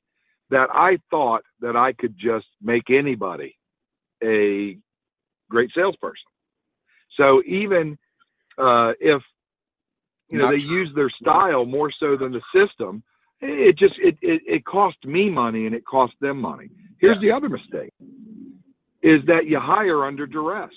that 0.51 0.69
I 0.73 0.99
thought 1.11 1.43
that 1.61 1.77
I 1.77 1.93
could 1.93 2.17
just 2.19 2.47
make 2.63 2.91
anybody 2.91 3.57
a 4.23 4.79
great 5.51 5.71
salesperson. 5.75 6.25
So 7.17 7.43
even 7.47 7.99
uh, 8.57 8.93
if 9.01 9.23
you 10.31 10.39
know 10.39 10.45
Not 10.45 10.51
they 10.53 10.65
true. 10.65 10.81
use 10.81 10.91
their 10.95 11.11
style 11.11 11.65
more 11.65 11.91
so 11.99 12.17
than 12.17 12.33
the 12.33 12.43
system, 12.55 13.03
it 13.41 13.77
just 13.77 13.95
it, 13.99 14.17
it 14.23 14.43
it 14.47 14.65
cost 14.65 14.97
me 15.05 15.31
money 15.31 15.67
and 15.67 15.75
it 15.75 15.85
cost 15.85 16.15
them 16.21 16.41
money. 16.41 16.71
Here's 16.99 17.17
yeah. 17.17 17.21
the 17.21 17.33
other 17.33 17.49
mistake: 17.49 17.93
is 19.03 19.23
that 19.27 19.47
you 19.47 19.59
hire 19.61 20.05
under 20.05 20.27
duress. 20.27 20.71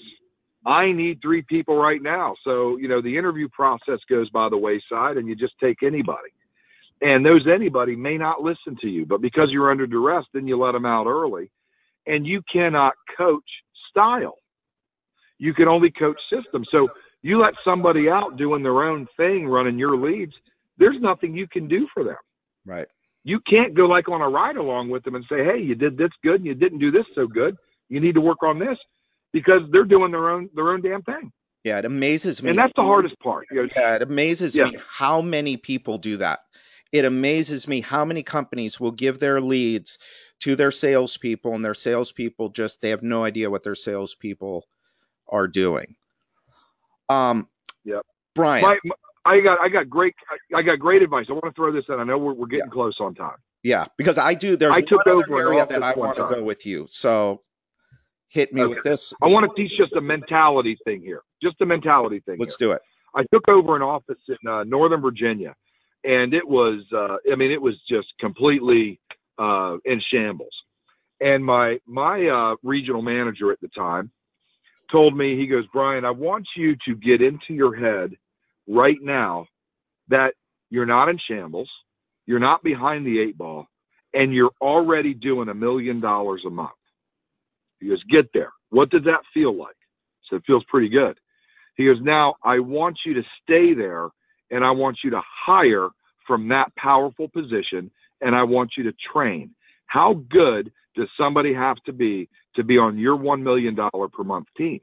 I 0.66 0.91
need 0.91 1.20
three 1.22 1.41
people 1.41 1.76
right 1.76 2.01
now, 2.01 2.36
so 2.43 2.78
you 2.78 2.88
know 2.88 3.01
the 3.01 3.18
interview 3.18 3.49
process 3.49 3.99
goes 4.09 4.30
by 4.30 4.49
the 4.49 4.57
wayside, 4.57 5.18
and 5.18 5.28
you 5.28 5.36
just 5.36 5.53
take 5.59 5.82
anybody. 5.84 6.30
And 7.01 7.26
those 7.26 7.47
anybody 7.51 7.95
may 7.95 8.18
not 8.18 8.41
listen 8.41 8.78
to 8.82 8.88
you 8.88 9.05
but 9.05 9.22
because 9.22 9.49
you're 9.51 9.72
under 9.72 9.88
duress 9.88 10.26
then 10.34 10.47
you 10.47 10.57
let 10.57 10.74
them 10.74 10.86
out 10.86 11.07
early. 11.07 11.51
And 12.07 12.26
you 12.26 12.41
cannot 12.51 12.93
coach 13.18 13.43
style. 13.89 14.38
You 15.38 15.53
can 15.53 15.68
only 15.68 15.91
coach 15.91 16.20
system. 16.32 16.64
So 16.72 16.88
you 17.22 17.39
let 17.39 17.53
somebody 17.64 18.09
out 18.09 18.38
doing 18.38 18.64
their 18.64 18.84
own 18.84 19.07
thing 19.18 19.47
running 19.47 19.78
your 19.78 19.97
leads 19.97 20.34
there's 20.78 20.99
nothing 20.99 21.36
you 21.36 21.47
can 21.47 21.68
do 21.68 21.88
for 21.93 22.03
them. 22.03 22.16
Right. 22.66 22.88
You 23.24 23.39
can't 23.47 23.76
go 23.76 23.86
like 23.86 24.09
on 24.09 24.22
a 24.22 24.28
ride 24.28 24.55
along 24.55 24.89
with 24.89 25.03
them 25.03 25.16
and 25.16 25.26
say 25.30 25.43
hey 25.43 25.59
you 25.59 25.76
did 25.76 25.97
this 25.97 26.09
good 26.24 26.36
and 26.36 26.45
you 26.45 26.55
didn't 26.55 26.80
do 26.80 26.91
this 26.91 27.05
so 27.16 27.28
good. 27.28 27.57
You 27.89 27.99
need 27.99 28.16
to 28.16 28.22
work 28.22 28.41
on 28.41 28.57
this 28.57 28.78
because 29.34 29.62
they're 29.72 29.86
doing 29.86 30.12
their 30.12 30.30
own 30.30 30.50
their 30.54 30.70
own 30.72 30.82
damn 30.82 31.02
thing 31.02 31.32
yeah 31.64 31.80
it 31.80 31.86
amazes 31.86 32.42
me 32.42 32.50
and 32.50 32.60
that's 32.60 32.74
the 32.76 32.82
hardest 32.82 33.18
part 33.20 33.46
yeah 33.52 33.96
it 33.96 34.02
amazes 34.02 34.56
yeah. 34.56 34.66
me 34.66 34.78
how 34.88 35.22
many 35.22 35.58
people 35.58 35.98
do 35.98 36.18
that 36.18 36.40
it 36.92 37.06
amazes 37.06 37.68
me 37.68 37.82
how 37.82 38.04
many 38.04 38.24
companies 38.24 38.80
will 38.80 38.92
give 38.92 39.20
their 39.20 39.40
leads 39.40 39.98
to 40.42 40.56
their 40.56 40.72
salespeople, 40.72 41.54
and 41.54 41.64
their 41.64 41.74
salespeople 41.74 42.50
just 42.50 42.82
they 42.82 42.90
have 42.90 43.04
no 43.04 43.24
idea 43.24 43.50
what 43.50 43.64
their 43.64 43.76
salespeople 43.76 44.68
are 45.28 45.48
doing. 45.48 45.96
Um, 47.10 47.48
yep. 47.86 48.06
Brian, 48.36 48.64
my, 48.64 48.78
my, 48.84 48.96
I 49.26 49.40
got 49.42 49.60
I 49.62 49.70
got 49.70 49.90
great 49.90 50.16
I 50.56 50.62
got 50.64 50.80
great 50.80 51.02
advice. 51.02 51.28
I 51.30 51.34
want 51.34 51.46
to 51.46 51.52
throw 51.52 51.72
this 51.72 51.86
in. 51.88 52.00
I 52.00 52.04
know 52.04 52.18
we're, 52.18 52.34
we're 52.34 52.48
getting 52.48 52.66
yeah. 52.68 52.74
close 52.74 52.98
on 53.00 53.16
time. 53.16 53.38
Yeah, 53.64 53.86
because 53.98 54.18
I 54.18 54.34
do. 54.34 54.56
There's 54.56 54.76
I 54.76 54.82
took 54.82 55.06
over 55.06 55.40
area 55.40 55.66
that 55.68 55.84
I 55.84 55.94
want 55.94 56.18
to 56.18 56.28
go 56.28 56.44
with 56.44 56.66
you. 56.66 56.88
So 56.90 57.44
hit 58.32 58.54
me 58.54 58.62
okay. 58.62 58.76
with 58.76 58.84
this. 58.84 59.14
I 59.22 59.28
want 59.28 59.50
to 59.50 59.62
teach 59.62 59.78
just 59.78 59.94
a 59.94 60.02
mentality 60.02 60.78
thing 60.86 61.02
here. 61.02 61.22
Just 61.44 61.60
a 61.62 61.66
mentality 61.66 62.22
thing. 62.26 62.38
Let's 62.40 62.58
here. 62.58 62.70
do 62.70 62.72
it. 62.74 62.82
I 63.14 63.24
took 63.34 63.48
over 63.50 63.76
an 63.76 63.82
office 63.82 64.20
in 64.28 64.50
uh, 64.50 64.64
Northern 64.64 65.02
Virginia, 65.02 65.54
and 66.04 66.34
it 66.34 66.48
was 66.48 66.84
uh, 66.94 67.18
I 67.32 67.36
mean 67.36 67.52
it 67.52 67.62
was 67.62 67.76
just 67.90 68.08
completely 68.20 69.00
uh, 69.38 69.78
in 69.86 70.02
shambles. 70.12 70.56
And 71.20 71.44
my 71.44 71.78
my 71.86 72.26
uh, 72.28 72.56
regional 72.64 73.02
manager 73.02 73.52
at 73.52 73.60
the 73.62 73.68
time 73.70 74.12
told 74.92 75.16
me 75.16 75.38
he 75.38 75.48
goes 75.48 75.66
Brian 75.74 76.06
I 76.06 76.12
want 76.12 76.48
you 76.56 76.76
to 76.88 76.96
get 76.96 77.22
into 77.22 77.54
your 77.54 77.76
head 77.76 78.12
right 78.68 78.98
now 79.02 79.46
that 80.08 80.34
you're 80.70 80.86
not 80.86 81.10
in 81.10 81.20
shambles, 81.30 81.70
you're 82.26 82.40
not 82.40 82.64
behind 82.64 83.06
the 83.06 83.20
eight 83.20 83.38
ball, 83.38 83.68
and 84.14 84.34
you're 84.34 84.52
already 84.62 85.14
doing 85.14 85.50
a 85.50 85.54
million 85.54 86.00
dollars 86.00 86.44
a 86.48 86.50
month. 86.50 86.72
He 87.82 87.90
goes 87.90 88.04
get 88.10 88.28
there. 88.34 88.52
What 88.70 88.90
did 88.90 89.04
that 89.06 89.22
feel 89.34 89.58
like? 89.58 89.76
So 90.30 90.38
it 90.38 90.44
feels 90.48 90.64
pretty 90.70 90.90
good. 90.90 91.20
He 91.76 91.86
goes 91.86 91.98
now 92.02 92.36
I 92.44 92.60
want 92.60 93.00
you 93.06 93.14
to 93.16 93.24
stay 93.44 93.74
there 93.74 94.10
and 94.52 94.64
I 94.64 94.72
want 94.72 95.00
you 95.04 95.10
to 95.12 95.22
hire 95.46 95.90
from 96.28 96.48
that 96.50 96.74
powerful 96.78 97.28
position 97.28 97.92
and 98.22 98.36
I 98.36 98.44
want 98.44 98.72
you 98.78 98.84
to 98.84 98.94
train. 99.12 99.52
How 99.88 100.22
good 100.30 100.72
does 100.96 101.10
somebody 101.18 101.54
have 101.54 101.78
to 101.86 101.94
be 101.94 102.30
to 102.56 102.64
be 102.64 102.78
on 102.78 102.98
your 102.98 103.18
$1 103.18 103.42
million 103.42 103.76
per 103.76 104.24
month 104.24 104.48
team? 104.58 104.80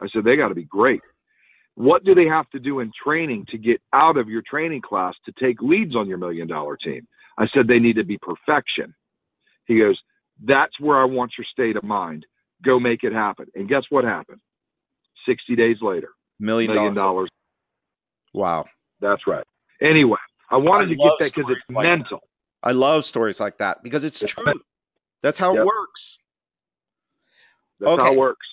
I 0.00 0.08
said, 0.12 0.24
they 0.24 0.36
got 0.36 0.48
to 0.48 0.54
be 0.54 0.64
great. 0.64 1.02
What 1.74 2.04
do 2.04 2.14
they 2.14 2.26
have 2.26 2.48
to 2.50 2.58
do 2.58 2.80
in 2.80 2.90
training 3.04 3.46
to 3.50 3.58
get 3.58 3.80
out 3.92 4.16
of 4.16 4.28
your 4.28 4.42
training 4.48 4.82
class 4.82 5.14
to 5.26 5.32
take 5.42 5.62
leads 5.62 5.94
on 5.94 6.08
your 6.08 6.18
million 6.18 6.48
dollar 6.48 6.76
team? 6.76 7.06
I 7.38 7.46
said, 7.54 7.66
they 7.68 7.78
need 7.78 7.96
to 7.96 8.04
be 8.04 8.18
perfection. 8.18 8.94
He 9.66 9.78
goes, 9.78 9.98
that's 10.44 10.78
where 10.80 11.00
I 11.00 11.04
want 11.04 11.32
your 11.38 11.46
state 11.52 11.76
of 11.76 11.84
mind. 11.84 12.26
Go 12.64 12.78
make 12.78 13.04
it 13.04 13.12
happen. 13.12 13.46
And 13.54 13.68
guess 13.68 13.84
what 13.90 14.04
happened? 14.04 14.40
60 15.26 15.56
days 15.56 15.76
later, 15.80 16.10
million, 16.38 16.72
million 16.74 16.94
dollars. 16.94 17.30
Wow. 18.32 18.66
That's 19.00 19.26
right. 19.26 19.44
Anyway, 19.80 20.18
I 20.50 20.56
wanted 20.56 20.86
I 20.86 20.88
to 20.90 20.96
get 20.96 21.12
that 21.18 21.32
because 21.34 21.50
it's 21.56 21.70
like 21.70 21.86
mental. 21.86 22.20
That. 22.62 22.68
I 22.68 22.72
love 22.72 23.04
stories 23.04 23.40
like 23.40 23.58
that 23.58 23.82
because 23.82 24.04
it's, 24.04 24.22
it's 24.22 24.32
true. 24.32 24.60
That's 25.22 25.38
how 25.38 25.52
yep. 25.54 25.62
it 25.62 25.66
works. 25.66 26.18
That's 27.80 27.92
okay. 27.92 28.02
how 28.02 28.12
it 28.12 28.18
works. 28.18 28.46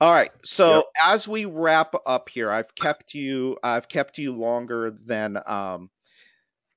All 0.00 0.12
right. 0.12 0.32
So 0.44 0.76
yep. 0.76 0.84
as 1.04 1.28
we 1.28 1.44
wrap 1.44 1.94
up 2.06 2.28
here, 2.28 2.50
I've 2.50 2.74
kept 2.74 3.14
you 3.14 3.56
I've 3.62 3.88
kept 3.88 4.18
you 4.18 4.32
longer 4.32 4.90
than 5.04 5.38
um 5.46 5.90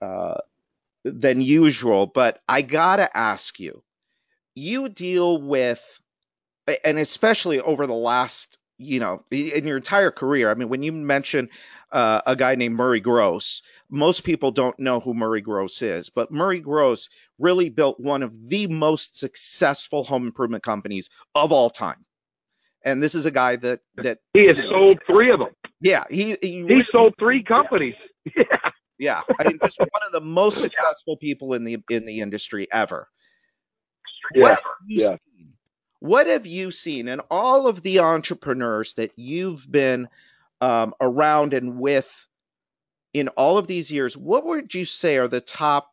uh 0.02 0.36
than 1.04 1.42
usual, 1.42 2.06
but 2.06 2.40
I 2.48 2.62
gotta 2.62 3.16
ask 3.16 3.60
you, 3.60 3.84
you 4.54 4.90
deal 4.90 5.42
with 5.42 5.84
and 6.84 6.98
especially 6.98 7.60
over 7.60 7.88
the 7.88 7.94
last 7.94 8.58
you 8.78 9.00
know 9.00 9.24
in 9.32 9.66
your 9.66 9.78
entire 9.78 10.12
career 10.12 10.52
i 10.52 10.54
mean 10.54 10.70
when 10.70 10.84
you 10.84 10.92
mention 10.92 11.50
uh, 11.92 12.22
a 12.26 12.36
guy 12.36 12.56
named 12.56 12.76
murray 12.76 13.00
gross 13.00 13.62
most 13.90 14.24
people 14.24 14.52
don't 14.52 14.80
know 14.80 15.00
who 15.00 15.14
Murray 15.14 15.42
Gross 15.42 15.82
is, 15.82 16.10
but 16.10 16.32
Murray 16.32 16.60
Gross 16.60 17.10
really 17.38 17.70
built 17.70 18.00
one 18.00 18.24
of 18.24 18.50
the 18.50 18.68
most 18.68 19.18
successful 19.18 20.04
home 20.04 20.26
improvement 20.26 20.64
companies 20.64 21.10
of 21.34 21.52
all 21.52 21.70
time. 21.70 22.06
And 22.84 23.02
this 23.02 23.16
is 23.16 23.26
a 23.26 23.32
guy 23.32 23.56
that 23.58 23.80
that 23.98 24.20
he 24.34 24.46
has 24.48 24.58
sold 24.70 25.00
three 25.08 25.32
of 25.32 25.40
them. 25.40 25.50
Yeah, 25.82 26.06
he 26.10 26.38
he, 26.42 26.48
he 26.48 26.64
really, 26.64 26.86
sold 26.92 27.14
three 27.20 27.44
companies. 27.44 27.96
Yeah. 28.36 28.72
yeah, 28.98 29.22
I 29.40 29.44
mean, 29.44 29.60
just 29.64 29.78
one 29.78 30.02
of 30.04 30.12
the 30.12 30.20
most 30.20 30.60
successful 30.60 31.16
people 31.16 31.54
in 31.54 31.64
the 31.64 31.78
in 31.92 32.06
the 32.06 32.22
industry 32.22 32.68
ever. 32.72 33.08
Yeah. 34.34 34.56
Yeah. 34.88 35.18
What 36.06 36.28
have 36.28 36.46
you 36.46 36.70
seen 36.70 37.08
in 37.08 37.20
all 37.32 37.66
of 37.66 37.82
the 37.82 38.02
entrepreneurs 38.02 38.94
that 38.94 39.14
you've 39.16 39.66
been 39.70 40.08
um, 40.62 40.94
around 41.02 41.56
and 41.56 41.80
with 41.80 42.28
in 43.12 43.30
all 43.30 43.58
of 43.58 43.66
these 43.66 43.92
years, 43.92 44.16
what 44.16 44.46
would 44.46 44.76
you 44.76 44.86
say 44.86 45.18
are 45.18 45.28
the 45.28 45.42
top, 45.42 45.90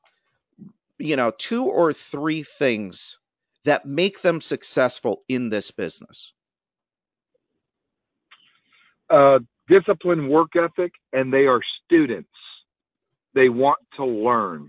you 0.98 1.16
know, 1.16 1.30
two 1.30 1.64
or 1.64 1.94
three 1.94 2.42
things 2.42 3.20
that 3.64 3.86
make 3.86 4.20
them 4.20 4.42
successful 4.42 5.22
in 5.30 5.48
this 5.48 5.70
business? 5.70 6.34
Uh, 9.08 9.38
discipline, 9.66 10.28
work 10.28 10.50
ethic, 10.56 10.92
and 11.14 11.32
they 11.32 11.46
are 11.46 11.60
students. 11.86 12.28
They 13.34 13.48
want 13.48 13.78
to 13.96 14.04
learn. 14.04 14.68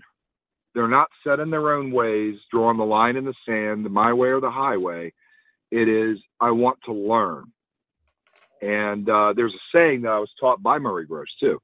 They're 0.74 0.88
not 0.88 1.08
set 1.22 1.38
in 1.38 1.50
their 1.50 1.74
own 1.74 1.92
ways, 1.92 2.36
drawing 2.50 2.78
the 2.78 2.84
line 2.84 3.16
in 3.16 3.26
the 3.26 3.34
sand, 3.46 3.84
my 3.90 4.14
way 4.14 4.28
or 4.28 4.40
the 4.40 4.50
highway. 4.50 5.12
It 5.74 5.88
is, 5.88 6.18
I 6.40 6.50
want 6.50 6.78
to 6.86 6.92
learn. 6.92 7.52
And 8.62 9.08
uh, 9.08 9.34
there's 9.36 9.52
a 9.52 9.76
saying 9.76 10.02
that 10.02 10.10
I 10.10 10.18
was 10.18 10.30
taught 10.40 10.62
by 10.62 10.78
Murray 10.78 11.06
Gross 11.06 11.26
too 11.40 11.60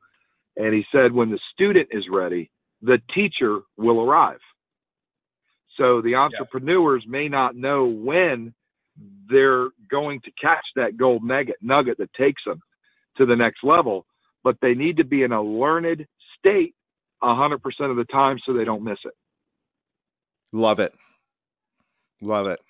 and 0.56 0.74
he 0.74 0.84
said, 0.92 1.12
when 1.12 1.30
the 1.30 1.38
student 1.52 1.88
is 1.90 2.04
ready, 2.10 2.50
the 2.82 3.00
teacher 3.14 3.60
will 3.76 4.00
arrive. 4.00 4.40
So 5.76 6.02
the 6.02 6.16
entrepreneurs 6.16 7.02
yeah. 7.06 7.10
may 7.10 7.28
not 7.28 7.56
know 7.56 7.86
when 7.86 8.52
they're 9.30 9.68
going 9.90 10.20
to 10.22 10.30
catch 10.40 10.64
that 10.76 10.96
gold 10.96 11.24
nugget, 11.24 11.56
nugget 11.62 11.98
that 11.98 12.12
takes 12.12 12.42
them 12.44 12.60
to 13.16 13.24
the 13.24 13.36
next 13.36 13.64
level, 13.64 14.04
but 14.44 14.56
they 14.60 14.74
need 14.74 14.98
to 14.98 15.04
be 15.04 15.22
in 15.22 15.32
a 15.32 15.42
learned 15.42 16.06
state 16.38 16.74
100% 17.22 17.54
of 17.90 17.96
the 17.96 18.06
time 18.12 18.38
so 18.44 18.52
they 18.52 18.64
don't 18.64 18.84
miss 18.84 18.98
it. 19.04 19.14
Love 20.52 20.80
it. 20.80 20.92
Love 22.20 22.46
it. 22.46 22.60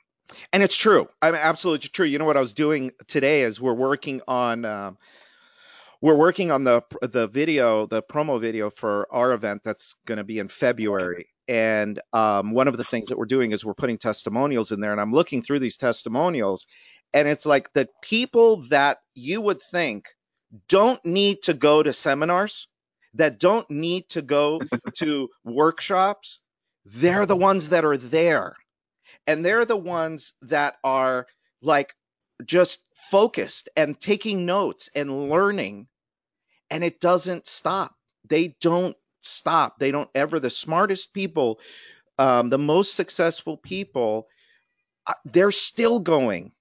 And 0.53 0.63
it's 0.63 0.77
true. 0.77 1.09
I 1.21 1.31
mean, 1.31 1.41
absolutely 1.43 1.89
true. 1.89 2.07
You 2.07 2.19
know 2.19 2.25
what 2.25 2.37
I 2.37 2.41
was 2.41 2.55
doing 2.55 2.93
today 3.07 3.43
is 3.43 3.61
we're 3.61 3.73
working 3.73 4.21
on 4.29 4.65
um, 4.65 4.99
we're 6.01 6.17
working 6.17 6.51
on 6.51 6.65
the 6.65 6.83
the 7.03 7.27
video, 7.27 7.87
the 7.87 8.03
promo 8.03 8.41
video 8.41 8.71
for 8.71 9.07
our 9.11 9.33
event 9.33 9.63
that's 9.65 9.95
going 10.07 10.19
to 10.19 10.25
be 10.25 10.39
in 10.39 10.49
February. 10.49 11.29
And 11.49 12.01
um, 12.13 12.53
one 12.53 12.69
of 12.69 12.77
the 12.77 12.85
things 12.85 13.09
that 13.09 13.19
we're 13.19 13.27
doing 13.27 13.53
is 13.53 13.65
we're 13.65 13.75
putting 13.75 13.99
testimonials 13.99 14.73
in 14.73 14.81
there, 14.81 14.93
and 14.93 15.01
I'm 15.01 15.13
looking 15.13 15.43
through 15.43 15.59
these 15.59 15.77
testimonials, 15.77 16.67
and 17.13 17.27
it's 17.27 17.45
like 17.45 17.73
the 17.73 17.89
people 18.03 18.63
that 18.69 18.99
you 19.15 19.41
would 19.41 19.61
think 19.61 20.07
don't 20.69 21.05
need 21.05 21.43
to 21.43 21.55
go 21.55 21.83
to 21.83 21.93
seminars, 21.93 22.69
that 23.15 23.41
don't 23.41 23.69
need 23.69 24.09
to 24.11 24.23
go 24.23 24.61
to 24.95 25.29
workshops, 25.45 26.41
they're 26.85 27.27
the 27.27 27.37
ones 27.37 27.71
that 27.71 27.85
are 27.85 27.97
there. 27.97 28.57
And 29.31 29.45
they're 29.45 29.65
the 29.65 29.77
ones 29.77 30.33
that 30.43 30.77
are 30.83 31.29
like 31.63 31.95
just 32.45 32.81
focused 33.13 33.69
and 33.77 33.99
taking 33.99 34.45
notes 34.45 34.91
and 34.97 35.31
learning. 35.31 35.87
And 36.69 36.83
it 36.83 37.01
doesn't 37.01 37.47
stop. 37.47 37.95
They 38.29 38.57
don't 38.61 38.97
stop. 39.21 39.79
They 39.79 39.93
don't 39.93 40.11
ever, 40.17 40.41
the 40.41 40.51
smartest 40.51 41.15
people, 41.15 41.61
um, 42.19 42.51
the 42.51 42.59
most 42.59 42.97
successful 42.97 43.57
people, 43.57 44.27
uh, 45.07 45.15
they're 45.27 45.53
still 45.53 46.01
going 46.01 46.53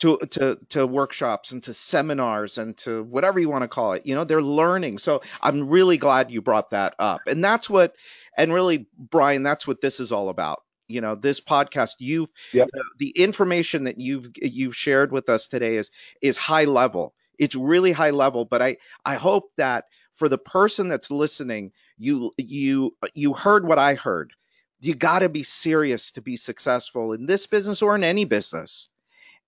to 0.00 0.18
to 0.30 0.58
to 0.70 0.86
workshops 0.86 1.52
and 1.52 1.62
to 1.64 1.74
seminars 1.74 2.58
and 2.58 2.76
to 2.78 3.04
whatever 3.04 3.40
you 3.40 3.48
want 3.48 3.62
to 3.62 3.68
call 3.68 3.92
it 3.92 4.06
you 4.06 4.14
know 4.14 4.24
they're 4.24 4.42
learning 4.42 4.98
so 4.98 5.22
i'm 5.40 5.68
really 5.68 5.98
glad 5.98 6.30
you 6.32 6.42
brought 6.42 6.70
that 6.70 6.94
up 6.98 7.22
and 7.28 7.44
that's 7.44 7.70
what 7.70 7.94
and 8.36 8.52
really 8.52 8.88
brian 8.98 9.44
that's 9.44 9.68
what 9.68 9.80
this 9.80 10.00
is 10.00 10.12
all 10.12 10.30
about 10.30 10.63
you 10.88 11.00
know 11.00 11.14
this 11.14 11.40
podcast 11.40 11.94
you've 11.98 12.30
yep. 12.52 12.68
the, 12.72 12.84
the 12.98 13.10
information 13.10 13.84
that 13.84 13.98
you've 13.98 14.30
you've 14.36 14.76
shared 14.76 15.12
with 15.12 15.28
us 15.28 15.48
today 15.48 15.76
is 15.76 15.90
is 16.20 16.36
high 16.36 16.64
level. 16.64 17.14
It's 17.38 17.56
really 17.56 17.92
high 17.92 18.10
level 18.10 18.44
but 18.44 18.62
i 18.62 18.76
i 19.04 19.16
hope 19.16 19.50
that 19.56 19.86
for 20.14 20.28
the 20.28 20.38
person 20.38 20.88
that's 20.88 21.10
listening 21.10 21.72
you 21.98 22.32
you 22.38 22.96
you 23.14 23.34
heard 23.34 23.66
what 23.66 23.78
i 23.78 23.94
heard. 23.94 24.32
You 24.80 24.94
got 24.94 25.20
to 25.20 25.28
be 25.28 25.44
serious 25.44 26.12
to 26.12 26.22
be 26.22 26.36
successful 26.36 27.14
in 27.14 27.26
this 27.26 27.46
business 27.46 27.80
or 27.80 27.94
in 27.94 28.04
any 28.04 28.26
business. 28.26 28.90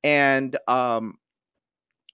And 0.02 0.56
um, 0.66 1.18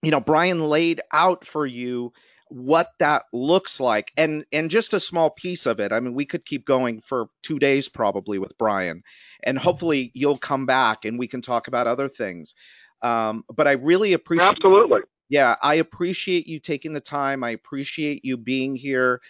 you 0.03 0.11
know 0.11 0.21
brian 0.21 0.69
laid 0.69 1.01
out 1.13 1.45
for 1.45 1.65
you 1.65 2.13
what 2.53 2.89
that 2.99 3.25
looks 3.33 3.81
like 3.81 4.13
and 4.17 4.45
and 4.53 4.71
just 4.71 4.93
a 4.93 5.01
small 5.01 5.31
piece 5.31 5.65
of 5.65 5.81
it 5.81 5.91
i 5.91 6.01
mean 6.01 6.13
we 6.13 6.27
could 6.27 6.45
keep 6.45 6.67
going 6.67 7.01
for 7.01 7.29
two 7.43 7.59
days 7.59 7.89
probably 7.89 8.39
with 8.39 8.59
brian 8.59 9.03
and 9.43 9.59
hopefully 9.59 10.11
you'll 10.15 10.37
come 10.37 10.67
back 10.67 11.07
and 11.07 11.19
we 11.19 11.27
can 11.27 11.41
talk 11.41 11.67
about 11.67 11.87
other 11.87 12.09
things 12.09 12.55
um, 13.01 13.43
but 13.55 13.67
i 13.67 13.73
really 13.73 14.13
appreciate 14.13 14.49
absolutely 14.49 15.01
yeah 15.31 15.57
i 15.63 15.77
appreciate 15.77 16.47
you 16.47 16.61
taking 16.61 16.93
the 16.93 17.01
time 17.01 17.43
i 17.43 17.51
appreciate 17.51 18.23
you 18.23 18.37
being 18.37 18.77
here 18.77 19.21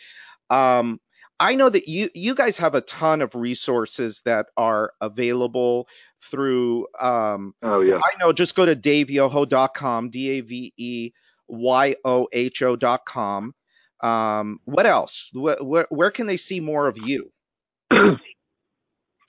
um, 0.51 1.01
I 1.41 1.57
know 1.57 1.69
that 1.69 1.89
you 1.89 2.09
you 2.15 2.37
guys 2.37 2.59
have 2.59 2.77
a 2.77 2.81
ton 2.81 3.21
of 3.21 3.35
resources 3.35 4.23
that 4.27 4.47
are 4.57 4.93
available 5.01 5.89
through. 6.21 6.87
Um, 7.01 7.55
oh 7.63 7.81
yeah. 7.81 7.97
I 7.97 8.19
know. 8.21 8.33
Just 8.33 8.55
go 8.55 8.65
to 8.65 8.77
daveyoho.com. 8.77 10.11
D 10.11 10.31
a 10.31 10.41
v 10.43 10.73
e 10.77 11.13
y 11.53 11.95
o 12.05 12.29
h 12.33 12.63
o.com. 12.63 13.55
Um, 14.03 14.59
what 14.65 14.87
else? 14.87 15.31
Where, 15.33 15.87
where, 15.89 16.11
can 16.11 16.27
they 16.27 16.37
see 16.37 16.59
more 16.59 16.89
of 16.89 16.99
you? 16.99 17.31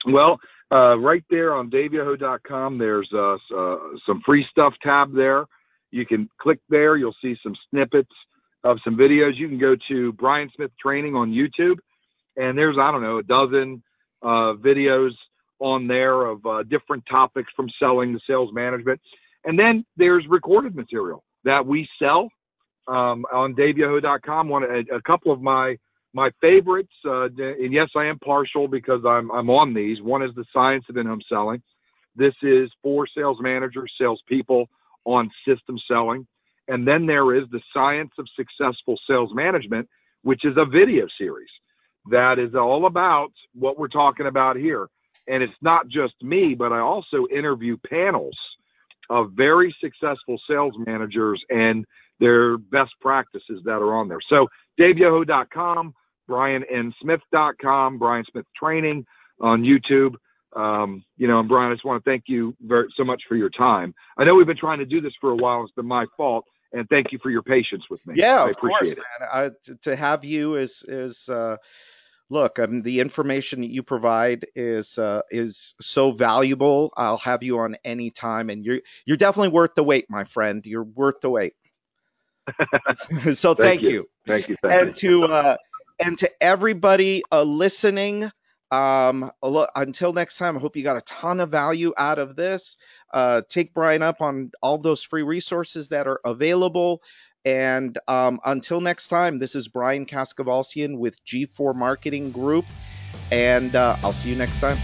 well, 0.06 0.40
uh, 0.72 0.98
right 0.98 1.22
there 1.30 1.54
on 1.54 1.70
daveyoho.com, 1.70 2.78
there's 2.78 3.08
uh, 3.14 3.36
uh, 3.56 3.76
some 4.04 4.20
free 4.26 4.44
stuff 4.50 4.74
tab 4.82 5.14
there. 5.14 5.44
You 5.92 6.04
can 6.04 6.28
click 6.40 6.58
there. 6.68 6.96
You'll 6.96 7.14
see 7.22 7.36
some 7.40 7.54
snippets 7.70 8.10
of 8.64 8.78
some 8.82 8.96
videos. 8.96 9.36
You 9.36 9.48
can 9.48 9.58
go 9.58 9.76
to 9.88 10.12
Brian 10.14 10.50
Smith 10.56 10.72
Training 10.82 11.14
on 11.14 11.30
YouTube 11.30 11.76
and 12.36 12.56
there's 12.56 12.76
I 12.80 12.90
don't 12.90 13.02
know 13.02 13.18
a 13.18 13.22
dozen 13.22 13.82
uh, 14.22 14.54
videos 14.54 15.10
on 15.60 15.86
there 15.86 16.26
of 16.26 16.44
uh, 16.44 16.62
different 16.64 17.04
topics 17.08 17.52
from 17.54 17.68
selling 17.78 18.12
to 18.12 18.20
sales 18.26 18.50
management, 18.52 19.00
and 19.44 19.58
then 19.58 19.84
there's 19.96 20.26
recorded 20.28 20.74
material 20.74 21.22
that 21.44 21.66
we 21.66 21.88
sell 21.98 22.30
um, 22.88 23.24
on 23.32 23.54
DaveYoho.com. 23.54 24.48
One 24.48 24.64
a, 24.64 24.96
a, 24.96 25.02
couple 25.02 25.32
of 25.32 25.40
my 25.40 25.76
my 26.12 26.30
favorites, 26.40 26.92
uh, 27.04 27.24
and 27.24 27.72
yes, 27.72 27.88
I 27.96 28.06
am 28.06 28.18
partial 28.18 28.68
because 28.68 29.02
I'm 29.06 29.30
I'm 29.30 29.50
on 29.50 29.74
these. 29.74 30.00
One 30.00 30.22
is 30.22 30.34
the 30.34 30.44
science 30.52 30.84
of 30.88 30.96
in-home 30.96 31.22
selling. 31.28 31.62
This 32.16 32.34
is 32.42 32.70
for 32.82 33.06
sales 33.06 33.38
managers, 33.40 33.92
salespeople 34.00 34.68
on 35.04 35.30
system 35.46 35.78
selling. 35.88 36.26
And 36.68 36.86
then 36.86 37.06
there 37.06 37.34
is 37.34 37.44
the 37.50 37.60
science 37.74 38.12
of 38.18 38.26
successful 38.36 38.98
sales 39.08 39.30
management, 39.34 39.88
which 40.22 40.44
is 40.44 40.56
a 40.56 40.64
video 40.64 41.06
series 41.18 41.50
that 42.10 42.38
is 42.38 42.54
all 42.54 42.86
about 42.86 43.32
what 43.54 43.78
we're 43.78 43.88
talking 43.88 44.26
about 44.26 44.56
here. 44.56 44.88
And 45.26 45.42
it's 45.42 45.52
not 45.62 45.88
just 45.88 46.14
me, 46.22 46.54
but 46.54 46.72
I 46.72 46.80
also 46.80 47.26
interview 47.34 47.76
panels 47.88 48.36
of 49.10 49.32
very 49.32 49.74
successful 49.80 50.40
sales 50.48 50.74
managers 50.78 51.42
and 51.50 51.84
their 52.20 52.58
best 52.58 52.92
practices 53.00 53.60
that 53.64 53.82
are 53.82 53.94
on 53.94 54.08
there. 54.08 54.20
So 54.28 54.48
DaveYoho.com, 54.78 55.94
BrianNSmith.com, 56.28 57.98
Brian 57.98 58.24
Smith 58.30 58.46
Training 58.56 59.04
on 59.40 59.62
YouTube. 59.62 60.14
Um, 60.56 61.04
you 61.16 61.26
know, 61.26 61.40
and 61.40 61.48
Brian, 61.48 61.72
I 61.72 61.74
just 61.74 61.84
want 61.84 62.04
to 62.04 62.08
thank 62.08 62.24
you 62.26 62.54
very 62.60 62.86
so 62.96 63.02
much 63.02 63.22
for 63.28 63.34
your 63.34 63.50
time. 63.50 63.92
I 64.16 64.24
know 64.24 64.36
we've 64.36 64.46
been 64.46 64.56
trying 64.56 64.78
to 64.78 64.86
do 64.86 65.00
this 65.00 65.12
for 65.20 65.30
a 65.30 65.36
while. 65.36 65.64
It's 65.64 65.72
been 65.72 65.86
my 65.86 66.06
fault, 66.16 66.44
and 66.72 66.88
thank 66.88 67.10
you 67.10 67.18
for 67.20 67.30
your 67.30 67.42
patience 67.42 67.82
with 67.90 68.00
me. 68.06 68.14
Yeah, 68.16 68.44
I 68.44 68.50
of 68.50 68.56
course, 68.56 68.92
it. 68.92 68.98
man. 68.98 69.28
I, 69.32 69.50
to 69.82 69.96
have 69.96 70.24
you 70.24 70.54
is 70.54 70.84
is 70.86 71.28
uh, 71.28 71.56
look, 72.30 72.58
I 72.58 72.66
mean, 72.66 72.82
the 72.82 73.00
information 73.00 73.60
that 73.60 73.70
you 73.70 73.82
provide 73.82 74.46
is 74.54 74.98
uh, 74.98 75.22
is 75.30 75.74
so 75.80 76.12
valuable. 76.12 76.92
I'll 76.96 77.18
have 77.18 77.42
you 77.42 77.58
on 77.60 77.76
any 77.84 78.10
time, 78.10 78.50
and 78.50 78.64
you're 78.64 78.80
you're 79.04 79.16
definitely 79.16 79.50
worth 79.50 79.74
the 79.74 79.84
wait, 79.84 80.06
my 80.08 80.24
friend. 80.24 80.64
You're 80.64 80.84
worth 80.84 81.20
the 81.20 81.30
wait. 81.30 81.54
so 83.32 83.54
thank, 83.54 83.56
thank 83.56 83.82
you. 83.82 83.90
you. 83.90 84.08
thank 84.26 84.48
you, 84.48 84.56
thank 84.62 84.74
and 84.74 85.02
you. 85.02 85.26
to 85.26 85.32
uh, 85.32 85.56
and 85.98 86.18
to 86.18 86.30
everybody 86.42 87.22
uh, 87.30 87.42
listening. 87.42 88.30
Um, 88.70 89.30
until 89.76 90.12
next 90.12 90.36
time, 90.38 90.56
I 90.56 90.60
hope 90.60 90.74
you 90.74 90.82
got 90.82 90.96
a 90.96 91.02
ton 91.02 91.38
of 91.38 91.50
value 91.50 91.92
out 91.96 92.18
of 92.18 92.34
this. 92.34 92.76
Uh, 93.12 93.42
take 93.48 93.72
Brian 93.72 94.02
up 94.02 94.20
on 94.20 94.50
all 94.60 94.78
those 94.78 95.04
free 95.04 95.22
resources 95.22 95.90
that 95.90 96.08
are 96.08 96.20
available. 96.24 97.00
And 97.44 97.98
um, 98.08 98.40
until 98.44 98.80
next 98.80 99.08
time, 99.08 99.38
this 99.38 99.54
is 99.54 99.68
Brian 99.68 100.06
Kaskavalciyan 100.06 100.98
with 100.98 101.22
G4 101.26 101.74
Marketing 101.74 102.32
Group, 102.32 102.64
and 103.30 103.74
uh, 103.76 103.96
I'll 104.02 104.14
see 104.14 104.30
you 104.30 104.36
next 104.36 104.60
time. 104.60 104.78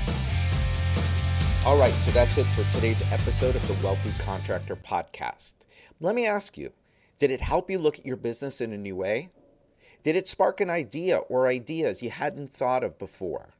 All 1.65 1.79
right, 1.79 1.93
so 1.93 2.11
that's 2.11 2.37
it 2.37 2.45
for 2.45 2.65
today's 2.71 3.03
episode 3.13 3.57
of 3.57 3.67
the 3.67 3.75
Wealthy 3.85 4.13
Contractor 4.23 4.77
Podcast. 4.77 5.55
Let 6.01 6.15
me 6.15 6.27
ask 6.27 6.59
you 6.59 6.73
did 7.19 7.31
it 7.31 7.43
help 7.43 7.71
you 7.71 7.79
look 7.79 7.99
at 7.99 8.07
your 8.07 8.17
business 8.17 8.63
in 8.63 8.73
a 8.73 8.79
new 8.79 8.97
way? 8.97 9.29
Did 10.03 10.17
it 10.17 10.27
spark 10.27 10.63
an 10.63 10.71
idea 10.71 11.19
or 11.19 11.47
ideas 11.47 12.03
you 12.03 12.09
hadn't 12.09 12.51
thought 12.51 12.83
of 12.83 12.99
before? 12.99 13.51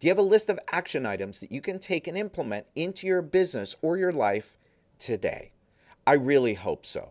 Do 0.00 0.08
you 0.08 0.10
have 0.10 0.18
a 0.18 0.22
list 0.22 0.50
of 0.50 0.58
action 0.72 1.06
items 1.06 1.38
that 1.38 1.52
you 1.52 1.60
can 1.60 1.78
take 1.78 2.08
and 2.08 2.18
implement 2.18 2.66
into 2.74 3.06
your 3.06 3.22
business 3.22 3.76
or 3.80 3.96
your 3.96 4.10
life 4.10 4.56
today? 4.98 5.52
I 6.04 6.14
really 6.14 6.54
hope 6.54 6.84
so. 6.84 7.10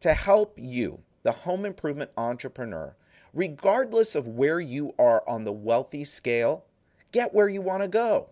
to 0.00 0.14
help 0.14 0.54
you, 0.56 1.00
the 1.22 1.32
home 1.32 1.64
improvement 1.64 2.10
entrepreneur, 2.16 2.96
regardless 3.32 4.14
of 4.14 4.26
where 4.26 4.60
you 4.60 4.94
are 4.98 5.22
on 5.28 5.44
the 5.44 5.52
wealthy 5.52 6.04
scale, 6.04 6.64
get 7.12 7.34
where 7.34 7.48
you 7.48 7.60
want 7.60 7.82
to 7.82 7.88
go. 7.88 8.30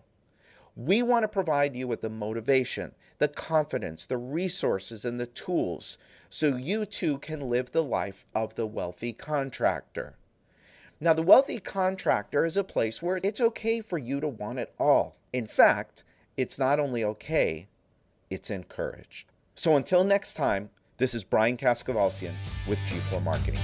We 0.77 1.03
want 1.03 1.25
to 1.25 1.29
provide 1.29 1.75
you 1.75 1.89
with 1.89 2.03
the 2.03 2.11
motivation, 2.11 2.95
the 3.19 3.29
confidence, 3.29 4.07
the 4.07 4.17
resources, 4.17 5.05
and 5.05 5.19
the 5.19 5.27
tools 5.27 5.99
so 6.31 6.57
you 6.57 6.87
too 6.87 7.19
can 7.19 7.41
live 7.41 7.73
the 7.73 7.83
life 7.83 8.25
of 8.35 8.55
the 8.55 8.67
wealthy 8.67 9.13
contractor. 9.13 10.17
Now, 11.01 11.15
the 11.15 11.23
wealthy 11.23 11.59
contractor 11.59 12.45
is 12.45 12.57
a 12.57 12.65
place 12.65 13.03
where 13.03 13.21
it's 13.23 13.41
okay 13.41 13.81
for 13.81 13.99
you 13.99 14.21
to 14.21 14.29
want 14.29 14.59
it 14.59 14.73
all. 14.79 15.17
In 15.33 15.47
fact, 15.47 16.05
it's 16.37 16.59
not 16.59 16.81
only 16.81 17.05
okay, 17.05 17.69
it's 18.31 18.51
encouraged. 18.51 19.31
So 19.55 19.77
until 19.77 20.05
next 20.05 20.35
time, 20.35 20.71
this 20.99 21.15
is 21.15 21.25
Brian 21.25 21.57
Kaskavalciyan 21.57 22.35
with 22.69 22.79
G4 22.81 23.23
Marketing. 23.23 23.61